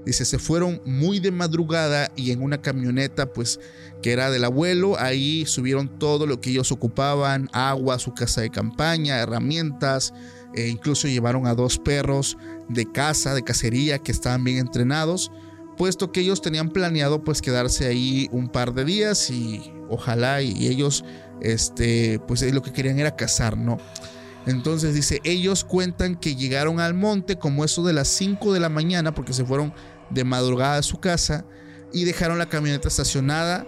Dice, 0.05 0.27
se 0.27 0.39
fueron 0.39 0.83
muy 0.85 1.19
de 1.19 1.31
madrugada 1.31 2.11
y 2.15 2.31
en 2.31 2.43
una 2.43 2.61
camioneta, 2.61 3.33
pues, 3.33 3.59
que 4.03 4.13
era 4.13 4.31
del 4.31 4.45
abuelo, 4.45 4.99
ahí 4.99 5.47
subieron 5.47 5.99
todo 5.99 6.27
lo 6.27 6.41
que 6.41 6.51
ellos 6.51 6.73
ocupaban, 6.73 7.49
agua, 7.53 7.99
su 7.99 8.13
casa 8.13 8.43
de 8.43 8.51
campaña, 8.51 9.19
herramientas, 9.19 10.13
e 10.55 10.69
incluso 10.69 11.09
llevaron 11.09 11.47
a 11.47 11.55
dos 11.55 11.79
perros 11.79 12.37
de 12.69 12.91
caza, 12.91 13.35
de 13.35 13.45
cacería, 13.45 13.99
que 13.99 14.13
estaban 14.13 14.45
bien 14.45 14.59
entrenados, 14.59 15.33
puesto 15.77 16.12
que 16.12 16.20
ellos 16.20 16.41
tenían 16.41 16.70
planeado, 16.70 17.25
pues, 17.25 17.43
quedarse 17.43 17.87
ahí 17.87 18.29
un 18.33 18.49
par 18.49 18.75
de 18.75 18.85
días 18.85 19.31
y 19.31 19.72
ojalá 19.89 20.43
y, 20.43 20.66
ellos, 20.66 21.05
este, 21.41 22.20
pues, 22.27 22.43
lo 22.53 22.62
que 22.62 22.72
querían 22.72 22.99
era 22.99 23.16
cazar, 23.16 23.57
¿no? 23.57 23.79
Entonces 24.47 24.95
dice, 24.95 25.20
ellos 25.25 25.64
cuentan 25.64 26.16
que 26.16 26.37
llegaron 26.37 26.79
al 26.79 26.95
monte 26.95 27.37
como 27.37 27.64
eso 27.64 27.83
de 27.85 27.95
las 27.95 28.09
5 28.09 28.53
de 28.53 28.61
la 28.61 28.68
mañana, 28.68 29.14
porque 29.14 29.33
se 29.33 29.45
fueron 29.45 29.72
de 30.11 30.25
madrugada 30.25 30.79
a 30.79 30.83
su 30.83 31.01
casa 31.01 31.45
y 31.93 32.05
dejaron 32.05 32.39
la 32.39 32.49
camioneta 32.49 32.89
estacionada 32.89 33.66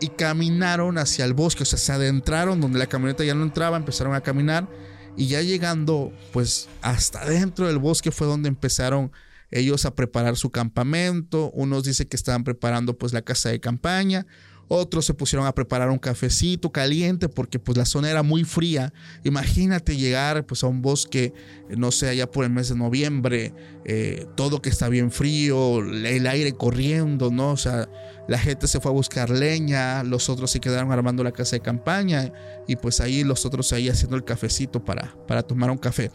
y 0.00 0.08
caminaron 0.08 0.98
hacia 0.98 1.24
el 1.24 1.32
bosque, 1.32 1.62
o 1.62 1.66
sea, 1.66 1.78
se 1.78 1.92
adentraron 1.92 2.60
donde 2.60 2.78
la 2.78 2.86
camioneta 2.86 3.24
ya 3.24 3.34
no 3.34 3.44
entraba, 3.44 3.76
empezaron 3.76 4.14
a 4.14 4.20
caminar 4.20 4.68
y 5.16 5.28
ya 5.28 5.40
llegando 5.40 6.12
pues 6.32 6.68
hasta 6.82 7.24
dentro 7.24 7.66
del 7.66 7.78
bosque 7.78 8.10
fue 8.10 8.26
donde 8.26 8.48
empezaron 8.48 9.12
ellos 9.50 9.86
a 9.86 9.94
preparar 9.94 10.36
su 10.36 10.50
campamento, 10.50 11.50
unos 11.52 11.84
dicen 11.84 12.08
que 12.08 12.16
estaban 12.16 12.44
preparando 12.44 12.96
pues 12.98 13.12
la 13.12 13.22
casa 13.22 13.50
de 13.50 13.60
campaña, 13.60 14.26
otros 14.68 15.04
se 15.04 15.14
pusieron 15.14 15.46
a 15.46 15.54
preparar 15.54 15.90
un 15.90 15.98
cafecito 15.98 16.72
caliente 16.72 17.28
porque 17.28 17.58
pues 17.58 17.78
la 17.78 17.84
zona 17.84 18.10
era 18.10 18.22
muy 18.24 18.42
fría. 18.42 18.92
Imagínate 19.22 19.96
llegar 19.96 20.44
pues 20.44 20.64
a 20.64 20.66
un 20.66 20.82
bosque, 20.82 21.32
no 21.68 21.92
sé, 21.92 22.08
allá 22.08 22.28
por 22.28 22.44
el 22.44 22.50
mes 22.50 22.68
de 22.68 22.74
noviembre, 22.74 23.54
eh, 23.84 24.26
todo 24.34 24.60
que 24.60 24.68
está 24.68 24.88
bien 24.88 25.12
frío, 25.12 25.78
el 25.78 26.26
aire 26.26 26.52
corriendo, 26.52 27.30
¿no? 27.30 27.52
O 27.52 27.56
sea, 27.56 27.88
la 28.26 28.38
gente 28.38 28.66
se 28.66 28.80
fue 28.80 28.90
a 28.90 28.94
buscar 28.94 29.30
leña, 29.30 30.02
los 30.02 30.28
otros 30.28 30.50
se 30.50 30.58
quedaron 30.58 30.90
armando 30.90 31.22
la 31.22 31.30
casa 31.30 31.54
de 31.56 31.60
campaña 31.60 32.32
y 32.66 32.74
pues 32.74 33.00
ahí 33.00 33.22
los 33.22 33.46
otros 33.46 33.72
ahí 33.72 33.88
haciendo 33.88 34.16
el 34.16 34.24
cafecito 34.24 34.84
para, 34.84 35.16
para 35.28 35.44
tomar 35.44 35.70
un 35.70 35.78
café. 35.78 36.10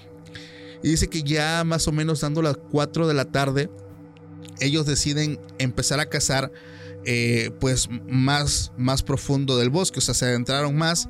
Y 0.83 0.89
dice 0.89 1.07
que 1.07 1.23
ya 1.23 1.63
más 1.63 1.87
o 1.87 1.91
menos 1.91 2.21
dando 2.21 2.41
las 2.41 2.57
4 2.57 3.07
de 3.07 3.13
la 3.13 3.25
tarde, 3.25 3.69
ellos 4.59 4.85
deciden 4.85 5.39
empezar 5.57 5.99
a 5.99 6.07
cazar 6.07 6.51
eh, 7.03 7.51
pues 7.59 7.89
más, 8.07 8.71
más 8.77 9.01
profundo 9.01 9.57
del 9.57 9.71
bosque, 9.71 9.99
o 9.99 10.01
sea, 10.01 10.13
se 10.13 10.25
adentraron 10.25 10.75
más 10.75 11.09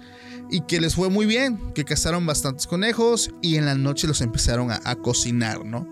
y 0.49 0.61
que 0.61 0.79
les 0.79 0.95
fue 0.95 1.09
muy 1.09 1.25
bien, 1.25 1.73
que 1.73 1.83
cazaron 1.83 2.25
bastantes 2.25 2.65
conejos 2.65 3.29
y 3.41 3.57
en 3.57 3.65
la 3.65 3.75
noche 3.75 4.07
los 4.07 4.21
empezaron 4.21 4.71
a, 4.71 4.95
cocinar, 4.95 5.65
¿no? 5.65 5.89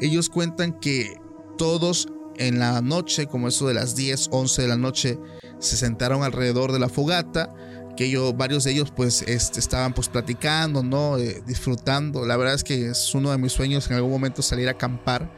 Ellos 0.00 0.28
cuentan 0.30 0.78
que 0.80 1.18
todos 1.58 2.08
en 2.36 2.58
la 2.58 2.80
noche, 2.80 3.26
como 3.26 3.48
eso 3.48 3.68
de 3.68 3.74
las 3.74 3.94
10, 3.94 4.28
11 4.30 4.62
de 4.62 4.68
la 4.68 4.76
noche, 4.76 5.18
se 5.58 5.76
sentaron 5.76 6.22
alrededor 6.22 6.72
de 6.72 6.78
la 6.78 6.88
fogata, 6.88 7.54
que 7.96 8.06
ellos, 8.06 8.36
varios 8.36 8.64
de 8.64 8.72
ellos 8.72 8.92
pues 8.94 9.22
este, 9.22 9.60
estaban 9.60 9.92
pues 9.94 10.08
platicando, 10.08 10.82
¿no? 10.82 11.18
Eh, 11.18 11.42
disfrutando. 11.46 12.26
La 12.26 12.36
verdad 12.36 12.54
es 12.54 12.64
que 12.64 12.90
es 12.90 13.14
uno 13.14 13.30
de 13.30 13.38
mis 13.38 13.52
sueños 13.52 13.88
en 13.90 13.96
algún 13.96 14.10
momento 14.10 14.42
salir 14.42 14.68
a 14.68 14.72
acampar 14.72 15.30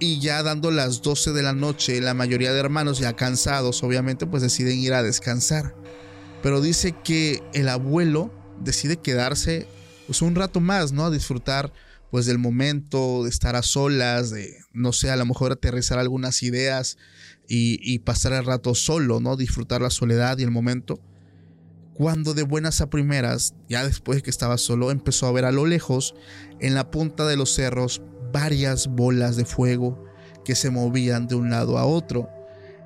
y 0.00 0.18
ya 0.18 0.42
dando 0.42 0.70
las 0.70 1.02
12 1.02 1.32
de 1.32 1.42
la 1.42 1.52
noche, 1.52 2.00
la 2.00 2.14
mayoría 2.14 2.52
de 2.52 2.58
hermanos 2.58 2.98
ya 2.98 3.12
cansados, 3.14 3.82
obviamente, 3.82 4.26
pues 4.26 4.42
deciden 4.42 4.78
ir 4.78 4.94
a 4.94 5.02
descansar. 5.02 5.74
Pero 6.42 6.62
dice 6.62 6.94
que 7.04 7.42
el 7.52 7.68
abuelo 7.68 8.32
decide 8.60 8.96
quedarse 8.96 9.68
pues 10.06 10.22
un 10.22 10.34
rato 10.34 10.58
más, 10.60 10.92
¿no? 10.92 11.04
A 11.04 11.10
disfrutar 11.10 11.70
pues 12.10 12.26
del 12.26 12.38
momento, 12.38 13.22
de 13.22 13.30
estar 13.30 13.54
a 13.54 13.62
solas, 13.62 14.30
de, 14.30 14.56
no 14.72 14.92
sé, 14.92 15.10
a 15.10 15.16
lo 15.16 15.26
mejor 15.26 15.52
aterrizar 15.52 15.98
algunas 15.98 16.42
ideas 16.42 16.96
y, 17.46 17.78
y 17.82 18.00
pasar 18.00 18.32
el 18.32 18.44
rato 18.44 18.74
solo, 18.74 19.20
¿no? 19.20 19.36
Disfrutar 19.36 19.82
la 19.82 19.90
soledad 19.90 20.38
y 20.38 20.42
el 20.42 20.50
momento. 20.50 20.98
Cuando 22.00 22.32
de 22.32 22.44
buenas 22.44 22.80
a 22.80 22.88
primeras, 22.88 23.52
ya 23.68 23.84
después 23.84 24.16
de 24.16 24.22
que 24.22 24.30
estaba 24.30 24.56
solo, 24.56 24.90
empezó 24.90 25.26
a 25.26 25.32
ver 25.32 25.44
a 25.44 25.52
lo 25.52 25.66
lejos, 25.66 26.14
en 26.58 26.72
la 26.72 26.90
punta 26.90 27.26
de 27.26 27.36
los 27.36 27.52
cerros, 27.52 28.00
varias 28.32 28.86
bolas 28.86 29.36
de 29.36 29.44
fuego 29.44 30.02
que 30.42 30.54
se 30.54 30.70
movían 30.70 31.26
de 31.26 31.34
un 31.34 31.50
lado 31.50 31.76
a 31.76 31.84
otro. 31.84 32.26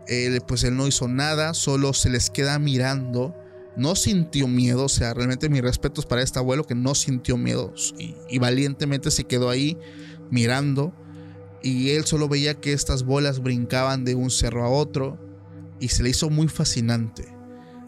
Él, 0.09 0.41
pues 0.49 0.65
él 0.65 0.77
no 0.77 0.89
hizo 0.89 1.07
nada, 1.07 1.55
solo 1.55 1.93
se 1.93 2.11
les 2.11 2.29
queda 2.29 2.59
mirando. 2.59 3.37
No 3.77 3.95
sintió 3.95 4.49
miedo, 4.49 4.87
o 4.87 4.89
sea, 4.89 5.15
realmente 5.15 5.49
mis 5.49 5.63
respetos 5.63 6.07
para 6.07 6.23
este 6.23 6.41
abuelo 6.41 6.65
que 6.65 6.75
no 6.75 6.97
sintió 6.97 7.37
miedo 7.37 7.73
y, 7.97 8.17
y 8.29 8.41
valientemente 8.41 9.13
se 9.13 9.23
quedó 9.23 9.49
ahí 9.49 9.79
mirando. 10.33 10.93
Y 11.63 11.91
él 11.91 12.05
solo 12.05 12.29
veía 12.29 12.55
que 12.55 12.73
estas 12.73 13.05
bolas 13.05 13.41
brincaban 13.41 14.05
de 14.05 14.17
un 14.17 14.33
cerro 14.33 14.65
a 14.65 14.71
otro 14.71 15.21
y 15.79 15.91
se 15.91 16.03
le 16.03 16.11
hizo 16.11 16.31
muy 16.31 16.49
fascinante. 16.49 17.34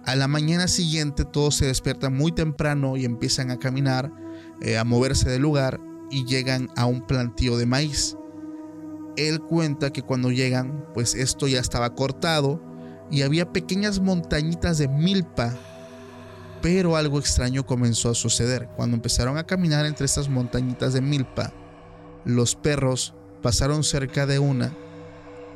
A 0.07 0.15
la 0.15 0.29
mañana 0.29 0.69
siguiente 0.69 1.25
todos 1.25 1.57
se 1.57 1.67
despiertan 1.67 2.17
muy 2.17 2.33
temprano 2.33 2.97
y 2.97 3.05
empiezan 3.05 3.51
a 3.51 3.59
caminar, 3.59 4.13
eh, 4.61 4.79
a 4.79 4.85
moverse 4.85 5.29
del 5.29 5.43
lugar 5.43 5.81
y 6.11 6.25
llegan 6.25 6.69
a 6.77 6.87
un 6.87 7.05
plantío 7.07 7.57
de 7.57 7.67
maíz. 7.67 8.17
Él 9.17 9.41
cuenta 9.41 9.93
que 9.93 10.03
cuando 10.03 10.31
llegan, 10.31 10.87
pues 10.95 11.15
esto 11.15 11.49
ya 11.49 11.59
estaba 11.59 11.95
cortado, 11.95 12.63
y 13.11 13.23
había 13.23 13.53
pequeñas 13.53 14.01
montañitas 14.01 14.79
de 14.79 14.89
milpa. 14.89 15.55
Pero 16.63 16.97
algo 16.97 17.19
extraño 17.19 17.67
comenzó 17.67 18.11
a 18.11 18.15
suceder. 18.15 18.69
Cuando 18.77 18.97
empezaron 18.97 19.39
a 19.39 19.45
caminar 19.47 19.87
entre 19.87 20.07
estas 20.07 20.29
montañitas 20.29 20.93
de 20.93 21.01
milpa, 21.01 21.53
los 22.25 22.57
perros 22.57 23.15
pasaron 23.43 23.85
cerca 23.85 24.27
de 24.27 24.39
una 24.39 24.77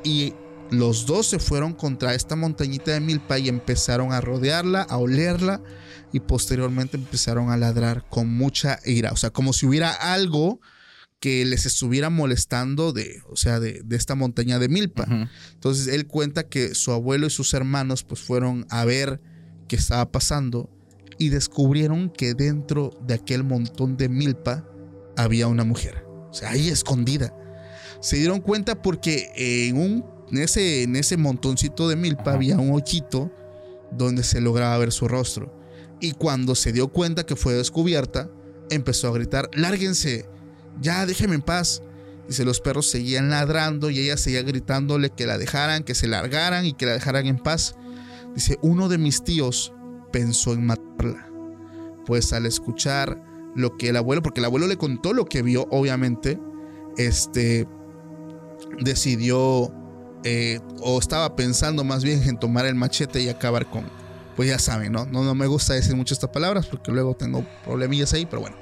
y 0.04 0.34
los 0.70 1.06
dos 1.06 1.26
se 1.26 1.38
fueron 1.38 1.74
contra 1.74 2.14
esta 2.14 2.36
montañita 2.36 2.92
de 2.92 3.00
milpa 3.00 3.38
y 3.38 3.48
empezaron 3.48 4.12
a 4.12 4.20
rodearla, 4.20 4.82
a 4.82 4.96
olerla 4.98 5.60
y 6.12 6.20
posteriormente 6.20 6.96
empezaron 6.96 7.50
a 7.50 7.56
ladrar 7.56 8.04
con 8.08 8.32
mucha 8.32 8.78
ira. 8.84 9.12
O 9.12 9.16
sea, 9.16 9.30
como 9.30 9.52
si 9.52 9.66
hubiera 9.66 9.90
algo 9.90 10.60
que 11.20 11.44
les 11.44 11.66
estuviera 11.66 12.08
molestando 12.08 12.92
de, 12.92 13.22
o 13.28 13.36
sea, 13.36 13.60
de, 13.60 13.84
esta 13.90 14.14
montaña 14.14 14.58
de 14.58 14.68
milpa. 14.68 15.06
Entonces 15.52 15.88
él 15.88 16.06
cuenta 16.06 16.48
que 16.48 16.74
su 16.74 16.92
abuelo 16.92 17.26
y 17.26 17.30
sus 17.30 17.52
hermanos 17.52 18.04
pues 18.04 18.20
fueron 18.20 18.66
a 18.70 18.84
ver 18.84 19.20
qué 19.68 19.76
estaba 19.76 20.10
pasando 20.10 20.70
y 21.18 21.28
descubrieron 21.28 22.10
que 22.10 22.32
dentro 22.32 22.98
de 23.06 23.14
aquel 23.14 23.44
montón 23.44 23.98
de 23.98 24.08
milpa 24.08 24.64
había 25.16 25.46
una 25.46 25.64
mujer. 25.64 26.04
O 26.30 26.32
sea, 26.32 26.50
ahí 26.50 26.68
escondida. 26.68 27.36
Se 28.00 28.16
dieron 28.16 28.40
cuenta 28.40 28.80
porque 28.80 29.30
en, 29.36 29.76
un, 29.76 30.04
en, 30.30 30.38
ese, 30.38 30.82
en 30.82 30.96
ese 30.96 31.16
montoncito 31.16 31.88
de 31.88 31.96
milpa 31.96 32.34
había 32.34 32.58
un 32.58 32.72
hoyito 32.72 33.30
donde 33.90 34.22
se 34.22 34.40
lograba 34.40 34.78
ver 34.78 34.92
su 34.92 35.08
rostro. 35.08 35.54
Y 36.00 36.12
cuando 36.12 36.54
se 36.54 36.72
dio 36.72 36.88
cuenta 36.88 37.26
que 37.26 37.36
fue 37.36 37.54
descubierta, 37.54 38.30
empezó 38.70 39.08
a 39.08 39.12
gritar, 39.12 39.50
lárguense, 39.54 40.26
ya 40.80 41.04
déjenme 41.06 41.34
en 41.34 41.42
paz. 41.42 41.82
Dice, 42.28 42.44
los 42.44 42.60
perros 42.60 42.88
seguían 42.88 43.28
ladrando 43.28 43.90
y 43.90 43.98
ella 43.98 44.16
seguía 44.16 44.42
gritándole 44.42 45.10
que 45.10 45.26
la 45.26 45.36
dejaran, 45.36 45.82
que 45.82 45.96
se 45.96 46.06
largaran 46.06 46.64
y 46.64 46.74
que 46.74 46.86
la 46.86 46.92
dejaran 46.92 47.26
en 47.26 47.38
paz. 47.38 47.74
Dice, 48.34 48.58
uno 48.62 48.88
de 48.88 48.98
mis 48.98 49.24
tíos 49.24 49.72
pensó 50.12 50.52
en 50.52 50.64
matarla. 50.64 51.28
Pues 52.06 52.32
al 52.32 52.46
escuchar 52.46 53.20
lo 53.56 53.76
que 53.76 53.88
el 53.88 53.96
abuelo, 53.96 54.22
porque 54.22 54.40
el 54.40 54.46
abuelo 54.46 54.68
le 54.68 54.76
contó 54.76 55.12
lo 55.12 55.24
que 55.24 55.42
vio, 55.42 55.66
obviamente, 55.70 56.38
este 56.96 57.66
decidió 58.80 59.72
eh, 60.24 60.60
o 60.80 60.98
estaba 60.98 61.36
pensando 61.36 61.84
más 61.84 62.04
bien 62.04 62.22
en 62.24 62.38
tomar 62.38 62.66
el 62.66 62.74
machete 62.74 63.20
y 63.20 63.28
acabar 63.28 63.70
con, 63.70 63.86
pues 64.36 64.48
ya 64.48 64.58
saben, 64.58 64.92
¿no? 64.92 65.06
¿no? 65.06 65.24
No 65.24 65.34
me 65.34 65.46
gusta 65.46 65.74
decir 65.74 65.96
mucho 65.96 66.14
estas 66.14 66.30
palabras 66.30 66.66
porque 66.66 66.92
luego 66.92 67.14
tengo 67.14 67.46
problemillas 67.64 68.12
ahí, 68.12 68.26
pero 68.26 68.42
bueno. 68.42 68.56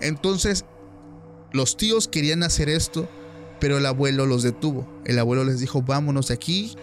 Entonces, 0.00 0.64
los 1.52 1.76
tíos 1.76 2.08
querían 2.08 2.42
hacer 2.42 2.68
esto, 2.68 3.08
pero 3.58 3.78
el 3.78 3.86
abuelo 3.86 4.26
los 4.26 4.42
detuvo. 4.42 4.86
El 5.04 5.18
abuelo 5.18 5.44
les 5.44 5.60
dijo, 5.60 5.82
vámonos 5.82 6.28
de 6.28 6.34
aquí, 6.34 6.76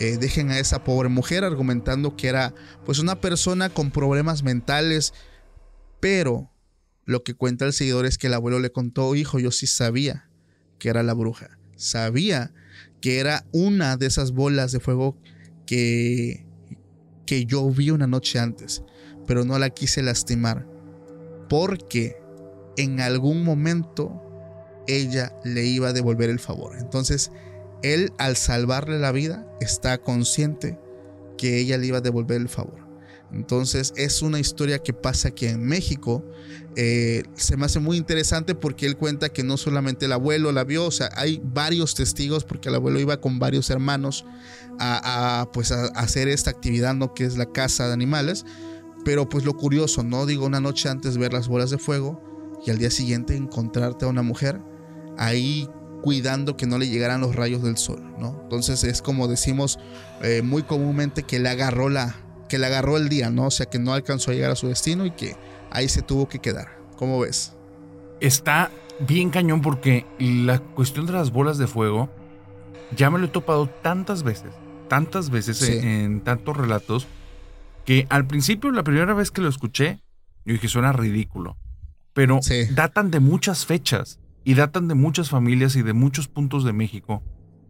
eh, 0.00 0.16
dejen 0.18 0.50
a 0.50 0.58
esa 0.58 0.84
pobre 0.84 1.08
mujer, 1.08 1.44
argumentando 1.44 2.16
que 2.16 2.28
era 2.28 2.54
pues 2.84 2.98
una 2.98 3.20
persona 3.20 3.68
con 3.70 3.90
problemas 3.90 4.42
mentales, 4.42 5.12
pero 6.00 6.50
lo 7.04 7.22
que 7.22 7.34
cuenta 7.34 7.64
el 7.64 7.72
seguidor 7.72 8.06
es 8.06 8.18
que 8.18 8.28
el 8.28 8.34
abuelo 8.34 8.60
le 8.60 8.72
contó, 8.72 9.14
hijo, 9.14 9.38
yo 9.38 9.50
sí 9.50 9.66
sabía 9.66 10.28
que 10.78 10.88
era 10.88 11.02
la 11.02 11.14
bruja. 11.14 11.58
Sabía 11.76 12.52
que 13.04 13.20
era 13.20 13.44
una 13.52 13.98
de 13.98 14.06
esas 14.06 14.32
bolas 14.32 14.72
de 14.72 14.80
fuego 14.80 15.14
que, 15.66 16.46
que 17.26 17.44
yo 17.44 17.68
vi 17.68 17.90
una 17.90 18.06
noche 18.06 18.38
antes, 18.38 18.82
pero 19.26 19.44
no 19.44 19.58
la 19.58 19.68
quise 19.68 20.00
lastimar. 20.00 20.66
Porque 21.50 22.16
en 22.78 23.00
algún 23.00 23.44
momento 23.44 24.22
ella 24.86 25.38
le 25.44 25.66
iba 25.66 25.88
a 25.88 25.92
devolver 25.92 26.30
el 26.30 26.38
favor. 26.38 26.78
Entonces, 26.78 27.30
él 27.82 28.10
al 28.16 28.36
salvarle 28.36 28.98
la 28.98 29.12
vida 29.12 29.46
está 29.60 29.98
consciente 29.98 30.78
que 31.36 31.58
ella 31.58 31.76
le 31.76 31.88
iba 31.88 31.98
a 31.98 32.00
devolver 32.00 32.40
el 32.40 32.48
favor. 32.48 32.83
Entonces 33.34 33.92
es 33.96 34.22
una 34.22 34.38
historia 34.38 34.78
que 34.78 34.92
pasa 34.92 35.28
aquí 35.28 35.46
en 35.46 35.64
México. 35.64 36.24
Eh, 36.76 37.24
se 37.34 37.56
me 37.56 37.66
hace 37.66 37.80
muy 37.80 37.96
interesante 37.96 38.54
porque 38.54 38.86
él 38.86 38.96
cuenta 38.96 39.28
que 39.28 39.42
no 39.42 39.56
solamente 39.56 40.06
el 40.06 40.12
abuelo 40.12 40.52
la 40.52 40.64
vio, 40.64 40.86
o 40.86 40.90
sea, 40.90 41.10
hay 41.16 41.40
varios 41.44 41.94
testigos 41.94 42.44
porque 42.44 42.68
el 42.68 42.76
abuelo 42.76 43.00
iba 43.00 43.20
con 43.20 43.38
varios 43.38 43.70
hermanos 43.70 44.24
a, 44.78 45.48
pues 45.52 45.72
a, 45.72 45.86
hacer 45.86 46.28
esta 46.28 46.50
actividad, 46.50 46.94
¿no? 46.94 47.12
Que 47.12 47.24
es 47.24 47.36
la 47.36 47.46
caza 47.46 47.88
de 47.88 47.92
animales. 47.92 48.44
Pero 49.04 49.28
pues 49.28 49.44
lo 49.44 49.54
curioso, 49.54 50.02
¿no? 50.02 50.26
Digo, 50.26 50.46
una 50.46 50.60
noche 50.60 50.88
antes 50.88 51.18
ver 51.18 51.32
las 51.32 51.48
bolas 51.48 51.70
de 51.70 51.78
fuego 51.78 52.22
y 52.64 52.70
al 52.70 52.78
día 52.78 52.90
siguiente 52.90 53.36
encontrarte 53.36 54.06
a 54.06 54.08
una 54.08 54.22
mujer 54.22 54.60
ahí 55.18 55.68
cuidando 56.02 56.56
que 56.56 56.66
no 56.66 56.78
le 56.78 56.88
llegaran 56.88 57.20
los 57.20 57.34
rayos 57.34 57.62
del 57.62 57.76
sol, 57.76 58.02
¿no? 58.18 58.38
Entonces 58.44 58.84
es 58.84 59.02
como 59.02 59.26
decimos 59.26 59.78
eh, 60.22 60.42
muy 60.42 60.62
comúnmente 60.62 61.22
que 61.22 61.38
le 61.38 61.48
agarró 61.48 61.88
la, 61.88 62.23
que 62.48 62.58
le 62.58 62.66
agarró 62.66 62.96
el 62.96 63.08
día, 63.08 63.30
¿no? 63.30 63.46
O 63.46 63.50
sea, 63.50 63.66
que 63.66 63.78
no 63.78 63.92
alcanzó 63.92 64.30
a 64.30 64.34
llegar 64.34 64.50
a 64.50 64.56
su 64.56 64.68
destino 64.68 65.06
y 65.06 65.10
que 65.10 65.36
ahí 65.70 65.88
se 65.88 66.02
tuvo 66.02 66.28
que 66.28 66.38
quedar. 66.38 66.78
¿Cómo 66.96 67.20
ves? 67.20 67.54
Está 68.20 68.70
bien 69.00 69.30
cañón 69.30 69.60
porque 69.60 70.06
la 70.18 70.58
cuestión 70.58 71.06
de 71.06 71.12
las 71.12 71.30
bolas 71.30 71.58
de 71.58 71.66
fuego 71.66 72.10
ya 72.96 73.10
me 73.10 73.18
lo 73.18 73.26
he 73.26 73.28
topado 73.28 73.68
tantas 73.68 74.22
veces, 74.22 74.52
tantas 74.88 75.30
veces 75.30 75.62
en, 75.62 76.20
tantos 76.20 76.56
relatos, 76.56 77.06
que 77.84 78.06
al 78.08 78.26
principio, 78.26 78.70
la 78.70 78.84
primera 78.84 79.14
vez 79.14 79.30
que 79.30 79.42
lo 79.42 79.48
escuché, 79.48 80.00
yo 80.44 80.52
dije, 80.52 80.68
suena 80.68 80.92
ridículo. 80.92 81.56
Pero 82.12 82.38
datan 82.70 83.10
de 83.10 83.18
muchas 83.18 83.66
fechas 83.66 84.20
y 84.44 84.54
datan 84.54 84.86
de 84.86 84.94
muchas 84.94 85.30
familias 85.30 85.74
y 85.74 85.82
de 85.82 85.92
muchos 85.92 86.28
puntos 86.28 86.64
de 86.64 86.72
México, 86.72 87.22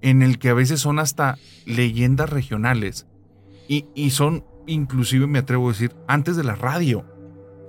en 0.02 0.22
el 0.22 0.38
que 0.38 0.50
a 0.50 0.54
veces 0.54 0.80
son 0.80 0.98
hasta 0.98 1.38
leyendas 1.64 2.28
regionales. 2.28 3.06
Y, 3.66 3.86
y 3.94 4.10
son 4.10 4.44
inclusive 4.66 5.26
me 5.26 5.40
atrevo 5.40 5.68
a 5.68 5.72
decir, 5.72 5.94
antes 6.06 6.36
de 6.36 6.44
la 6.44 6.54
radio. 6.54 7.04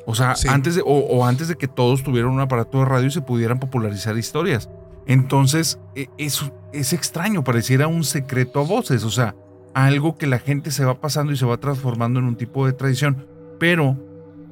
O 0.05 0.13
sea, 0.13 0.35
antes 0.49 0.75
de, 0.75 0.83
o, 0.85 1.25
antes 1.25 1.47
de 1.47 1.55
que 1.55 1.67
todos 1.67 2.03
tuvieran 2.03 2.31
un 2.31 2.39
aparato 2.39 2.79
de 2.79 2.85
radio 2.85 3.07
y 3.07 3.11
se 3.11 3.21
pudieran 3.21 3.59
popularizar 3.59 4.17
historias. 4.17 4.69
Entonces, 5.07 5.79
e, 5.95 6.09
es, 6.17 6.51
es 6.73 6.93
extraño, 6.93 7.43
pareciera 7.43 7.87
un 7.87 8.03
secreto 8.03 8.59
a 8.59 8.63
voces, 8.63 9.03
o 9.03 9.09
sea, 9.09 9.35
algo 9.73 10.15
que 10.15 10.27
la 10.27 10.39
gente 10.39 10.71
se 10.71 10.85
va 10.85 11.01
pasando 11.01 11.33
y 11.33 11.37
se 11.37 11.45
va 11.45 11.57
transformando 11.57 12.19
en 12.19 12.25
un 12.25 12.35
tipo 12.35 12.65
de 12.65 12.73
tradición, 12.73 13.27
pero 13.59 13.97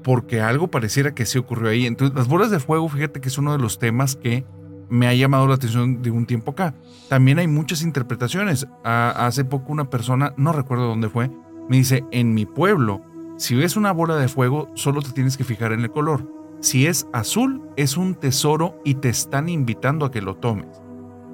porque 0.04 0.42
algo 0.42 0.68
pareciera 0.68 1.16
que 1.16 1.26
sí 1.26 1.38
ocurrió 1.38 1.70
ahí. 1.70 1.86
Entonces, 1.86 2.16
las 2.16 2.28
bolas 2.28 2.52
de 2.52 2.60
fuego, 2.60 2.90
fíjate 2.90 3.22
que 3.22 3.30
es 3.30 3.38
uno 3.38 3.54
de 3.54 3.60
los 3.60 3.80
temas 3.80 4.16
que 4.16 4.46
me 4.90 5.08
ha 5.08 5.14
llamado 5.14 5.48
la 5.48 5.56
atención 5.56 6.02
de 6.02 6.12
un 6.12 6.26
tiempo 6.26 6.52
acá. 6.52 6.76
También 7.10 7.40
hay 7.40 7.48
muchas 7.48 7.82
interpretaciones. 7.82 8.68
hace 8.84 9.46
poco 9.46 9.72
una 9.72 9.90
persona, 9.90 10.34
no 10.38 10.52
recuerdo 10.52 10.88
dónde 10.88 11.10
fue, 11.10 11.32
me 11.70 11.78
dice, 11.78 12.04
en 12.12 12.34
mi 12.34 12.46
pueblo, 12.46 13.02
si 13.38 13.56
ves 13.56 13.76
una 13.76 13.92
bola 13.92 14.16
de 14.16 14.28
fuego, 14.28 14.70
solo 14.76 15.02
te 15.02 15.12
tienes 15.12 15.38
que 15.38 15.44
fijar 15.44 15.72
en 15.72 15.82
el 15.82 15.92
color. 15.92 16.28
Si 16.60 16.88
es 16.88 17.08
azul, 17.12 17.62
es 17.76 17.98
un 17.98 18.16
tesoro 18.16 18.80
y 18.86 18.96
te 18.96 19.10
están 19.10 19.50
invitando 19.50 20.06
a 20.06 20.12
que 20.12 20.22
lo 20.22 20.36
tomes. 20.36 20.82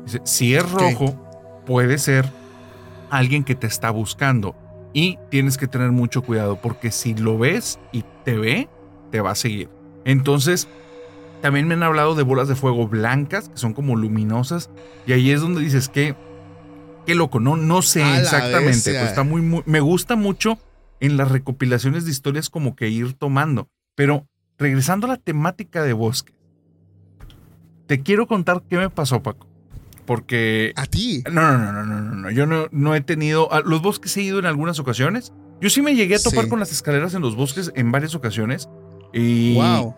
Dice, 0.06 0.22
si 0.24 0.56
es 0.56 0.72
rojo, 0.72 1.16
puede 1.66 1.98
ser 1.98 2.32
alguien 3.10 3.44
que 3.44 3.56
te 3.56 3.68
está 3.68 3.92
buscando. 3.92 4.56
Y 4.92 5.20
tienes 5.30 5.58
que 5.58 5.68
tener 5.68 5.92
mucho 5.92 6.24
cuidado 6.24 6.60
porque 6.60 6.90
si 6.90 7.14
lo 7.14 7.38
ves 7.38 7.80
y 7.92 8.04
te 8.24 8.38
ve, 8.38 8.70
te 9.12 9.22
va 9.22 9.32
a 9.32 9.36
seguir. 9.36 9.70
Entonces, 10.04 10.68
también 11.42 11.68
me 11.68 11.76
han 11.76 11.84
hablado 11.84 12.16
de 12.16 12.24
bolas 12.24 12.48
de 12.48 12.56
fuego 12.56 12.88
blancas, 12.88 13.50
que 13.50 13.58
son 13.58 13.74
como 13.74 13.96
luminosas. 13.96 14.70
Y 15.06 15.14
ahí 15.14 15.32
es 15.32 15.42
donde 15.42 15.62
dices 15.62 15.90
que 15.90 16.16
qué 17.10 17.16
loco, 17.16 17.40
no, 17.40 17.58
no 17.58 17.82
sé 17.82 18.04
exactamente. 18.20 19.04
Está 19.04 19.24
muy, 19.24 19.42
muy, 19.42 19.64
me 19.66 19.80
gusta 19.80 20.16
mucho 20.16 20.60
en 21.00 21.18
las 21.18 21.32
recopilaciones 21.32 22.06
de 22.06 22.12
historias 22.12 22.52
como 22.52 22.76
que 22.76 22.90
ir 22.90 23.14
tomando. 23.14 23.68
Pero 23.96 24.28
regresando 24.60 25.08
a 25.08 25.10
la 25.10 25.18
temática 25.18 25.82
de 25.82 25.94
bosque, 25.94 26.34
te 27.88 28.04
quiero 28.04 28.28
contar 28.28 28.62
qué 28.70 28.78
me 28.78 28.92
pasó, 28.92 29.24
Paco. 29.24 29.48
Porque. 30.06 30.72
¿A 30.76 30.86
ti? 30.86 31.24
No, 31.32 31.58
no, 31.58 31.74
no, 31.74 31.84
no, 31.84 32.00
no, 32.00 32.16
no. 32.16 32.30
Yo 32.30 32.46
no, 32.46 32.68
no 32.70 32.94
he 32.94 33.02
tenido. 33.02 33.50
Los 33.66 33.82
bosques 33.82 34.16
he 34.16 34.22
ido 34.22 34.38
en 34.38 34.46
algunas 34.46 34.78
ocasiones. 34.78 35.34
Yo 35.62 35.72
sí 35.72 35.82
me 35.82 35.96
llegué 35.96 36.14
a 36.16 36.20
topar 36.20 36.48
con 36.48 36.60
las 36.60 36.72
escaleras 36.72 37.16
en 37.16 37.24
los 37.24 37.36
bosques 37.36 37.72
en 37.74 37.92
varias 37.92 38.14
ocasiones. 38.14 38.70
Y. 39.14 39.56
¡Wow! 39.56 39.96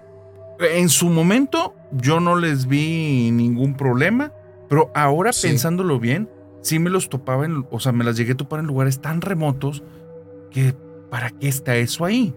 En 0.62 0.88
su 0.88 1.10
momento, 1.10 1.76
yo 1.92 2.22
no 2.22 2.38
les 2.38 2.68
vi 2.68 3.32
ningún 3.32 3.76
problema. 3.76 4.32
Pero 4.70 4.90
ahora, 4.96 5.32
pensándolo 5.42 6.00
bien, 6.00 6.30
sí 6.62 6.80
me 6.80 6.90
los 6.90 7.10
topaba, 7.10 7.46
en, 7.46 7.66
o 7.70 7.80
sea, 7.80 7.92
me 7.92 8.04
las 8.04 8.18
llegué 8.18 8.34
a 8.34 8.38
topar 8.38 8.60
en 8.60 8.68
lugares 8.68 9.02
tan 9.02 9.22
remotos 9.22 9.84
que 10.52 10.76
¿para 11.10 11.30
qué 11.30 11.48
está 11.48 11.76
eso 11.76 12.06
ahí? 12.06 12.34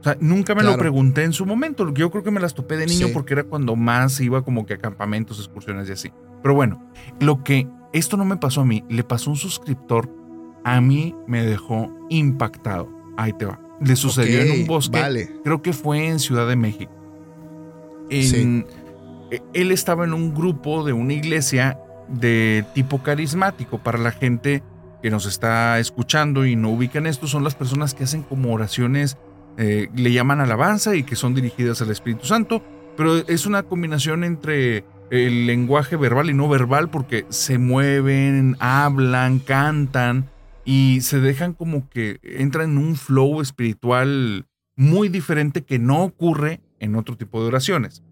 O 0.00 0.04
sea, 0.04 0.16
nunca 0.20 0.54
me 0.54 0.62
lo 0.62 0.76
pregunté 0.76 1.24
en 1.24 1.32
su 1.32 1.46
momento. 1.46 1.92
Yo 1.94 2.10
creo 2.10 2.22
que 2.22 2.30
me 2.30 2.40
las 2.40 2.54
topé 2.54 2.76
de 2.76 2.86
niño 2.86 3.08
porque 3.12 3.34
era 3.34 3.44
cuando 3.44 3.74
más 3.76 4.20
iba 4.20 4.42
como 4.42 4.66
que 4.66 4.74
a 4.74 4.78
campamentos, 4.78 5.38
excursiones 5.38 5.88
y 5.88 5.92
así. 5.92 6.12
Pero 6.42 6.54
bueno, 6.54 6.92
lo 7.18 7.42
que 7.42 7.66
esto 7.92 8.16
no 8.16 8.24
me 8.24 8.36
pasó 8.36 8.60
a 8.60 8.64
mí, 8.64 8.84
le 8.88 9.02
pasó 9.02 9.30
a 9.30 9.32
un 9.32 9.38
suscriptor, 9.38 10.08
a 10.64 10.80
mí 10.80 11.14
me 11.26 11.44
dejó 11.44 11.90
impactado. 12.10 12.88
Ahí 13.16 13.32
te 13.32 13.46
va. 13.46 13.60
Le 13.80 13.96
sucedió 13.96 14.42
en 14.42 14.60
un 14.60 14.66
bosque. 14.66 15.00
Vale. 15.00 15.30
Creo 15.42 15.62
que 15.62 15.72
fue 15.72 16.06
en 16.06 16.18
Ciudad 16.18 16.46
de 16.46 16.56
México. 16.56 16.92
E, 18.10 18.64
él 19.54 19.72
estaba 19.72 20.04
en 20.04 20.14
un 20.14 20.34
grupo 20.34 20.84
de 20.84 20.92
una 20.92 21.14
iglesia 21.14 21.80
de 22.08 22.64
tipo 22.74 23.02
carismático 23.02 23.78
para 23.78 23.98
la 23.98 24.12
gente 24.12 24.62
que 25.02 25.10
nos 25.10 25.26
está 25.26 25.78
escuchando 25.78 26.46
y 26.46 26.56
no 26.56 26.70
ubican 26.70 27.06
esto 27.06 27.26
son 27.26 27.44
las 27.44 27.54
personas 27.54 27.94
que 27.94 28.04
hacen 28.04 28.22
como 28.22 28.52
oraciones, 28.52 29.16
eh, 29.58 29.88
le 29.94 30.12
llaman 30.12 30.40
alabanza 30.40 30.96
y 30.96 31.02
que 31.02 31.16
son 31.16 31.34
dirigidas 31.34 31.80
al 31.82 31.90
Espíritu 31.90 32.26
Santo, 32.26 32.62
pero 32.96 33.16
es 33.16 33.46
una 33.46 33.62
combinación 33.62 34.24
entre 34.24 34.84
el 35.10 35.46
lenguaje 35.46 35.96
verbal 35.96 36.30
y 36.30 36.34
no 36.34 36.48
verbal 36.48 36.90
porque 36.90 37.26
se 37.28 37.58
mueven, 37.58 38.56
hablan, 38.58 39.38
cantan 39.38 40.30
y 40.64 41.00
se 41.02 41.20
dejan 41.20 41.52
como 41.54 41.88
que 41.88 42.18
entran 42.22 42.72
en 42.72 42.78
un 42.78 42.96
flow 42.96 43.40
espiritual 43.40 44.46
muy 44.74 45.08
diferente 45.08 45.62
que 45.62 45.78
no 45.78 46.02
ocurre 46.02 46.60
en 46.80 46.96
otro 46.96 47.16
tipo 47.16 47.40
de 47.40 47.48
oraciones. 47.48 48.02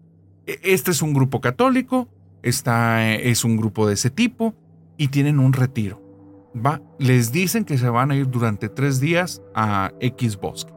E, 0.47 0.59
este 0.63 0.91
es 0.91 1.01
un 1.01 1.13
grupo 1.13 1.41
católico, 1.41 2.07
esta 2.45 3.11
es 3.11 3.43
un 3.43 3.57
grupo 3.57 3.87
de 3.87 3.95
ese 3.95 4.11
tipo 4.11 4.53
y 4.97 5.07
tienen 5.07 5.39
un 5.39 5.51
retiro. 5.51 5.99
Va, 6.55 6.79
les 6.99 7.31
dicen 7.31 7.65
que 7.65 7.79
se 7.79 7.89
van 7.89 8.11
a 8.11 8.15
ir 8.15 8.29
durante 8.29 8.69
tres 8.69 8.99
días 8.99 9.41
a 9.55 9.91
X 9.99 10.37
bosque. 10.37 10.71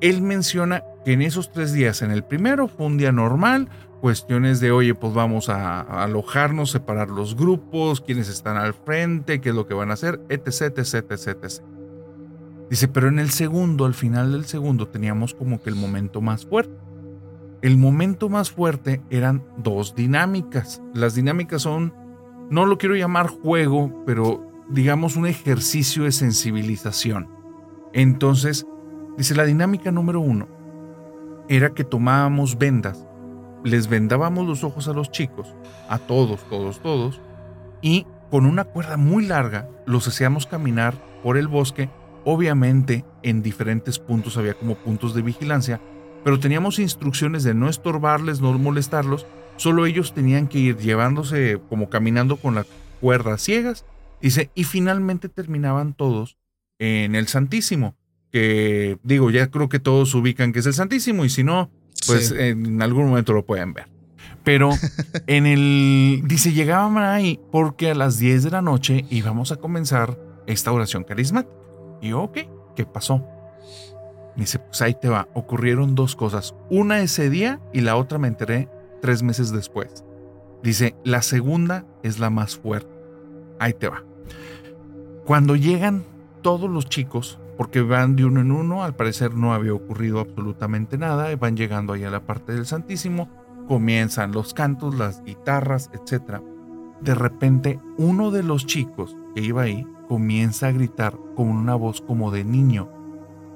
Él 0.00 0.20
menciona 0.20 0.82
que 1.04 1.12
en 1.12 1.22
esos 1.22 1.52
tres 1.52 1.72
días, 1.72 2.02
en 2.02 2.10
el 2.10 2.24
primero 2.24 2.66
fue 2.66 2.86
un 2.86 2.98
día 2.98 3.12
normal, 3.12 3.68
cuestiones 4.00 4.58
de, 4.58 4.72
oye, 4.72 4.96
pues 4.96 5.14
vamos 5.14 5.48
a, 5.48 5.80
alojarnos, 6.02 6.72
separar 6.72 7.08
los 7.08 7.36
grupos, 7.36 8.00
quiénes 8.00 8.28
están 8.28 8.56
al 8.56 8.74
frente, 8.74 9.40
qué 9.40 9.50
es 9.50 9.54
lo 9.54 9.68
que 9.68 9.74
van 9.74 9.92
a 9.92 9.94
hacer, 9.94 10.20
etc, 10.28 10.76
etc, 10.76 10.94
etc, 11.08 11.44
etc. 11.44 11.62
Dice, 12.68 12.88
pero 12.88 13.06
en 13.06 13.20
el 13.20 13.30
segundo, 13.30 13.84
al 13.84 13.94
final 13.94 14.32
del 14.32 14.44
segundo, 14.44 14.88
teníamos 14.88 15.34
como 15.34 15.62
que 15.62 15.70
el 15.70 15.76
momento 15.76 16.20
más 16.20 16.44
fuerte. 16.44 16.87
El 17.62 17.76
momento 17.76 18.28
más 18.28 18.50
fuerte 18.50 19.02
eran 19.10 19.44
dos 19.56 19.94
dinámicas. 19.94 20.82
Las 20.94 21.14
dinámicas 21.14 21.62
son, 21.62 21.92
no 22.50 22.66
lo 22.66 22.78
quiero 22.78 22.94
llamar 22.94 23.28
juego, 23.28 24.04
pero 24.06 24.46
digamos 24.68 25.16
un 25.16 25.26
ejercicio 25.26 26.04
de 26.04 26.12
sensibilización. 26.12 27.28
Entonces, 27.92 28.66
dice, 29.16 29.34
la 29.34 29.44
dinámica 29.44 29.90
número 29.90 30.20
uno 30.20 30.46
era 31.48 31.70
que 31.70 31.84
tomábamos 31.84 32.58
vendas 32.58 33.08
les 33.64 33.88
vendábamos 33.88 34.46
los 34.46 34.64
ojos 34.64 34.88
a 34.88 34.92
los 34.92 35.10
chicos, 35.10 35.54
a 35.88 35.98
todos, 35.98 36.40
todos, 36.48 36.80
todos, 36.80 37.20
y 37.82 38.06
con 38.30 38.46
una 38.46 38.64
cuerda 38.64 38.96
muy 38.96 39.26
larga 39.26 39.68
los 39.86 40.06
hacíamos 40.06 40.46
caminar 40.46 40.94
por 41.22 41.36
el 41.36 41.48
bosque. 41.48 41.90
Obviamente 42.24 43.04
en 43.22 43.42
diferentes 43.42 43.98
puntos 43.98 44.36
había 44.36 44.54
como 44.54 44.74
puntos 44.76 45.14
de 45.14 45.22
vigilancia, 45.22 45.80
pero 46.28 46.38
teníamos 46.38 46.78
instrucciones 46.78 47.42
de 47.42 47.54
no 47.54 47.70
estorbarles, 47.70 48.42
no 48.42 48.52
molestarlos, 48.58 49.26
solo 49.56 49.86
ellos 49.86 50.12
tenían 50.12 50.46
que 50.46 50.58
ir 50.58 50.76
llevándose 50.76 51.58
como 51.70 51.88
caminando 51.88 52.36
con 52.36 52.54
las 52.54 52.66
cuerdas 53.00 53.40
ciegas, 53.40 53.86
dice, 54.20 54.50
y 54.54 54.64
finalmente 54.64 55.30
terminaban 55.30 55.94
todos 55.94 56.36
en 56.78 57.14
el 57.14 57.28
Santísimo, 57.28 57.96
que 58.30 58.98
digo, 59.02 59.30
ya 59.30 59.46
creo 59.50 59.70
que 59.70 59.78
todos 59.78 60.14
ubican 60.14 60.52
que 60.52 60.58
es 60.58 60.66
el 60.66 60.74
Santísimo, 60.74 61.24
y 61.24 61.30
si 61.30 61.44
no, 61.44 61.70
pues 62.06 62.30
en 62.32 62.82
algún 62.82 63.06
momento 63.06 63.32
lo 63.32 63.46
pueden 63.46 63.72
ver. 63.72 63.86
Pero 64.44 64.68
en 65.26 65.46
el. 65.46 66.24
Dice, 66.26 66.52
llegaban 66.52 66.98
ahí 66.98 67.40
porque 67.50 67.90
a 67.90 67.94
las 67.94 68.18
10 68.18 68.42
de 68.42 68.50
la 68.50 68.60
noche 68.60 69.06
íbamos 69.08 69.50
a 69.50 69.56
comenzar 69.56 70.18
esta 70.46 70.72
oración 70.72 71.04
carismática. 71.04 71.56
Y 72.02 72.12
ok, 72.12 72.40
¿qué 72.76 72.84
pasó? 72.84 73.26
Dice, 74.38 74.60
pues 74.60 74.80
ahí 74.80 74.94
te 74.94 75.08
va. 75.08 75.28
Ocurrieron 75.34 75.96
dos 75.96 76.14
cosas. 76.14 76.54
Una 76.70 77.00
ese 77.00 77.28
día 77.28 77.60
y 77.72 77.80
la 77.80 77.96
otra 77.96 78.18
me 78.18 78.28
enteré 78.28 78.68
tres 79.02 79.22
meses 79.22 79.52
después. 79.52 80.04
Dice, 80.62 80.94
la 81.04 81.22
segunda 81.22 81.84
es 82.02 82.20
la 82.20 82.30
más 82.30 82.56
fuerte. 82.56 82.88
Ahí 83.58 83.74
te 83.74 83.88
va. 83.88 84.04
Cuando 85.24 85.56
llegan 85.56 86.04
todos 86.40 86.70
los 86.70 86.88
chicos 86.88 87.38
porque 87.56 87.82
van 87.82 88.14
de 88.14 88.24
uno 88.24 88.40
en 88.40 88.52
uno, 88.52 88.84
al 88.84 88.94
parecer 88.94 89.34
no 89.34 89.52
había 89.52 89.74
ocurrido 89.74 90.20
absolutamente 90.20 90.96
nada, 90.96 91.34
van 91.34 91.56
llegando 91.56 91.92
ahí 91.92 92.04
a 92.04 92.10
la 92.10 92.24
parte 92.24 92.52
del 92.52 92.66
Santísimo, 92.66 93.28
comienzan 93.66 94.30
los 94.30 94.54
cantos, 94.54 94.94
las 94.94 95.24
guitarras, 95.24 95.90
etc. 95.92 96.40
De 97.00 97.16
repente, 97.16 97.80
uno 97.96 98.30
de 98.30 98.44
los 98.44 98.64
chicos 98.64 99.16
que 99.34 99.42
iba 99.42 99.62
ahí 99.62 99.84
comienza 100.06 100.68
a 100.68 100.72
gritar 100.72 101.18
con 101.34 101.48
una 101.48 101.74
voz 101.74 102.00
como 102.00 102.30
de 102.30 102.44
niño. 102.44 102.88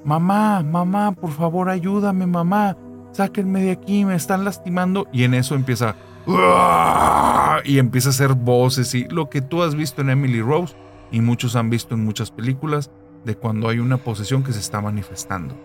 Mamá, 0.05 0.63
mamá, 0.63 1.13
por 1.13 1.31
favor 1.31 1.69
ayúdame, 1.69 2.27
mamá, 2.27 2.77
sáquenme 3.11 3.61
de 3.61 3.71
aquí, 3.71 4.05
me 4.05 4.15
están 4.15 4.43
lastimando. 4.43 5.07
Y 5.11 5.23
en 5.23 5.33
eso 5.33 5.55
empieza... 5.55 5.95
Y 7.65 7.77
empieza 7.79 8.09
a 8.09 8.11
hacer 8.11 8.33
voces 8.33 8.95
y 8.95 9.05
lo 9.05 9.29
que 9.29 9.41
tú 9.41 9.61
has 9.61 9.75
visto 9.75 10.01
en 10.01 10.09
Emily 10.09 10.41
Rose 10.41 10.75
y 11.11 11.21
muchos 11.21 11.55
han 11.55 11.69
visto 11.69 11.95
en 11.95 12.03
muchas 12.03 12.31
películas, 12.31 12.89
de 13.23 13.35
cuando 13.35 13.69
hay 13.69 13.79
una 13.79 13.97
posesión 13.97 14.43
que 14.43 14.51
se 14.51 14.59
está 14.59 14.81
manifestando. 14.81 15.55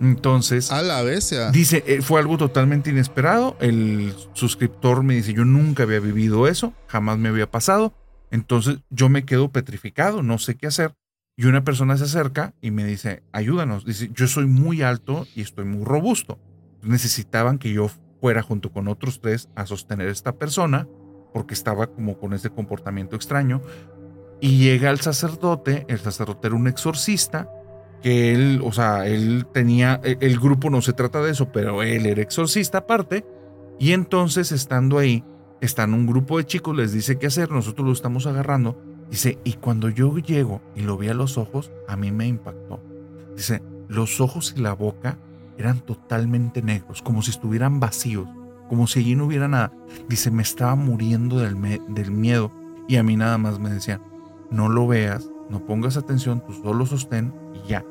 Entonces, 0.00 0.70
a 0.70 0.82
la 0.82 1.02
vez, 1.02 1.34
dice, 1.52 1.82
eh, 1.86 2.02
fue 2.02 2.20
algo 2.20 2.36
totalmente 2.36 2.90
inesperado. 2.90 3.56
El 3.60 4.14
suscriptor 4.32 5.02
me 5.02 5.14
dice, 5.14 5.32
yo 5.32 5.44
nunca 5.44 5.84
había 5.84 6.00
vivido 6.00 6.46
eso, 6.46 6.72
jamás 6.86 7.18
me 7.18 7.28
había 7.30 7.50
pasado. 7.50 7.94
Entonces 8.30 8.78
yo 8.90 9.08
me 9.08 9.24
quedo 9.24 9.50
petrificado, 9.50 10.22
no 10.22 10.38
sé 10.38 10.56
qué 10.56 10.66
hacer. 10.66 10.94
Y 11.36 11.46
una 11.46 11.64
persona 11.64 11.96
se 11.96 12.04
acerca 12.04 12.54
y 12.60 12.70
me 12.70 12.84
dice, 12.84 13.22
ayúdanos. 13.32 13.84
Dice, 13.84 14.10
yo 14.12 14.28
soy 14.28 14.46
muy 14.46 14.82
alto 14.82 15.26
y 15.34 15.40
estoy 15.40 15.64
muy 15.64 15.84
robusto. 15.84 16.38
Necesitaban 16.82 17.58
que 17.58 17.72
yo 17.72 17.90
fuera 18.20 18.42
junto 18.42 18.70
con 18.70 18.88
otros 18.88 19.20
tres 19.20 19.48
a 19.56 19.66
sostener 19.66 20.08
a 20.08 20.12
esta 20.12 20.36
persona 20.36 20.86
porque 21.32 21.54
estaba 21.54 21.88
como 21.88 22.16
con 22.18 22.32
ese 22.32 22.50
comportamiento 22.50 23.16
extraño. 23.16 23.60
Y 24.40 24.58
llega 24.58 24.90
el 24.90 25.00
sacerdote, 25.00 25.84
el 25.88 25.98
sacerdote 25.98 26.46
era 26.46 26.56
un 26.56 26.68
exorcista, 26.68 27.50
que 28.02 28.32
él, 28.32 28.60
o 28.62 28.72
sea, 28.72 29.06
él 29.06 29.46
tenía, 29.52 30.00
e, 30.04 30.16
el 30.20 30.38
grupo 30.38 30.70
no 30.70 30.82
se 30.82 30.92
trata 30.92 31.22
de 31.22 31.32
eso, 31.32 31.50
pero 31.50 31.82
él 31.82 32.06
era 32.06 32.22
exorcista 32.22 32.78
aparte. 32.78 33.24
Y 33.80 33.92
entonces 33.92 34.52
estando 34.52 34.98
ahí, 34.98 35.24
están 35.60 35.94
un 35.94 36.06
grupo 36.06 36.38
de 36.38 36.44
chicos, 36.44 36.76
les 36.76 36.92
dice 36.92 37.18
qué 37.18 37.26
hacer, 37.26 37.50
nosotros 37.50 37.86
lo 37.86 37.92
estamos 37.92 38.26
agarrando. 38.26 38.80
Dice, 39.14 39.38
y 39.44 39.52
cuando 39.52 39.90
yo 39.90 40.18
llego 40.18 40.60
y 40.74 40.80
lo 40.80 40.98
vi 40.98 41.06
a 41.06 41.14
los 41.14 41.38
ojos, 41.38 41.70
a 41.86 41.96
mí 41.96 42.10
me 42.10 42.26
impactó. 42.26 42.80
Dice, 43.36 43.62
los 43.86 44.20
ojos 44.20 44.54
y 44.56 44.60
la 44.60 44.72
boca 44.72 45.18
eran 45.56 45.78
totalmente 45.78 46.62
negros, 46.62 47.00
como 47.00 47.22
si 47.22 47.30
estuvieran 47.30 47.78
vacíos, 47.78 48.28
como 48.68 48.88
si 48.88 48.98
allí 48.98 49.14
no 49.14 49.26
hubiera 49.26 49.46
nada. 49.46 49.72
Dice, 50.08 50.32
me 50.32 50.42
estaba 50.42 50.74
muriendo 50.74 51.38
del, 51.38 51.56
del 51.90 52.10
miedo 52.10 52.50
y 52.88 52.96
a 52.96 53.04
mí 53.04 53.16
nada 53.16 53.38
más 53.38 53.60
me 53.60 53.70
decían, 53.70 54.02
no 54.50 54.68
lo 54.68 54.88
veas, 54.88 55.30
no 55.48 55.64
pongas 55.64 55.96
atención, 55.96 56.44
tú 56.44 56.52
solo 56.52 56.84
sostén 56.84 57.32
y 57.54 57.68
ya. 57.68 57.84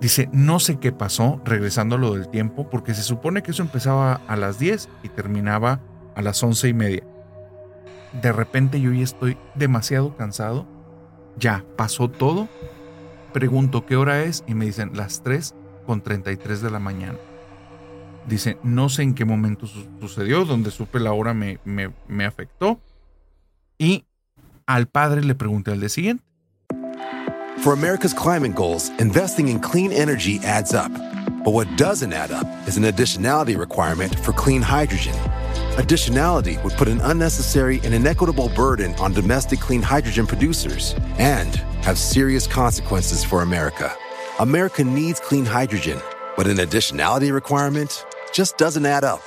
Dice, 0.00 0.28
no 0.32 0.58
sé 0.58 0.80
qué 0.80 0.90
pasó, 0.90 1.40
regresando 1.44 1.94
a 1.94 1.98
lo 1.98 2.14
del 2.14 2.26
tiempo, 2.26 2.68
porque 2.68 2.94
se 2.94 3.04
supone 3.04 3.44
que 3.44 3.52
eso 3.52 3.62
empezaba 3.62 4.14
a 4.26 4.34
las 4.34 4.58
10 4.58 4.88
y 5.04 5.08
terminaba 5.08 5.78
a 6.16 6.20
las 6.20 6.42
11 6.42 6.68
y 6.68 6.74
media. 6.74 7.11
De 8.20 8.32
repente 8.32 8.80
yo 8.80 8.92
ya 8.92 9.04
estoy 9.04 9.38
demasiado 9.54 10.16
cansado, 10.16 10.66
ya 11.38 11.64
pasó 11.76 12.08
todo. 12.08 12.48
Pregunto 13.32 13.86
qué 13.86 13.96
hora 13.96 14.22
es 14.24 14.44
y 14.46 14.54
me 14.54 14.66
dicen 14.66 14.90
las 14.94 15.22
3 15.22 15.54
con 15.86 16.02
33 16.02 16.60
de 16.60 16.70
la 16.70 16.78
mañana. 16.78 17.18
Dice, 18.26 18.58
no 18.62 18.88
sé 18.88 19.02
en 19.02 19.14
qué 19.14 19.24
momento 19.24 19.66
sucedió, 20.00 20.44
donde 20.44 20.70
supe 20.70 21.00
la 21.00 21.12
hora 21.12 21.34
me, 21.34 21.58
me, 21.64 21.92
me 22.06 22.24
afectó. 22.24 22.80
Y 23.78 24.04
al 24.66 24.86
padre 24.86 25.24
le 25.24 25.34
pregunté 25.34 25.72
al 25.72 25.80
día 25.80 25.88
siguiente. 25.88 26.24
For 27.62 27.72
America's 27.72 28.12
climate 28.12 28.54
goals, 28.54 28.90
investing 28.98 29.48
in 29.48 29.60
clean 29.60 29.92
energy 29.92 30.40
adds 30.44 30.74
up. 30.74 30.90
But 31.44 31.54
what 31.54 31.66
doesn't 31.76 32.12
add 32.12 32.30
up 32.30 32.46
is 32.66 32.76
an 32.76 32.84
additionality 32.84 33.58
requirement 33.58 34.14
for 34.20 34.32
clean 34.32 34.62
hydrogen. 34.62 35.14
Additionality 35.78 36.62
would 36.62 36.74
put 36.74 36.88
an 36.88 37.00
unnecessary 37.00 37.80
and 37.84 37.94
inequitable 37.94 38.50
burden 38.50 38.94
on 38.96 39.12
domestic 39.12 39.58
clean 39.58 39.82
hydrogen 39.82 40.26
producers 40.26 40.94
and 41.18 41.56
have 41.82 41.98
serious 41.98 42.46
consequences 42.46 43.24
for 43.24 43.42
America. 43.42 43.94
America 44.40 44.84
needs 44.84 45.18
clean 45.20 45.46
hydrogen, 45.46 45.98
but 46.36 46.46
an 46.46 46.58
additionality 46.58 47.32
requirement 47.32 48.04
just 48.32 48.58
doesn't 48.58 48.86
add 48.86 49.04
up. 49.04 49.22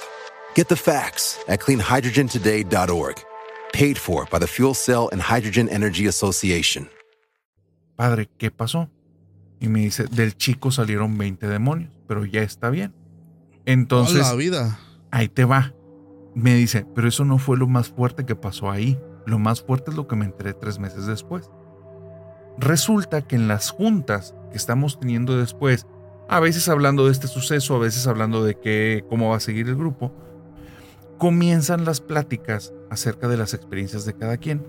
Get 0.53 0.67
the 0.67 0.75
facts 0.75 1.39
at 1.47 1.59
cleanhydrogentoday.org. 1.59 3.25
paid 3.75 3.97
for 3.97 4.25
by 4.31 4.39
the 4.39 4.47
Fuel 4.47 4.73
Cell 4.73 5.09
and 5.11 5.21
Hydrogen 5.21 5.67
Energy 5.69 6.07
Association. 6.07 6.89
Padre, 7.97 8.29
¿qué 8.37 8.49
pasó? 8.49 8.89
Y 9.59 9.67
me 9.67 9.81
dice, 9.81 10.05
del 10.05 10.37
chico 10.37 10.71
salieron 10.71 11.17
20 11.17 11.47
demonios, 11.47 11.91
pero 12.07 12.23
ya 12.23 12.41
está 12.41 12.69
bien. 12.69 12.93
Entonces, 13.65 14.19
la 14.19 14.35
vida. 14.35 14.79
ahí 15.11 15.27
te 15.27 15.43
va. 15.43 15.73
Me 16.35 16.53
dice, 16.53 16.85
pero 16.93 17.07
eso 17.07 17.23
no 17.23 17.37
fue 17.37 17.57
lo 17.57 17.65
más 17.65 17.89
fuerte 17.89 18.25
que 18.25 18.35
pasó 18.35 18.69
ahí. 18.69 18.99
Lo 19.25 19.39
más 19.39 19.63
fuerte 19.63 19.91
es 19.91 19.97
lo 19.97 20.07
que 20.07 20.15
me 20.15 20.25
enteré 20.25 20.53
tres 20.53 20.77
meses 20.77 21.07
después. 21.07 21.49
Resulta 22.57 23.21
que 23.21 23.35
en 23.35 23.47
las 23.47 23.71
juntas 23.71 24.35
que 24.51 24.57
estamos 24.57 24.99
teniendo 24.99 25.37
después, 25.37 25.87
a 26.27 26.39
veces 26.39 26.69
hablando 26.69 27.05
de 27.05 27.13
este 27.13 27.27
suceso, 27.27 27.75
a 27.75 27.79
veces 27.79 28.05
hablando 28.05 28.43
de 28.43 28.59
que, 28.59 29.05
cómo 29.09 29.29
va 29.29 29.37
a 29.37 29.39
seguir 29.39 29.67
el 29.67 29.75
grupo, 29.75 30.11
comienzan 31.17 31.85
las 31.85 32.01
pláticas 32.01 32.73
acerca 32.89 33.27
de 33.27 33.37
las 33.37 33.53
experiencias 33.53 34.05
de 34.05 34.13
cada 34.13 34.37
quien. 34.37 34.65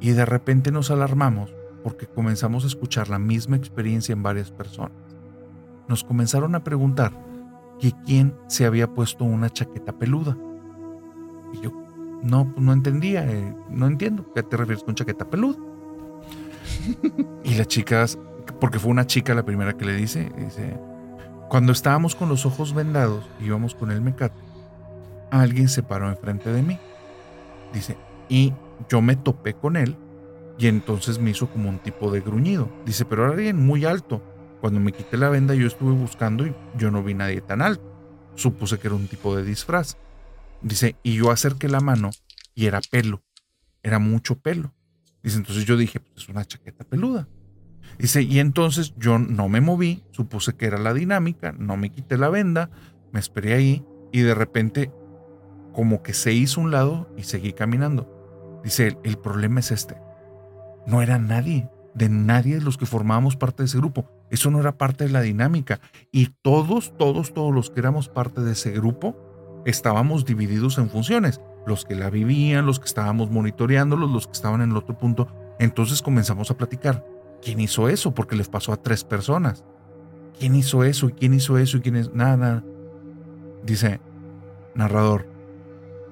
Y 0.00 0.10
de 0.10 0.26
repente 0.26 0.70
nos 0.70 0.90
alarmamos 0.90 1.54
porque 1.82 2.06
comenzamos 2.06 2.64
a 2.64 2.66
escuchar 2.66 3.08
la 3.08 3.18
misma 3.18 3.56
experiencia 3.56 4.12
en 4.12 4.22
varias 4.22 4.50
personas. 4.50 4.92
Nos 5.88 6.04
comenzaron 6.04 6.54
a 6.54 6.64
preguntar 6.64 7.12
que 7.78 7.92
quién 8.06 8.34
se 8.48 8.64
había 8.64 8.88
puesto 8.88 9.24
una 9.24 9.50
chaqueta 9.50 9.92
peluda. 9.98 10.36
Yo 11.62 11.72
no, 12.22 12.52
no 12.56 12.72
entendía, 12.72 13.26
eh, 13.30 13.54
no 13.68 13.86
entiendo, 13.86 14.32
¿qué 14.34 14.42
te 14.42 14.56
refieres 14.56 14.84
con 14.84 14.94
chaqueta 14.94 15.28
peluda? 15.28 15.58
y 17.44 17.54
las 17.54 17.68
chicas, 17.68 18.18
porque 18.60 18.78
fue 18.78 18.90
una 18.90 19.06
chica 19.06 19.34
la 19.34 19.44
primera 19.44 19.74
que 19.74 19.84
le 19.84 19.94
dice, 19.94 20.32
dice, 20.36 20.78
cuando 21.48 21.72
estábamos 21.72 22.14
con 22.14 22.28
los 22.28 22.46
ojos 22.46 22.74
vendados 22.74 23.24
y 23.40 23.44
íbamos 23.44 23.74
con 23.74 23.90
el 23.90 24.00
mecate, 24.00 24.40
alguien 25.30 25.68
se 25.68 25.82
paró 25.82 26.08
enfrente 26.08 26.52
de 26.52 26.62
mí. 26.62 26.78
Dice, 27.72 27.96
y 28.28 28.52
yo 28.88 29.02
me 29.02 29.16
topé 29.16 29.54
con 29.54 29.76
él 29.76 29.96
y 30.58 30.68
entonces 30.68 31.18
me 31.18 31.30
hizo 31.30 31.48
como 31.48 31.68
un 31.68 31.78
tipo 31.78 32.10
de 32.10 32.20
gruñido. 32.20 32.68
Dice, 32.86 33.04
pero 33.04 33.26
alguien 33.26 33.64
muy 33.64 33.84
alto. 33.84 34.22
Cuando 34.60 34.80
me 34.80 34.92
quité 34.92 35.18
la 35.18 35.28
venda 35.28 35.54
yo 35.54 35.66
estuve 35.66 35.92
buscando 35.92 36.46
y 36.46 36.54
yo 36.78 36.90
no 36.90 37.02
vi 37.02 37.14
nadie 37.14 37.40
tan 37.40 37.60
alto. 37.60 37.84
Supuse 38.34 38.78
que 38.78 38.88
era 38.88 38.96
un 38.96 39.08
tipo 39.08 39.36
de 39.36 39.44
disfraz. 39.44 39.96
Dice, 40.64 40.96
y 41.02 41.16
yo 41.16 41.30
acerqué 41.30 41.68
la 41.68 41.80
mano 41.80 42.10
y 42.54 42.66
era 42.66 42.80
pelo. 42.90 43.22
Era 43.82 43.98
mucho 43.98 44.36
pelo. 44.36 44.72
Dice, 45.22 45.36
entonces 45.36 45.66
yo 45.66 45.76
dije, 45.76 46.00
pues 46.00 46.24
es 46.24 46.28
una 46.30 46.44
chaqueta 46.44 46.84
peluda. 46.84 47.28
Dice, 47.98 48.22
y 48.22 48.38
entonces 48.38 48.94
yo 48.96 49.18
no 49.18 49.50
me 49.50 49.60
moví, 49.60 50.02
supuse 50.10 50.54
que 50.54 50.64
era 50.64 50.78
la 50.78 50.94
dinámica, 50.94 51.52
no 51.52 51.76
me 51.76 51.90
quité 51.90 52.16
la 52.16 52.30
venda, 52.30 52.70
me 53.12 53.20
esperé 53.20 53.54
ahí 53.54 53.84
y 54.10 54.20
de 54.20 54.34
repente 54.34 54.90
como 55.74 56.02
que 56.02 56.14
se 56.14 56.32
hizo 56.32 56.62
un 56.62 56.70
lado 56.70 57.10
y 57.16 57.24
seguí 57.24 57.52
caminando. 57.52 58.60
Dice, 58.64 58.96
el 59.04 59.18
problema 59.18 59.60
es 59.60 59.70
este. 59.70 59.96
No 60.86 61.02
era 61.02 61.18
nadie, 61.18 61.68
de 61.94 62.08
nadie 62.08 62.56
de 62.56 62.62
los 62.62 62.78
que 62.78 62.86
formábamos 62.86 63.36
parte 63.36 63.62
de 63.62 63.66
ese 63.66 63.78
grupo. 63.78 64.08
Eso 64.30 64.50
no 64.50 64.60
era 64.60 64.78
parte 64.78 65.04
de 65.04 65.10
la 65.10 65.20
dinámica. 65.20 65.80
Y 66.10 66.28
todos, 66.40 66.96
todos, 66.96 67.34
todos 67.34 67.54
los 67.54 67.70
que 67.70 67.80
éramos 67.80 68.08
parte 68.08 68.40
de 68.40 68.52
ese 68.52 68.72
grupo, 68.72 69.33
estábamos 69.64 70.24
divididos 70.24 70.78
en 70.78 70.90
funciones. 70.90 71.40
Los 71.66 71.84
que 71.84 71.94
la 71.94 72.10
vivían, 72.10 72.66
los 72.66 72.78
que 72.78 72.86
estábamos 72.86 73.30
monitoreándolos, 73.30 74.10
los 74.10 74.26
que 74.26 74.34
estaban 74.34 74.60
en 74.60 74.70
el 74.70 74.76
otro 74.76 74.98
punto. 74.98 75.28
Entonces 75.58 76.02
comenzamos 76.02 76.50
a 76.50 76.56
platicar. 76.56 77.06
¿Quién 77.42 77.60
hizo 77.60 77.88
eso? 77.88 78.14
Porque 78.14 78.36
les 78.36 78.48
pasó 78.48 78.72
a 78.72 78.82
tres 78.82 79.04
personas. 79.04 79.64
¿Quién 80.38 80.54
hizo 80.54 80.84
eso? 80.84 81.08
¿Y 81.08 81.12
quién 81.12 81.34
hizo 81.34 81.58
eso? 81.58 81.76
¿Y 81.76 81.80
quién 81.80 81.96
es? 81.96 82.12
Nada, 82.12 82.36
nada. 82.36 82.64
Dice, 83.64 84.00
narrador, 84.74 85.26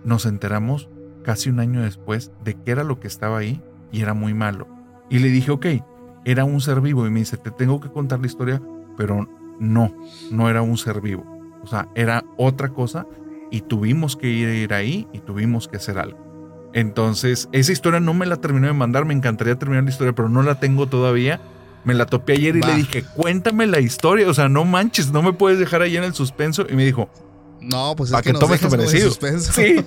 nos 0.05 0.27
enteramos 0.27 0.89
casi 1.23 1.51
un 1.51 1.61
año 1.61 1.83
después 1.83 2.33
de 2.45 2.55
que 2.55 2.71
era 2.71 2.85
lo 2.85 3.01
que 3.01 3.09
estaba 3.09 3.39
ahí 3.39 3.63
y 3.91 4.03
era 4.03 4.15
muy 4.15 4.35
malo. 4.35 4.67
Y 5.11 5.19
le 5.19 5.29
dije, 5.29 5.51
ok, 5.51 5.67
era 6.25 6.45
un 6.45 6.61
ser 6.61 6.81
vivo. 6.81 7.07
Y 7.07 7.11
me 7.11 7.21
dice, 7.21 7.37
te 7.37 7.51
tengo 7.51 7.81
que 7.81 7.91
contar 7.91 8.21
la 8.21 8.27
historia, 8.27 8.63
pero 8.97 9.29
no, 9.59 9.95
no 10.31 10.49
era 10.49 10.63
un 10.63 10.79
ser 10.79 11.01
vivo. 11.01 11.25
O 11.63 11.67
sea, 11.67 11.89
era 11.95 12.25
otra 12.37 12.71
cosa 12.71 13.07
y 13.53 13.61
tuvimos 13.61 14.17
que 14.17 14.29
ir 14.29 14.73
ahí 14.73 15.07
y 15.13 15.21
tuvimos 15.21 15.69
que 15.69 15.77
hacer 15.77 15.99
algo. 15.99 16.19
Entonces, 16.73 17.49
esa 17.53 17.71
historia 17.71 18.01
no 18.01 18.15
me 18.15 18.25
la 18.25 18.37
terminó 18.37 18.67
de 18.67 18.73
mandar, 18.73 19.05
me 19.05 19.13
encantaría 19.13 19.57
terminar 19.57 19.85
la 19.85 19.91
historia, 19.91 20.15
pero 20.15 20.31
no 20.31 20.43
la 20.43 20.59
tengo 20.59 20.89
todavía. 20.89 21.41
Me 21.85 21.95
la 21.95 22.07
topé 22.07 22.33
ayer 22.33 22.57
y 22.57 22.63
le 22.63 22.75
dije, 22.77 23.05
cuéntame 23.15 23.67
la 23.67 23.81
historia, 23.81 24.29
o 24.29 24.35
sea, 24.35 24.49
no 24.49 24.65
manches, 24.65 25.11
no 25.11 25.23
me 25.23 25.33
puedes 25.33 25.59
dejar 25.59 25.83
ahí 25.83 25.97
en 25.97 26.05
el 26.05 26.15
suspenso. 26.15 26.65
Y 26.69 26.75
me 26.75 26.85
dijo, 26.85 27.11
no, 27.61 27.95
pues 27.95 28.11
es 28.11 28.23
que, 28.23 28.33
que 28.33 28.39
tomes 28.39 28.61
tu 28.61 28.71
merecido. 28.71 29.11
Sí. 29.11 29.85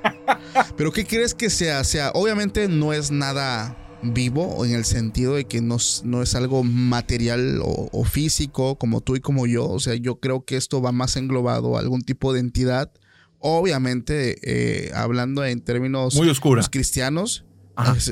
Pero 0.76 0.92
¿qué 0.92 1.06
crees 1.06 1.34
que 1.34 1.48
sea? 1.48 1.82
sea, 1.84 2.10
obviamente 2.12 2.68
no 2.68 2.92
es 2.92 3.10
nada 3.10 3.76
vivo 4.02 4.64
en 4.64 4.72
el 4.72 4.84
sentido 4.84 5.34
de 5.34 5.44
que 5.44 5.60
no, 5.60 5.76
no 6.04 6.22
es 6.22 6.34
algo 6.34 6.64
material 6.64 7.60
o, 7.62 8.04
físico 8.04 8.76
como 8.76 9.00
tú 9.00 9.16
y 9.16 9.20
como 9.20 9.46
yo. 9.46 9.68
O 9.68 9.80
sea, 9.80 9.94
yo 9.94 10.20
creo 10.20 10.44
que 10.44 10.56
esto 10.56 10.82
va 10.82 10.92
más 10.92 11.16
englobado 11.16 11.76
a 11.76 11.80
algún 11.80 12.02
tipo 12.02 12.32
de 12.32 12.40
entidad. 12.40 12.90
Obviamente, 13.38 14.38
eh, 14.42 14.92
hablando 14.94 15.44
en 15.44 15.60
términos 15.60 16.14
muy 16.14 16.28
oscuros 16.28 16.68
cristianos, 16.68 17.44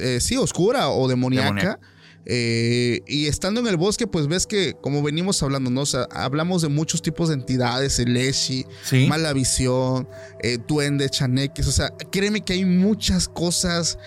eh, 0.00 0.18
sí, 0.20 0.36
oscura 0.36 0.90
o 0.90 1.08
demoníaca. 1.08 1.78
Eh, 2.26 3.00
y 3.06 3.26
estando 3.26 3.60
en 3.60 3.66
el 3.66 3.76
bosque, 3.76 4.06
pues 4.06 4.26
ves 4.28 4.46
que, 4.46 4.74
como 4.80 5.02
venimos 5.02 5.42
hablando, 5.42 5.70
¿no? 5.70 5.82
O 5.82 5.86
sea, 5.86 6.06
hablamos 6.12 6.62
de 6.62 6.68
muchos 6.68 7.02
tipos 7.02 7.28
de 7.28 7.34
entidades, 7.34 7.98
el 7.98 8.16
Eshi, 8.16 8.66
Mala 9.08 9.32
Visión, 9.32 10.08
eh, 10.42 10.58
Duende, 10.66 11.08
Chaneques. 11.08 11.66
O 11.66 11.72
sea, 11.72 11.90
créeme 12.12 12.42
que 12.42 12.52
hay 12.52 12.64
muchas 12.64 13.28
cosas 13.28 13.98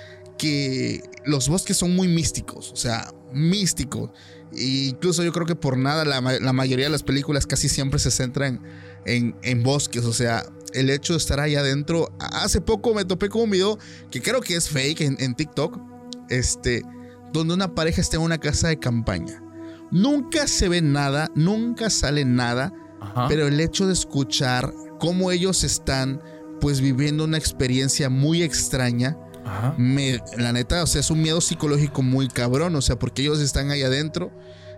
que 0.44 1.02
los 1.24 1.48
bosques 1.48 1.78
son 1.78 1.96
muy 1.96 2.10
místicos, 2.10 2.74
o 2.74 2.76
sea, 2.76 3.14
místicos. 3.32 4.10
E 4.52 4.90
incluso 4.90 5.24
yo 5.24 5.32
creo 5.32 5.46
que 5.46 5.56
por 5.56 5.78
nada 5.78 6.04
la, 6.04 6.20
mayoría 6.52 6.88
de 6.88 6.92
las 6.92 7.02
películas 7.02 7.48
casi 7.48 7.70
siempre 7.70 7.98
se 7.98 8.12
centran 8.12 8.62
en, 9.06 9.38
en, 9.42 9.64
bosques, 9.64 10.04
o 10.04 10.12
sea, 10.12 10.46
el 10.74 10.90
hecho 10.90 11.14
de 11.14 11.20
estar 11.20 11.40
ahí 11.40 11.56
adentro. 11.56 12.14
Hace 12.20 12.60
poco 12.60 12.94
me 12.94 13.06
topé 13.06 13.30
con 13.30 13.44
un 13.44 13.52
video 13.52 13.80
que 14.12 14.22
creo 14.22 14.42
que 14.42 14.58
es 14.58 14.68
fake 14.68 15.00
en, 15.00 15.16
en 15.22 15.34
TikTok, 15.34 15.80
este 16.30 16.82
donde 17.32 17.54
una 17.54 17.74
pareja 17.74 18.02
está 18.02 18.18
en 18.18 18.24
una 18.24 18.38
casa 18.38 18.68
de 18.68 18.78
campaña. 18.78 19.42
Nunca 19.92 20.46
se 20.46 20.68
ve 20.68 20.82
nada, 20.82 21.32
nunca 21.36 21.90
sale 21.90 22.26
nada, 22.26 22.74
pero 23.30 23.48
el 23.48 23.62
hecho 23.62 23.88
de 23.88 23.94
escuchar 23.94 24.74
cómo 25.00 25.32
ellos 25.32 25.64
están 25.64 26.22
pues 26.60 26.82
viviendo 26.82 27.24
una 27.24 27.38
experiencia 27.38 28.10
muy 28.10 28.44
extraña, 28.44 29.18
La 30.38 30.54
neta, 30.54 30.84
o 30.84 30.88
sea, 30.88 31.02
es 31.02 31.12
un 31.12 31.22
miedo 31.22 31.42
psicológico 31.42 32.02
muy 32.02 32.28
cabrón, 32.28 32.76
o 32.76 32.82
sea, 32.82 32.98
porque 32.98 33.24
ellos 33.24 33.40
están 33.40 33.72
ahí 33.72 33.82
adentro 33.82 34.32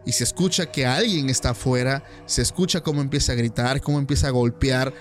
y 0.05 0.11
se 0.11 0.23
escucha 0.23 0.71
que 0.71 0.85
alguien 0.85 1.29
está 1.29 1.51
afuera, 1.51 2.03
se 2.25 2.41
escucha 2.41 2.81
cómo 2.81 3.01
empieza 3.01 3.31
a 3.31 3.35
gritar, 3.35 3.81
cómo 3.81 3.99
empieza 3.99 4.27
a 4.27 4.31
golpear, 4.31 4.93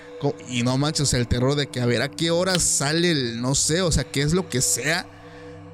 y 0.49 0.63
no 0.63 0.77
manches, 0.77 1.13
el 1.13 1.27
terror 1.27 1.55
de 1.55 1.67
que 1.67 1.79
a 1.79 1.85
ver 1.85 2.01
a 2.01 2.09
qué 2.09 2.31
hora 2.31 2.59
sale 2.59 3.11
el, 3.11 3.41
no 3.41 3.55
sé, 3.55 3.81
o 3.81 3.91
sea, 3.91 4.03
qué 4.03 4.21
es 4.21 4.33
lo 4.33 4.49
que 4.49 4.61
sea, 4.61 5.07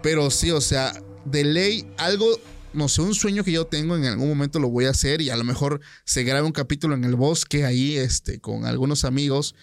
pero 0.04 0.30
sí, 0.32 0.52
o 0.52 0.62
sea, 0.62 0.94
de 1.24 1.46
ley 1.46 1.88
algo, 1.98 2.28
no 2.74 2.90
sé, 2.90 3.02
un 3.02 3.16
sueño 3.16 3.44
que 3.44 3.54
yo 3.54 3.66
tengo, 3.66 3.96
en 3.96 4.06
algún 4.06 4.28
momento 4.28 4.60
lo 4.60 4.70
voy 4.70 4.86
a 4.86 4.90
hacer 4.90 5.22
y 5.22 5.30
a 5.30 5.38
lo 5.38 5.44
mejor 5.46 5.80
se 6.04 6.24
grabe 6.24 6.46
un 6.46 6.52
capítulo 6.52 6.96
en 6.96 7.06
el 7.06 7.16
bosque 7.16 7.66
ahí, 7.66 7.96
este, 7.96 8.40
con 8.40 8.66
algunos 8.66 9.06
amigos. 9.06 9.56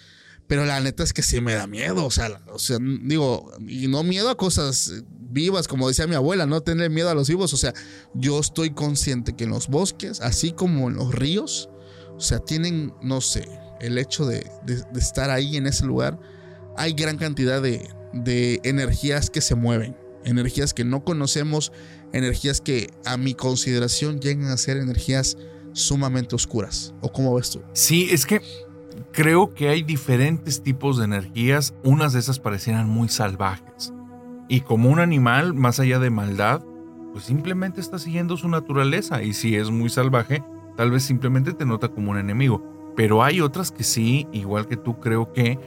Pero 0.49 0.65
la 0.65 0.81
neta 0.81 1.05
es 1.05 1.13
que 1.13 1.23
sí 1.23 1.41
me 1.41 1.55
da 1.55 1.67
miedo, 1.67 2.05
o 2.05 2.11
sea, 2.11 2.41
o 2.53 2.59
sea, 2.59 2.79
digo, 2.81 3.53
y 3.67 3.87
no 3.87 4.03
miedo 4.03 4.31
a 4.31 4.37
cosas 4.37 5.05
vivas, 5.31 5.69
como 5.69 5.87
decía 5.87 6.07
mi 6.07 6.15
abuela, 6.15 6.47
no 6.47 6.63
tener 6.63 6.91
miedo 6.91 7.11
a 7.11 7.15
los 7.15 7.29
vivos, 7.29 7.53
o 7.53 7.57
sea, 7.57 7.75
yo 8.15 8.41
estoy 8.41 8.71
consciente 8.71 9.37
que 9.37 9.45
en 9.45 9.51
los 9.51 9.69
bosques, 9.69 10.21
así 10.21 10.53
como 10.53 10.89
en 10.89 10.97
los 10.97 11.15
ríos, 11.15 11.69
o 12.17 12.21
sea, 12.21 12.39
tienen, 12.39 12.95
no 13.03 13.21
sé, 13.21 13.47
el 13.81 13.99
hecho 13.99 14.27
de, 14.27 14.51
estar 14.97 15.31
ahí 15.31 15.57
en 15.57 15.67
ese 15.67 15.85
lugar, 15.85 16.19
hay 16.77 16.95
gran 16.95 17.19
cantidad 17.19 17.61
de, 17.61 17.87
de 18.15 18.61
energías 18.65 19.31
que 19.31 19.43
se 19.43 19.55
mueven 19.55 19.95
energías 20.25 20.75
que 20.75 20.85
no 20.85 21.05
conocemos, 21.05 21.73
energías 22.13 22.61
que 22.61 22.91
a 23.05 23.17
mi 23.17 23.35
consideración 23.35 24.21
llegan 24.21 24.47
a 24.47 24.57
ser 24.57 24.77
energías 24.77 25.37
sumamente 25.73 26.35
oscuras. 26.35 26.95
¿O 27.01 27.13
cómo 27.13 27.35
ves 27.35 27.51
tú? 27.51 27.63
Sí, 27.73 28.09
es 28.11 28.27
que 28.27 28.41
creo 29.19 29.53
que 29.53 29.69
hay 29.69 29.83
diferentes 29.83 30.63
tipos 30.63 30.97
de 30.97 31.05
energías, 31.05 31.75
unas 31.83 32.13
de 32.13 32.21
esas 32.21 32.39
parecieran 32.39 32.89
muy 32.89 33.09
salvajes. 33.09 33.93
Y 34.47 34.61
como 34.61 34.91
un 34.91 35.01
animal, 35.01 35.55
más 35.55 35.81
allá 35.81 35.99
de 35.99 36.09
maldad, 36.09 36.63
pues 37.13 37.25
simplemente 37.25 37.81
está 37.81 37.99
siguiendo 37.99 38.37
su 38.37 38.49
naturaleza 38.49 39.25
y 39.25 39.33
si 39.33 39.57
es 39.57 39.73
muy 39.73 39.91
salvaje, 39.91 40.45
tal 40.77 40.93
vez 40.93 41.03
simplemente 41.03 41.53
te 41.53 41.67
nota 41.67 41.89
como 41.89 42.13
un 42.13 42.19
enemigo. 42.19 42.63
Pero 42.95 43.25
hay 43.25 43.41
otras 43.41 43.73
que 43.73 43.83
sí, 43.83 44.29
igual 44.31 44.69
que 44.69 44.77
tú, 44.77 45.01
creo 45.01 45.33
que 45.33 45.59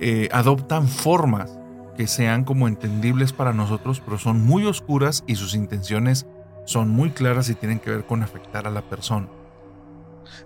eh, 0.00 0.30
adoptan 0.32 0.88
formas 0.88 1.58
que 1.94 2.06
sean 2.06 2.44
como 2.44 2.68
entendibles 2.68 3.34
para 3.34 3.52
nosotros, 3.52 4.00
pero 4.02 4.16
son 4.16 4.42
muy 4.46 4.64
oscuras 4.64 5.24
y 5.26 5.34
sus 5.34 5.54
intenciones 5.54 6.26
son 6.64 6.88
muy 6.88 7.10
claras 7.10 7.50
y 7.50 7.54
tienen 7.54 7.80
que 7.80 7.90
ver 7.90 8.06
con 8.06 8.22
afectar 8.22 8.66
a 8.66 8.70
la 8.70 8.80
persona. 8.80 9.28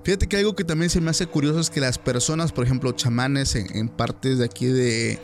Fíjate 0.04 0.26
que 0.26 0.36
algo 0.36 0.54
que 0.54 0.64
también 0.64 0.90
se 0.90 1.00
me 1.00 1.10
hace 1.10 1.26
curioso 1.26 1.60
es 1.60 1.70
que 1.70 1.80
las 1.80 1.98
personas, 1.98 2.52
por 2.52 2.64
ejemplo, 2.64 2.92
chamanes 2.92 3.54
en, 3.54 3.88
partes 3.88 4.38
de 4.38 4.44
aquí 4.44 4.66
de. 4.66 5.18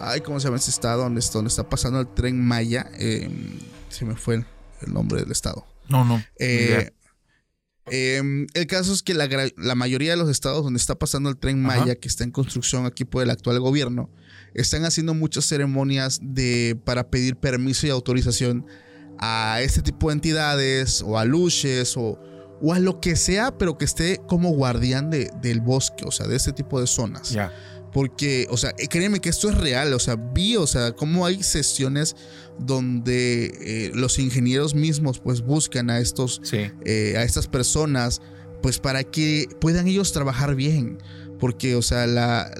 Ay, 0.00 0.20
¿cómo 0.20 0.40
se 0.40 0.46
llama 0.46 0.56
ese 0.56 0.70
estado? 0.70 1.02
Donde, 1.02 1.22
donde 1.32 1.48
está 1.48 1.68
pasando 1.68 2.00
el 2.00 2.08
tren 2.08 2.40
Maya. 2.44 2.90
Em, 2.98 3.58
se 3.88 4.04
me 4.04 4.16
fue 4.16 4.44
el, 4.82 4.92
nombre 4.92 5.20
del 5.20 5.30
estado. 5.30 5.66
No, 5.88 6.04
no. 6.04 6.22
Eh, 6.38 6.90
em, 7.86 8.46
el 8.54 8.66
caso 8.66 8.92
es 8.92 9.02
que 9.02 9.14
la, 9.14 9.74
mayoría 9.74 10.10
de 10.12 10.16
los 10.16 10.28
estados 10.28 10.64
donde 10.64 10.78
está 10.78 10.96
pasando 10.96 11.30
el 11.30 11.36
tren 11.36 11.62
Maya, 11.62 11.94
que 11.94 12.08
está 12.08 12.24
en 12.24 12.30
construcción 12.30 12.86
aquí 12.86 13.04
por 13.04 13.22
el 13.22 13.30
actual 13.30 13.60
gobierno, 13.60 14.10
están 14.54 14.84
haciendo 14.84 15.14
muchas 15.14 15.44
ceremonias 15.44 16.20
de, 16.22 16.78
para 16.84 17.10
pedir 17.10 17.36
permiso 17.36 17.86
y 17.86 17.90
autorización 17.90 18.66
a 19.18 19.60
este 19.62 19.82
tipo 19.82 20.08
de 20.08 20.14
entidades 20.14 21.02
o 21.02 21.18
a 21.18 21.24
luches 21.24 21.96
o, 21.96 22.18
o 22.64 22.72
a 22.72 22.78
lo 22.78 22.98
que 23.00 23.14
sea, 23.16 23.58
pero 23.58 23.76
que 23.76 23.84
esté 23.84 24.20
como 24.26 24.50
guardián 24.50 25.10
de, 25.10 25.30
del 25.42 25.60
bosque, 25.60 26.04
o 26.06 26.10
sea, 26.10 26.26
de 26.26 26.36
este 26.36 26.52
tipo 26.54 26.80
de 26.80 26.86
zonas. 26.86 27.36
Porque, 27.92 28.46
o 28.50 28.56
sea, 28.56 28.70
eh, 28.78 28.88
créeme 28.88 29.20
que 29.20 29.28
esto 29.28 29.48
es 29.50 29.54
real. 29.56 29.92
O 29.92 29.98
sea, 30.00 30.16
vi, 30.16 30.56
o 30.56 30.66
sea, 30.66 30.92
cómo 30.96 31.26
hay 31.26 31.42
sesiones 31.44 32.16
donde 32.58 33.52
eh, 33.60 33.90
los 33.94 34.18
ingenieros 34.18 34.74
mismos 34.74 35.20
pues 35.20 35.42
buscan 35.42 35.90
a 35.90 35.98
estos, 36.00 36.40
Sí. 36.42 36.70
eh, 36.84 37.14
a 37.16 37.22
estas 37.22 37.46
personas, 37.46 38.20
pues 38.62 38.78
para 38.78 39.04
que 39.04 39.46
puedan 39.60 39.86
ellos 39.86 40.12
trabajar 40.12 40.54
bien. 40.56 40.98
Porque, 41.38 41.76
o 41.76 41.82
sea, 41.82 42.06
la, 42.06 42.50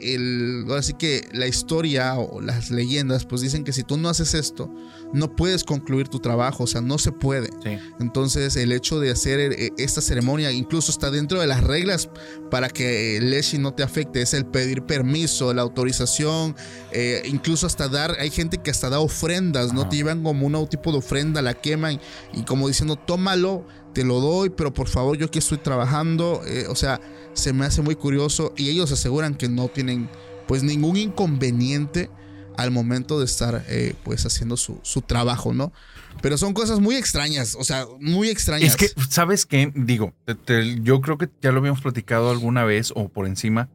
el, 0.00 0.64
ahora 0.68 0.82
sí 0.82 0.94
que 0.94 1.28
la 1.32 1.46
historia 1.46 2.14
o 2.18 2.40
las 2.40 2.70
leyendas, 2.70 3.24
pues 3.24 3.40
dicen 3.40 3.64
que 3.64 3.72
si 3.72 3.82
tú 3.82 3.96
no 3.96 4.08
haces 4.08 4.34
esto, 4.34 4.72
no 5.12 5.34
puedes 5.34 5.64
concluir 5.64 6.08
tu 6.08 6.18
trabajo, 6.18 6.64
o 6.64 6.66
sea, 6.66 6.80
no 6.80 6.98
se 6.98 7.12
puede. 7.12 7.48
Sí. 7.62 7.78
Entonces, 8.00 8.56
el 8.56 8.72
hecho 8.72 9.00
de 9.00 9.10
hacer 9.10 9.40
eh, 9.40 9.72
esta 9.78 10.00
ceremonia 10.00 10.52
incluso 10.52 10.90
está 10.90 11.10
dentro 11.10 11.40
de 11.40 11.46
las 11.46 11.62
reglas 11.64 12.08
para 12.50 12.68
que 12.68 13.16
el 13.16 13.30
Leshi 13.30 13.58
no 13.58 13.74
te 13.74 13.82
afecte. 13.82 14.22
Es 14.22 14.34
el 14.34 14.46
pedir 14.46 14.82
permiso, 14.82 15.52
la 15.54 15.62
autorización, 15.62 16.56
eh, 16.92 17.22
incluso 17.26 17.66
hasta 17.66 17.88
dar. 17.88 18.16
Hay 18.20 18.30
gente 18.30 18.58
que 18.58 18.70
hasta 18.70 18.90
da 18.90 19.00
ofrendas, 19.00 19.72
¿no? 19.72 19.82
Ajá. 19.82 19.90
Te 19.90 19.96
llevan 19.96 20.22
como 20.22 20.46
un 20.46 20.68
tipo 20.68 20.92
de 20.92 20.98
ofrenda, 20.98 21.42
la 21.42 21.54
queman 21.54 22.00
y 22.32 22.42
como 22.42 22.68
diciendo, 22.68 22.96
tómalo, 22.96 23.66
te 23.96 24.04
lo 24.04 24.20
doy, 24.20 24.50
pero 24.50 24.74
por 24.74 24.88
favor, 24.88 25.16
yo 25.16 25.24
aquí 25.24 25.38
estoy 25.38 25.56
trabajando. 25.56 26.42
Eh, 26.46 26.66
o 26.68 26.74
sea, 26.74 27.00
se 27.32 27.54
me 27.54 27.64
hace 27.64 27.80
muy 27.80 27.94
curioso 27.94 28.52
y 28.54 28.68
ellos 28.68 28.92
aseguran 28.92 29.34
que 29.34 29.48
no 29.48 29.68
tienen, 29.68 30.10
pues, 30.46 30.62
ningún 30.62 30.98
inconveniente 30.98 32.10
al 32.58 32.70
momento 32.72 33.18
de 33.18 33.24
estar 33.24 33.64
eh, 33.68 33.94
pues 34.04 34.26
haciendo 34.26 34.58
su, 34.58 34.78
su 34.82 35.00
trabajo, 35.00 35.54
¿no? 35.54 35.72
Pero 36.20 36.36
son 36.36 36.52
cosas 36.52 36.78
muy 36.78 36.96
extrañas, 36.96 37.56
o 37.58 37.64
sea, 37.64 37.86
muy 37.98 38.28
extrañas. 38.28 38.68
Es 38.68 38.76
que, 38.76 38.88
¿sabes 39.08 39.46
qué? 39.46 39.72
Digo, 39.74 40.12
te- 40.44 40.78
yo 40.82 41.00
creo 41.00 41.16
que 41.16 41.30
ya 41.40 41.50
lo 41.50 41.60
habíamos 41.60 41.80
platicado 41.80 42.30
alguna 42.30 42.64
vez 42.64 42.92
o 42.94 43.08
por 43.08 43.26
encima. 43.26 43.70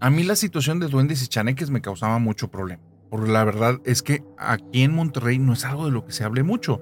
A 0.00 0.08
mí 0.08 0.22
la 0.22 0.36
situación 0.36 0.80
de 0.80 0.88
duendes 0.88 1.22
y 1.22 1.26
chaneques 1.28 1.68
me 1.68 1.82
causaba 1.82 2.18
mucho 2.18 2.48
problema. 2.50 2.82
Por 3.10 3.28
la 3.28 3.44
verdad 3.44 3.80
es 3.84 4.02
que 4.02 4.24
aquí 4.38 4.82
en 4.82 4.94
Monterrey 4.94 5.38
no 5.38 5.52
es 5.52 5.64
algo 5.66 5.84
de 5.84 5.92
lo 5.92 6.06
que 6.06 6.12
se 6.12 6.24
hable 6.24 6.42
mucho. 6.42 6.80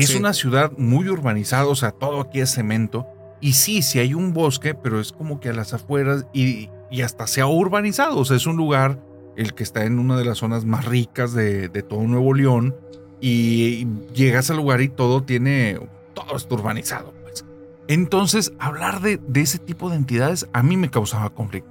Es 0.00 0.08
Sí. 0.10 0.16
una 0.18 0.32
ciudad 0.32 0.72
muy 0.76 1.08
urbanizada, 1.08 1.66
o 1.66 1.74
sea, 1.74 1.90
todo 1.92 2.20
aquí 2.20 2.40
es 2.40 2.50
cemento. 2.54 3.06
Y 3.40 3.52
sí, 3.54 3.82
sí 3.82 3.98
hay 3.98 4.14
un 4.14 4.32
bosque, 4.32 4.74
pero 4.74 5.00
es 5.00 5.12
como 5.12 5.40
que 5.40 5.50
a 5.50 5.52
las 5.52 5.74
afueras 5.74 6.26
y, 6.32 6.70
y 6.90 7.02
hasta 7.02 7.26
se 7.26 7.40
ha 7.40 7.46
urbanizado. 7.46 8.18
O 8.18 8.24
sea, 8.24 8.36
es 8.36 8.46
un 8.46 8.56
lugar, 8.56 8.98
el 9.36 9.54
que 9.54 9.62
está 9.62 9.84
en 9.84 9.98
una 9.98 10.16
de 10.16 10.24
las 10.24 10.38
zonas 10.38 10.64
más 10.64 10.84
ricas 10.86 11.32
de, 11.34 11.68
de 11.68 11.82
todo 11.82 12.02
Nuevo 12.02 12.32
León. 12.34 12.74
Y 13.20 13.86
llegas 14.14 14.50
al 14.50 14.56
lugar 14.58 14.80
y 14.82 14.88
todo 14.88 15.22
tiene, 15.22 15.78
todo 16.14 16.36
está 16.36 16.54
urbanizado. 16.54 17.12
Pues. 17.22 17.44
Entonces, 17.88 18.52
hablar 18.58 19.00
de, 19.00 19.18
de 19.26 19.40
ese 19.40 19.58
tipo 19.58 19.88
de 19.90 19.96
entidades 19.96 20.46
a 20.52 20.62
mí 20.62 20.76
me 20.76 20.90
causaba 20.90 21.30
conflicto. 21.30 21.70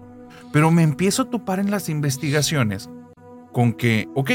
Pero 0.53 0.71
me 0.71 0.83
empiezo 0.83 1.23
a 1.23 1.29
topar 1.29 1.59
en 1.59 1.69
las 1.71 1.89
investigaciones 1.89 2.89
con 3.51 3.73
que, 3.73 4.07
ok, 4.15 4.31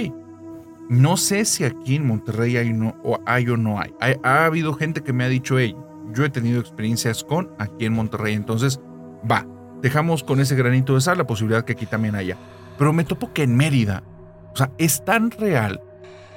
no 0.90 1.16
sé 1.16 1.44
si 1.44 1.62
aquí 1.62 1.94
en 1.94 2.04
Monterrey 2.04 2.56
hay, 2.56 2.72
no, 2.72 2.96
o, 3.04 3.20
hay 3.24 3.48
o 3.48 3.56
no 3.56 3.78
hay. 3.80 3.94
hay. 4.00 4.16
Ha 4.24 4.44
habido 4.44 4.74
gente 4.74 5.02
que 5.02 5.12
me 5.12 5.22
ha 5.22 5.28
dicho, 5.28 5.56
hey, 5.56 5.76
yo 6.12 6.24
he 6.24 6.30
tenido 6.30 6.60
experiencias 6.60 7.22
con 7.22 7.48
aquí 7.58 7.84
en 7.84 7.92
Monterrey. 7.92 8.34
Entonces, 8.34 8.80
va, 9.30 9.46
dejamos 9.80 10.24
con 10.24 10.40
ese 10.40 10.56
granito 10.56 10.96
de 10.96 11.00
sal 11.00 11.16
la 11.16 11.28
posibilidad 11.28 11.64
que 11.64 11.74
aquí 11.74 11.86
también 11.86 12.16
haya. 12.16 12.36
Pero 12.76 12.92
me 12.92 13.04
topo 13.04 13.32
que 13.32 13.44
en 13.44 13.56
Mérida, 13.56 14.02
o 14.52 14.56
sea, 14.56 14.72
es 14.78 15.04
tan 15.04 15.30
real 15.30 15.80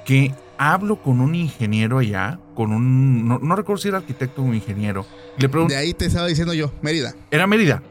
que 0.04 0.32
hablo 0.56 1.02
con 1.02 1.20
un 1.20 1.34
ingeniero 1.34 1.98
allá, 1.98 2.38
con 2.54 2.70
un, 2.70 3.26
no, 3.26 3.40
no 3.40 3.56
recuerdo 3.56 3.82
si 3.82 3.88
era 3.88 3.98
arquitecto 3.98 4.40
o 4.40 4.44
un 4.44 4.54
ingeniero. 4.54 5.04
Le 5.36 5.48
pregunto, 5.48 5.74
De 5.74 5.80
ahí 5.80 5.94
te 5.94 6.06
estaba 6.06 6.28
diciendo 6.28 6.54
yo, 6.54 6.70
Mérida, 6.80 7.12
era 7.32 7.48
Mérida. 7.48 7.82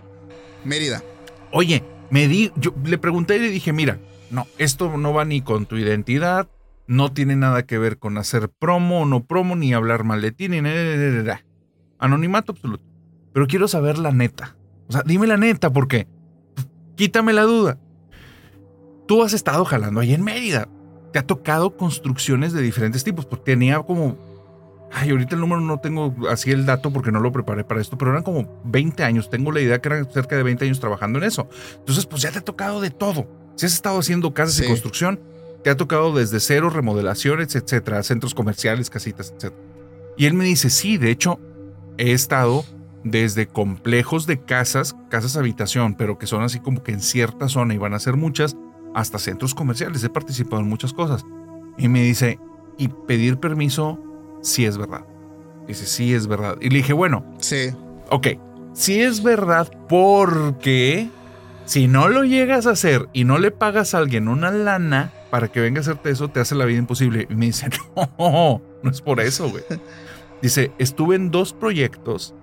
Mérida. 0.63 1.03
Oye, 1.51 1.83
me 2.09 2.29
di, 2.29 2.53
yo 2.55 2.73
le 2.85 2.97
pregunté 2.97 3.35
y 3.35 3.39
le 3.39 3.49
dije, 3.49 3.73
mira, 3.73 3.99
no, 4.33 4.47
esto 4.57 4.97
no 4.97 5.13
va 5.13 5.25
ni 5.25 5.41
con 5.41 5.67
tu 5.67 5.77
identidad, 5.77 6.47
no 6.87 7.13
tiene 7.13 7.35
nada 7.35 7.63
que 7.63 7.77
ver 7.77 7.99
con 7.99 8.17
hacer 8.17 8.49
promo 8.49 9.01
o 9.01 9.05
no 9.05 9.23
promo, 9.23 9.55
ni 9.55 9.73
hablar 9.73 10.03
mal 10.03 10.21
de 10.21 10.31
ti, 10.31 10.49
ni 10.49 10.59
nada. 10.59 11.45
Anonimato 11.99 12.51
absoluto. 12.51 12.83
Pero 13.31 13.47
quiero 13.47 13.67
saber 13.67 13.99
la 13.99 14.11
neta. 14.11 14.57
O 14.89 14.91
sea, 14.91 15.03
dime 15.05 15.27
la 15.27 15.37
neta, 15.37 15.71
porque 15.71 16.07
quítame 16.95 17.31
la 17.31 17.43
duda. 17.43 17.77
Tú 19.07 19.23
has 19.23 19.33
estado 19.33 19.65
jalando 19.65 19.99
ahí 19.99 20.13
en 20.13 20.23
Mérida. 20.23 20.67
Te 21.11 21.19
ha 21.19 21.27
tocado 21.27 21.77
construcciones 21.77 22.53
de 22.53 22.61
diferentes 22.61 23.03
tipos, 23.03 23.27
porque 23.27 23.45
tenía 23.45 23.79
como 23.83 24.17
Ay, 24.95 25.09
ahorita 25.09 25.33
el 25.33 25.41
número 25.41 25.59
no 25.59 25.79
tengo 25.79 26.13
así 26.29 26.51
el 26.51 26.67
dato 26.67 26.91
porque 26.91 27.11
no 27.11 27.19
lo 27.19 27.31
preparé 27.31 27.63
para 27.63 27.81
esto, 27.81 27.97
pero 27.97 28.11
eran 28.11 28.21
como 28.21 28.61
20 28.65 29.03
años. 29.03 29.27
Tengo 29.29 29.51
la 29.51 29.59
idea 29.59 29.79
que 29.79 29.89
eran 29.89 30.11
cerca 30.11 30.37
de 30.37 30.43
20 30.43 30.65
años 30.65 30.79
trabajando 30.79 31.17
en 31.17 31.25
eso. 31.25 31.49
Entonces, 31.79 32.05
pues 32.05 32.21
ya 32.21 32.31
te 32.31 32.37
ha 32.39 32.43
tocado 32.43 32.79
de 32.79 32.91
todo. 32.91 33.27
Si 33.55 33.65
has 33.65 33.73
estado 33.73 33.99
haciendo 33.99 34.33
casas 34.33 34.57
de 34.57 34.63
Sí. 34.63 34.69
construcción, 34.69 35.19
te 35.63 35.69
ha 35.69 35.77
tocado 35.77 36.13
desde 36.13 36.39
cero, 36.39 36.69
remodelaciones, 36.69 37.55
etcétera, 37.55 38.03
centros 38.03 38.33
comerciales, 38.33 38.89
casitas, 38.89 39.27
etcétera. 39.35 39.61
Y 40.17 40.25
él 40.25 40.33
me 40.33 40.43
dice, 40.45 40.69
sí, 40.69 40.97
de 40.97 41.09
hecho, 41.11 41.39
he 41.97 42.11
estado 42.11 42.65
desde 43.03 43.47
complejos 43.47 44.25
de 44.27 44.39
casas, 44.41 44.95
casas 45.09 45.35
habitación, 45.37 45.95
pero 45.95 46.17
que 46.17 46.27
son 46.27 46.41
así 46.43 46.59
como 46.59 46.83
que 46.83 46.91
en 46.91 47.01
cierta 47.01 47.47
zona 47.49 47.73
y 47.73 47.77
van 47.77 47.93
a 47.93 47.99
ser 47.99 48.15
muchas, 48.15 48.55
hasta 48.95 49.19
centros 49.19 49.53
comerciales. 49.55 50.03
He 50.03 50.09
participado 50.09 50.61
en 50.61 50.69
muchas 50.69 50.93
cosas. 50.93 51.25
Y 51.77 51.87
me 51.89 52.01
dice, 52.03 52.39
y 52.77 52.87
pedir 52.87 53.37
permiso, 53.39 53.99
sí 54.41 54.65
es 54.65 54.77
verdad. 54.77 55.05
Dice, 55.67 55.85
sí 55.85 56.13
es 56.13 56.27
verdad. 56.27 56.57
Y 56.61 56.69
le 56.69 56.77
dije, 56.77 56.93
bueno, 56.93 57.25
Sí. 57.39 57.71
ok, 58.09 58.27
sí 58.73 59.01
es 59.01 59.23
verdad 59.23 59.71
porque 59.89 61.09
si 61.65 61.87
no 61.87 62.09
lo 62.09 62.23
llegas 62.23 62.67
a 62.67 62.71
hacer 62.71 63.09
y 63.13 63.23
no 63.23 63.37
le 63.37 63.51
pagas 63.51 63.93
a 63.93 63.99
alguien 63.99 64.27
una 64.27 64.51
lana 64.51 65.11
para 65.29 65.47
que 65.47 65.61
venga 65.61 65.79
a 65.79 65.81
hacerte 65.81 66.09
eso, 66.09 66.27
te 66.27 66.39
hace 66.39 66.55
la 66.55 66.65
vida 66.65 66.79
imposible. 66.79 67.27
Y 67.29 67.35
me 67.35 67.47
dice, 67.47 67.69
no, 68.19 68.61
no 68.83 68.91
es 68.91 69.01
por 69.01 69.19
eso, 69.19 69.49
güey. 69.49 69.63
Dice, 70.41 70.73
estuve 70.77 71.15
en 71.15 71.31
dos 71.31 71.53
proyectos 71.53 72.35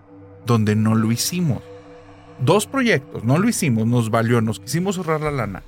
donde 0.46 0.74
no 0.74 0.94
lo 0.94 1.12
hicimos. 1.12 1.62
Dos 2.40 2.66
proyectos, 2.66 3.24
no 3.24 3.36
lo 3.36 3.46
hicimos, 3.46 3.86
nos 3.86 4.08
valió, 4.08 4.40
nos 4.40 4.58
quisimos 4.58 4.96
ahorrar 4.96 5.20
la 5.20 5.30
lana. 5.30 5.62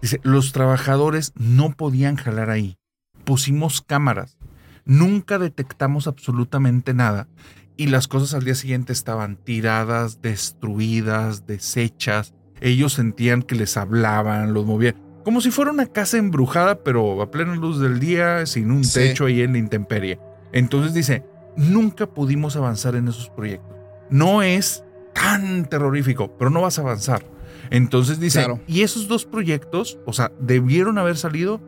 Dice, 0.00 0.18
los 0.22 0.52
trabajadores 0.52 1.32
no 1.36 1.72
podían 1.72 2.16
jalar 2.16 2.48
ahí. 2.48 2.78
Pusimos 3.24 3.82
cámaras. 3.82 4.38
Nunca 4.86 5.38
detectamos 5.38 6.06
absolutamente 6.06 6.94
nada. 6.94 7.28
Y 7.76 7.88
las 7.88 8.08
cosas 8.08 8.32
al 8.32 8.44
día 8.44 8.54
siguiente 8.54 8.94
estaban 8.94 9.36
tiradas, 9.36 10.22
destruidas, 10.22 11.46
deshechas. 11.46 12.32
Ellos 12.60 12.94
sentían 12.94 13.42
que 13.42 13.54
les 13.54 13.76
hablaban, 13.76 14.54
los 14.54 14.64
movían. 14.66 14.94
Como 15.24 15.40
si 15.40 15.50
fuera 15.50 15.70
una 15.72 15.86
casa 15.86 16.18
embrujada, 16.18 16.82
pero 16.84 17.20
a 17.20 17.30
plena 17.30 17.54
luz 17.56 17.80
del 17.80 17.98
día, 18.00 18.46
sin 18.46 18.70
un 18.70 18.84
Sí. 18.84 19.00
techo 19.00 19.26
ahí 19.26 19.42
en 19.42 19.52
la 19.52 19.58
intemperie. 19.58 20.18
Entonces 20.52 20.94
dice, 20.94 21.24
nunca 21.56 22.06
pudimos 22.06 22.56
avanzar 22.56 22.94
en 22.94 23.08
esos 23.08 23.28
proyectos. 23.30 23.76
No 24.08 24.42
es 24.42 24.84
tan 25.14 25.64
terrorífico, 25.66 26.36
pero 26.38 26.50
no 26.50 26.60
vas 26.62 26.78
a 26.78 26.82
avanzar. 26.82 27.24
Entonces 27.70 28.20
dice, 28.20 28.38
Claro. 28.40 28.60
y 28.68 28.82
esos 28.82 29.08
dos 29.08 29.24
proyectos, 29.24 29.98
o 30.06 30.12
sea, 30.12 30.30
debieron 30.38 30.98
haber 30.98 31.16
salido 31.16 31.60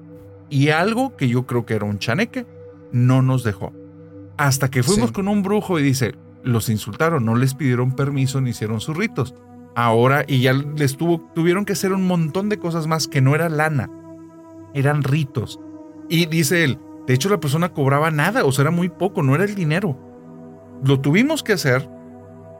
y 0.49 0.69
algo 0.69 1.17
que 1.17 1.29
yo 1.29 1.47
creo 1.47 1.67
que 1.67 1.75
era 1.75 1.85
un 1.85 1.99
chaneque, 1.99 2.47
no 2.93 3.21
nos 3.23 3.43
dejó. 3.43 3.73
Hasta 4.37 4.71
que 4.71 4.85
fuimos 4.85 5.09
Sí. 5.09 5.15
con 5.15 5.27
un 5.29 5.43
brujo 5.43 5.81
y 5.81 5.83
dice, 5.83 6.15
los 6.45 6.69
insultaron, 6.69 7.25
no 7.25 7.35
les 7.35 7.55
pidieron 7.55 7.97
permiso 7.97 8.41
ni 8.41 8.51
hicieron 8.51 8.81
sus 8.81 8.97
ritos. 8.97 9.35
Ahora, 9.81 10.25
y 10.27 10.41
ya 10.41 10.55
les 10.55 10.97
tuvo, 10.97 11.21
tuvieron 11.37 11.65
que 11.65 11.75
hacer 11.75 11.93
un 11.93 12.05
montón 12.05 12.49
de 12.49 12.59
cosas 12.59 12.89
más 12.89 13.07
que 13.07 13.21
no 13.21 13.37
era 13.37 13.49
lana, 13.49 13.89
eran 14.75 15.05
ritos. 15.05 15.61
Y 16.09 16.27
dice 16.27 16.65
él, 16.65 16.81
de 17.07 17.15
hecho 17.15 17.29
la 17.29 17.39
persona 17.39 17.69
cobraba 17.69 18.11
nada, 18.11 18.45
o 18.45 18.51
sea, 18.51 18.63
era 18.63 18.71
muy 18.73 18.89
poco, 18.89 19.23
no 19.23 19.37
era 19.37 19.45
el 19.45 19.55
dinero. 19.55 19.97
Lo 20.85 20.99
tuvimos 20.99 21.45
que 21.45 21.53
hacer. 21.53 21.89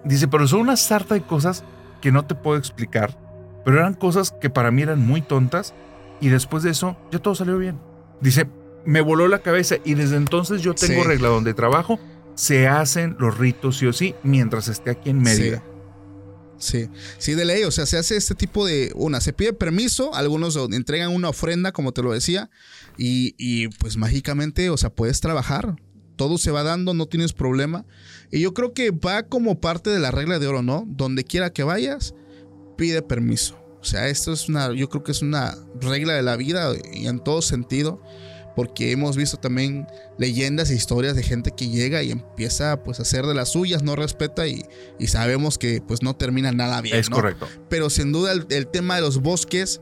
Dice, 0.05 0.29
pero 0.29 0.47
son 0.47 0.61
una 0.61 0.77
sarta 0.77 1.15
de 1.15 1.23
cosas 1.23 1.65
que 2.01 2.13
no 2.13 2.25
te 2.25 2.37
puedo 2.37 2.57
explicar, 2.57 3.19
pero 3.65 3.79
eran 3.79 3.95
cosas 3.95 4.31
que 4.31 4.49
para 4.49 4.71
mí 4.71 4.83
eran 4.83 5.05
muy 5.05 5.21
tontas 5.21 5.75
y 6.21 6.29
después 6.29 6.63
de 6.63 6.71
eso 6.71 6.97
ya 7.11 7.19
todo 7.19 7.35
salió 7.35 7.59
bien. 7.59 7.81
Dice, 8.21 8.49
me 8.85 9.01
voló 9.01 9.27
la 9.27 9.41
cabeza 9.41 9.75
y 9.85 9.95
desde 9.95 10.15
entonces 10.19 10.63
yo 10.63 10.73
tengo 10.73 11.03
Sí. 11.03 11.09
regla 11.09 11.31
donde 11.31 11.53
trabajo, 11.53 11.99
se 12.37 12.69
hacen 12.69 13.17
los 13.19 13.39
ritos 13.39 13.79
sí 13.79 13.87
o 13.87 13.93
sí 13.93 14.15
mientras 14.23 14.69
esté 14.69 14.91
aquí 14.93 15.11
en 15.11 15.19
Mérida. 15.19 15.57
Sí, 15.57 15.63
sí, 16.59 17.35
de 17.35 17.45
ley, 17.45 17.65
o 17.65 17.71
sea, 17.71 17.87
se 17.87 17.97
hace 17.97 18.17
este 18.17 18.35
tipo 18.35 18.67
de, 18.67 18.93
una, 18.95 19.21
se 19.21 19.33
pide 19.33 19.53
permiso, 19.53 20.15
algunos 20.15 20.57
entregan 20.73 21.15
una 21.15 21.29
ofrenda, 21.29 21.73
como 21.73 21.93
te 21.93 22.03
lo 22.03 22.13
decía, 22.13 22.51
y, 22.97 23.35
y 23.39 23.69
pues 23.69 23.97
mágicamente, 23.97 24.71
o 24.71 24.77
sea, 24.77 24.91
puedes 24.91 25.21
trabajar, 25.21 25.77
todo 26.17 26.37
se 26.39 26.51
va 26.51 26.63
dando, 26.63 26.95
no 26.95 27.07
tienes 27.07 27.33
problema, 27.33 27.87
y 28.31 28.41
yo 28.41 28.55
creo 28.55 28.75
que 28.75 28.91
va 28.91 29.23
como 29.25 29.61
parte 29.61 29.91
de 29.91 30.01
la 30.01 30.11
regla 30.11 30.39
de 30.39 30.47
oro, 30.49 30.63
¿no? 30.63 30.85
Donde 30.87 31.25
quiera 31.25 31.53
que 31.53 31.63
vayas, 31.63 32.15
pide 32.77 33.03
permiso, 33.03 33.59
o 33.81 33.85
sea, 33.85 34.09
esto 34.09 34.33
es 34.33 34.49
una, 34.49 34.73
yo 34.73 34.89
creo 34.89 35.05
que 35.05 35.13
es 35.13 35.23
una 35.23 35.57
regla 35.81 36.15
de 36.15 36.23
la 36.23 36.37
vida 36.37 36.73
y 36.93 37.07
en 37.07 37.21
todo 37.21 37.43
sentido, 37.43 38.03
porque 38.59 38.91
hemos 38.91 39.17
visto 39.17 39.37
también 39.37 39.87
leyendas 40.17 40.69
e 40.71 40.75
historias 40.75 41.15
de 41.15 41.23
gente 41.23 41.53
que 41.53 41.69
llega 41.69 42.03
y 42.03 42.11
empieza 42.11 42.83
pues 42.83 42.99
a 42.99 43.03
hacer 43.03 43.25
de 43.25 43.33
las 43.33 43.51
suyas, 43.51 43.85
no 43.85 43.95
respeta 43.95 44.49
y, 44.49 44.65
y 44.99 45.07
sabemos 45.07 45.59
que 45.59 45.81
pues 45.81 46.03
no 46.03 46.17
termina 46.17 46.51
nada 46.51 46.81
bien. 46.81 46.97
Es 46.97 47.09
¿no? 47.09 47.15
correcto. 47.15 47.47
Pero 47.69 47.89
sin 47.89 48.11
duda 48.11 48.33
el, 48.33 48.47
el 48.51 48.67
tema 48.67 48.97
de 48.97 49.03
los 49.03 49.23
bosques 49.23 49.81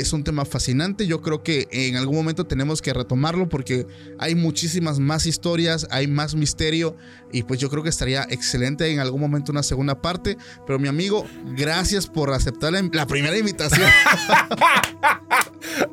es 0.00 0.12
un 0.12 0.24
tema 0.24 0.44
fascinante. 0.44 1.06
Yo 1.06 1.20
creo 1.22 1.42
que 1.42 1.68
en 1.70 1.96
algún 1.96 2.16
momento 2.16 2.44
tenemos 2.44 2.82
que 2.82 2.92
retomarlo 2.92 3.48
porque 3.48 3.86
hay 4.18 4.34
muchísimas 4.34 4.98
más 4.98 5.26
historias, 5.26 5.86
hay 5.90 6.06
más 6.06 6.34
misterio 6.34 6.96
y 7.32 7.42
pues 7.42 7.60
yo 7.60 7.70
creo 7.70 7.82
que 7.82 7.88
estaría 7.88 8.26
excelente 8.30 8.90
en 8.90 9.00
algún 9.00 9.20
momento 9.20 9.52
una 9.52 9.62
segunda 9.62 10.00
parte. 10.00 10.36
Pero 10.66 10.78
mi 10.78 10.88
amigo, 10.88 11.26
gracias 11.56 12.06
por 12.06 12.32
aceptar 12.32 12.72
la, 12.72 12.88
la 12.92 13.06
primera 13.06 13.36
invitación. 13.36 13.88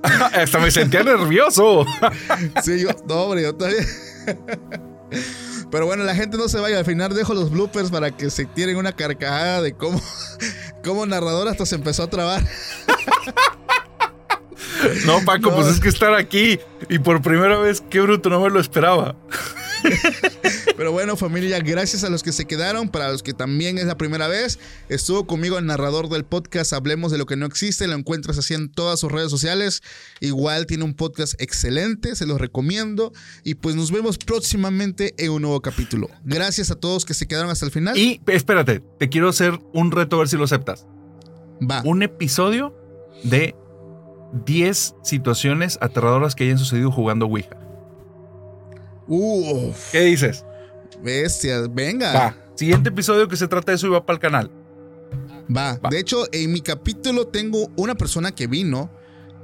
Hasta 0.03 0.59
me 0.59 0.71
sentía 0.71 1.03
nervioso. 1.03 1.85
sí, 2.63 2.79
yo, 2.79 2.89
no, 3.07 3.15
hombre, 3.23 3.43
yo 3.43 3.55
todavía. 3.55 3.85
Pero 5.71 5.85
bueno, 5.85 6.03
la 6.03 6.15
gente 6.15 6.37
no 6.37 6.47
se 6.47 6.59
vaya. 6.59 6.79
Al 6.79 6.85
final 6.85 7.13
dejo 7.13 7.33
los 7.33 7.51
bloopers 7.51 7.91
para 7.91 8.15
que 8.15 8.29
se 8.29 8.45
tiren 8.45 8.77
una 8.77 8.91
carcajada 8.91 9.61
de 9.61 9.73
cómo, 9.73 10.01
cómo 10.83 11.05
narrador 11.05 11.47
hasta 11.47 11.65
se 11.65 11.75
empezó 11.75 12.03
a 12.03 12.09
trabar. 12.09 12.43
No, 15.05 15.23
Paco, 15.25 15.49
No. 15.49 15.55
pues 15.57 15.67
es 15.67 15.79
que 15.79 15.89
estar 15.89 16.13
aquí 16.13 16.59
y 16.89 16.99
por 16.99 17.21
primera 17.21 17.57
vez, 17.59 17.81
qué 17.89 17.99
bruto, 18.01 18.29
no 18.29 18.39
me 18.41 18.49
lo 18.49 18.59
esperaba. 18.59 19.15
Pero 20.77 20.91
bueno, 20.91 21.15
familia, 21.17 21.59
gracias 21.59 22.03
a 22.03 22.09
los 22.09 22.23
que 22.23 22.31
se 22.31 22.45
quedaron, 22.45 22.89
para 22.89 23.11
los 23.11 23.23
que 23.23 23.33
también 23.33 23.77
es 23.77 23.85
la 23.85 23.97
primera 23.97 24.27
vez, 24.27 24.59
estuvo 24.87 25.25
conmigo 25.27 25.57
el 25.57 25.65
narrador 25.65 26.07
del 26.09 26.23
podcast 26.25 26.73
Hablemos 26.73 27.11
de 27.11 27.17
lo 27.17 27.25
que 27.25 27.35
no 27.35 27.45
existe, 27.45 27.87
lo 27.87 27.95
encuentras 27.95 28.37
así 28.37 28.53
en 28.53 28.69
todas 28.69 28.99
sus 28.99 29.11
redes 29.11 29.29
sociales, 29.31 29.81
igual 30.21 30.65
tiene 30.65 30.83
un 30.85 30.93
podcast 30.93 31.39
excelente, 31.41 32.15
se 32.15 32.25
los 32.25 32.39
recomiendo 32.39 33.11
y 33.43 33.55
pues 33.55 33.75
nos 33.75 33.91
vemos 33.91 34.17
próximamente 34.17 35.13
en 35.17 35.31
un 35.31 35.41
nuevo 35.41 35.61
capítulo. 35.61 36.09
Gracias 36.23 36.71
a 36.71 36.75
todos 36.75 37.05
que 37.05 37.13
se 37.13 37.27
quedaron 37.27 37.49
hasta 37.51 37.65
el 37.65 37.71
final. 37.71 37.97
Y 37.97 38.21
espérate, 38.27 38.81
te 38.99 39.09
quiero 39.09 39.29
hacer 39.29 39.59
un 39.73 39.91
reto 39.91 40.15
a 40.15 40.19
ver 40.19 40.29
si 40.29 40.37
lo 40.37 40.45
aceptas. 40.45 40.85
Va, 41.61 41.81
Un 41.83 42.03
episodio 42.03 42.73
de 43.23 43.53
10 44.45 44.95
situaciones 45.03 45.77
aterradoras 45.81 46.35
que 46.35 46.43
hayan 46.45 46.57
sucedido 46.57 46.91
jugando 46.91 47.25
Ouija. 47.25 47.57
Uf, 49.07 49.91
¿Qué 49.91 50.01
dices? 50.01 50.45
bestias, 51.01 51.73
venga. 51.73 52.13
Va. 52.13 52.35
Siguiente 52.55 52.89
episodio 52.89 53.27
que 53.29 53.37
se 53.37 53.47
trata 53.47 53.71
de 53.71 53.77
eso 53.77 53.87
y 53.87 53.89
va 53.89 54.05
para 54.05 54.15
el 54.15 54.19
canal. 54.19 54.51
Va. 55.55 55.79
Va. 55.83 55.89
De 55.89 55.97
hecho, 55.99 56.25
en 56.33 56.51
mi 56.51 56.61
capítulo 56.61 57.25
tengo 57.27 57.69
una 57.77 57.95
persona 57.95 58.33
que 58.33 58.47
vino 58.47 58.89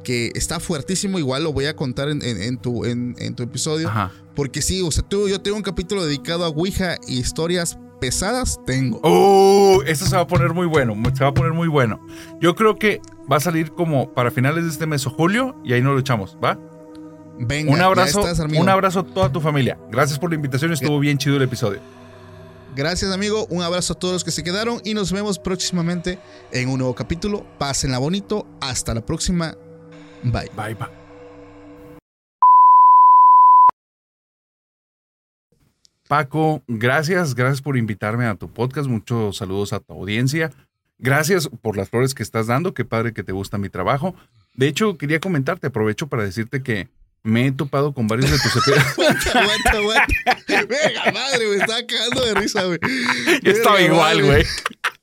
que 0.04 0.32
está 0.36 0.60
fuertísimo, 0.60 1.18
igual 1.18 1.44
lo 1.46 1.54
voy 1.54 1.66
a 1.66 1.76
contar 1.76 2.10
en, 2.10 2.22
en- 2.22 2.42
en 2.42 2.58
tu, 2.58 2.86
en, 2.86 3.16
en 3.20 3.36
tu 3.36 3.42
episodio. 3.44 3.88
Ajá. 3.88 4.12
Porque 4.36 4.62
sí, 4.62 4.82
o 4.82 4.92
sea, 4.92 5.04
tú, 5.08 5.28
yo 5.30 5.42
tengo 5.42 5.56
un 5.58 5.64
capítulo 5.64 6.06
dedicado 6.06 6.44
a 6.44 6.50
Ouija 6.50 6.98
y 7.08 7.18
historias 7.20 7.80
pesadas 8.00 8.60
tengo. 8.66 9.00
Oh, 9.04 9.82
esto 9.86 10.06
se 10.06 10.16
va 10.16 10.24
a 10.24 10.28
poner 10.28 10.54
muy 10.54 10.66
bueno, 10.66 10.96
se 11.14 11.24
va 11.24 11.30
a 11.30 11.34
poner 11.34 11.54
muy 11.54 11.68
bueno. 11.68 12.00
Yo 12.40 12.56
creo 12.56 12.78
que 12.78 13.02
va 13.32 13.38
a 13.38 13.40
salir 13.40 13.72
como 13.72 14.14
para 14.14 14.32
finales 14.32 14.64
de 14.64 14.70
este 14.70 14.86
mes 14.86 15.06
o 15.08 15.10
julio 15.10 15.56
y 15.64 15.74
ahí 15.74 15.82
nos 15.82 15.94
lo 15.94 16.00
echamos, 16.00 16.38
¿va? 16.44 16.60
Venga, 17.38 17.72
un 17.72 17.82
abrazo, 17.82 18.22
ya 18.22 18.32
estás, 18.32 18.46
amigo. 18.46 18.62
un 18.62 18.70
abrazo 18.70 19.02
a 19.02 19.04
toda 19.04 19.32
tu 19.32 19.42
familia. 19.42 19.78
Gracias 19.92 20.18
por 20.18 20.30
la 20.30 20.36
invitación, 20.36 20.72
estuvo 20.72 21.00
bien 21.00 21.18
chido 21.18 21.36
el 21.36 21.44
episodio. 21.44 21.82
Gracias, 22.76 23.12
amigo. 23.12 23.48
Un 23.50 23.64
abrazo 23.64 23.94
a 23.94 23.96
todos 23.96 24.14
los 24.14 24.24
que 24.24 24.32
se 24.32 24.44
quedaron 24.44 24.82
y 24.84 24.94
nos 24.94 25.12
vemos 25.12 25.40
próximamente 25.40 26.20
en 26.52 26.70
un 26.70 26.80
nuevo 26.80 26.94
capítulo. 26.94 27.46
Pásenla 27.58 28.00
bonito. 28.00 28.46
Hasta 28.60 28.94
la 28.94 29.06
próxima. 29.06 29.56
Bye. 30.24 30.52
Bye, 30.56 30.76
bye. 30.76 31.05
Paco, 36.08 36.64
gracias, 36.68 37.34
gracias 37.34 37.62
por 37.62 37.78
invitarme 37.78 38.26
a 38.26 38.36
tu 38.36 38.52
podcast. 38.54 38.88
Muchos 38.88 39.38
saludos 39.38 39.74
a 39.74 39.80
tu 39.80 39.94
audiencia. 39.94 40.52
Gracias 41.00 41.50
por 41.62 41.76
las 41.78 41.90
flores 41.90 42.14
que 42.14 42.22
estás 42.24 42.48
dando. 42.48 42.74
Qué 42.74 42.86
padre 42.86 43.14
que 43.14 43.24
te 43.24 43.32
gusta 43.32 43.58
mi 43.58 43.70
trabajo. 43.70 44.16
De 44.54 44.68
hecho, 44.68 44.98
quería 44.98 45.20
comentarte, 45.20 45.68
aprovecho 45.68 46.08
para 46.08 46.24
decirte 46.24 46.62
que 46.62 46.88
me 47.24 47.48
he 47.48 47.52
topado 47.52 47.94
con 47.94 48.08
varios 48.08 48.30
de 48.30 48.38
tus 48.38 48.56
episodios. 48.56 48.86
Aguanta, 48.98 49.40
aguanta, 49.40 49.72
aguanta. 49.72 50.06
Venga, 50.48 51.12
madre, 51.12 51.48
me 51.50 51.56
estaba 51.56 51.80
cagando 51.88 52.24
de 52.24 52.34
risa, 52.36 52.64
güey. 52.66 52.80
Yo 53.42 53.52
estaba 53.52 53.82
igual, 53.82 54.24
güey. 54.24 54.46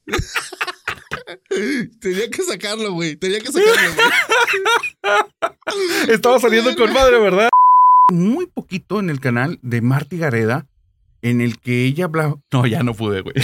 Tenía 2.01 2.31
que 2.31 2.43
sacarlo, 2.45 2.93
güey. 2.93 3.17
Tenía 3.17 3.41
que 3.41 3.51
sacarlo, 3.51 3.95
güey. 3.95 4.09
Estaba 6.09 6.39
saliendo 6.39 6.75
con 6.77 6.93
madre, 6.93 7.19
¿verdad? 7.19 7.49
Muy 8.13 8.47
poquito 8.47 9.01
en 9.01 9.11
el 9.11 9.21
canal 9.21 9.59
de 9.63 9.81
Marty 9.81 10.19
Gareda, 10.19 10.67
en 11.23 11.41
el 11.41 11.59
que 11.59 11.85
ella 11.85 12.05
hablaba. 12.07 12.37
No, 12.53 12.67
ya 12.67 12.83
no 12.83 12.95
pude, 12.95 13.23
güey. 13.23 13.35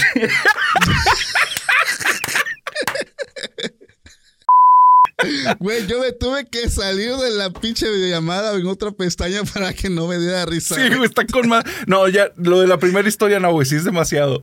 Güey, 5.58 5.86
yo 5.88 5.98
me 6.00 6.12
tuve 6.12 6.46
que 6.46 6.70
salir 6.70 7.16
de 7.16 7.30
la 7.30 7.50
pinche 7.50 7.90
videollamada 7.90 8.54
en 8.54 8.66
otra 8.68 8.92
pestaña 8.92 9.42
para 9.52 9.72
que 9.72 9.90
no 9.90 10.06
me 10.06 10.16
diera 10.18 10.46
risa. 10.46 10.76
Sí, 10.76 10.82
güey. 10.82 10.96
güey, 10.96 11.08
está 11.08 11.26
con 11.26 11.48
más. 11.48 11.64
No, 11.86 12.06
ya, 12.08 12.30
lo 12.36 12.60
de 12.60 12.68
la 12.68 12.78
primera 12.78 13.08
historia 13.08 13.40
no, 13.40 13.50
güey, 13.52 13.66
sí 13.66 13.74
es 13.76 13.84
demasiado. 13.84 14.40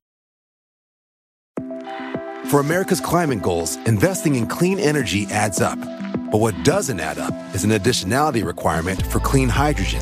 For 2.49 2.59
America's 2.59 3.01
climate 3.01 3.41
goals, 3.41 3.77
investing 3.87 4.35
in 4.35 4.45
clean 4.47 4.77
energy 4.79 5.27
adds 5.31 5.61
up. 5.61 5.79
But 6.31 6.41
what 6.41 6.53
doesn't 6.63 6.99
add 6.99 7.17
up 7.17 7.33
is 7.55 7.63
an 7.63 7.71
additionality 7.71 8.45
requirement 8.45 9.01
for 9.07 9.19
clean 9.19 9.49
hydrogen. 9.49 10.01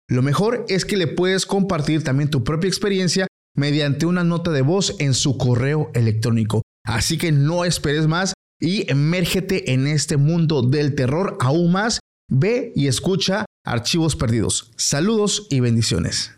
Lo 0.11 0.21
mejor 0.21 0.65
es 0.67 0.83
que 0.83 0.97
le 0.97 1.07
puedes 1.07 1.45
compartir 1.45 2.03
también 2.03 2.29
tu 2.29 2.43
propia 2.43 2.67
experiencia 2.67 3.27
mediante 3.55 4.05
una 4.05 4.25
nota 4.25 4.51
de 4.51 4.61
voz 4.61 4.97
en 4.99 5.13
su 5.13 5.37
correo 5.37 5.89
electrónico. 5.93 6.63
Así 6.85 7.17
que 7.17 7.31
no 7.31 7.63
esperes 7.63 8.07
más 8.07 8.33
y 8.59 8.91
emérgete 8.91 9.71
en 9.71 9.87
este 9.87 10.17
mundo 10.17 10.63
del 10.63 10.95
terror 10.95 11.37
aún 11.39 11.71
más. 11.71 12.01
Ve 12.29 12.73
y 12.75 12.87
escucha 12.87 13.45
Archivos 13.65 14.17
Perdidos. 14.17 14.73
Saludos 14.75 15.47
y 15.49 15.61
bendiciones. 15.61 16.31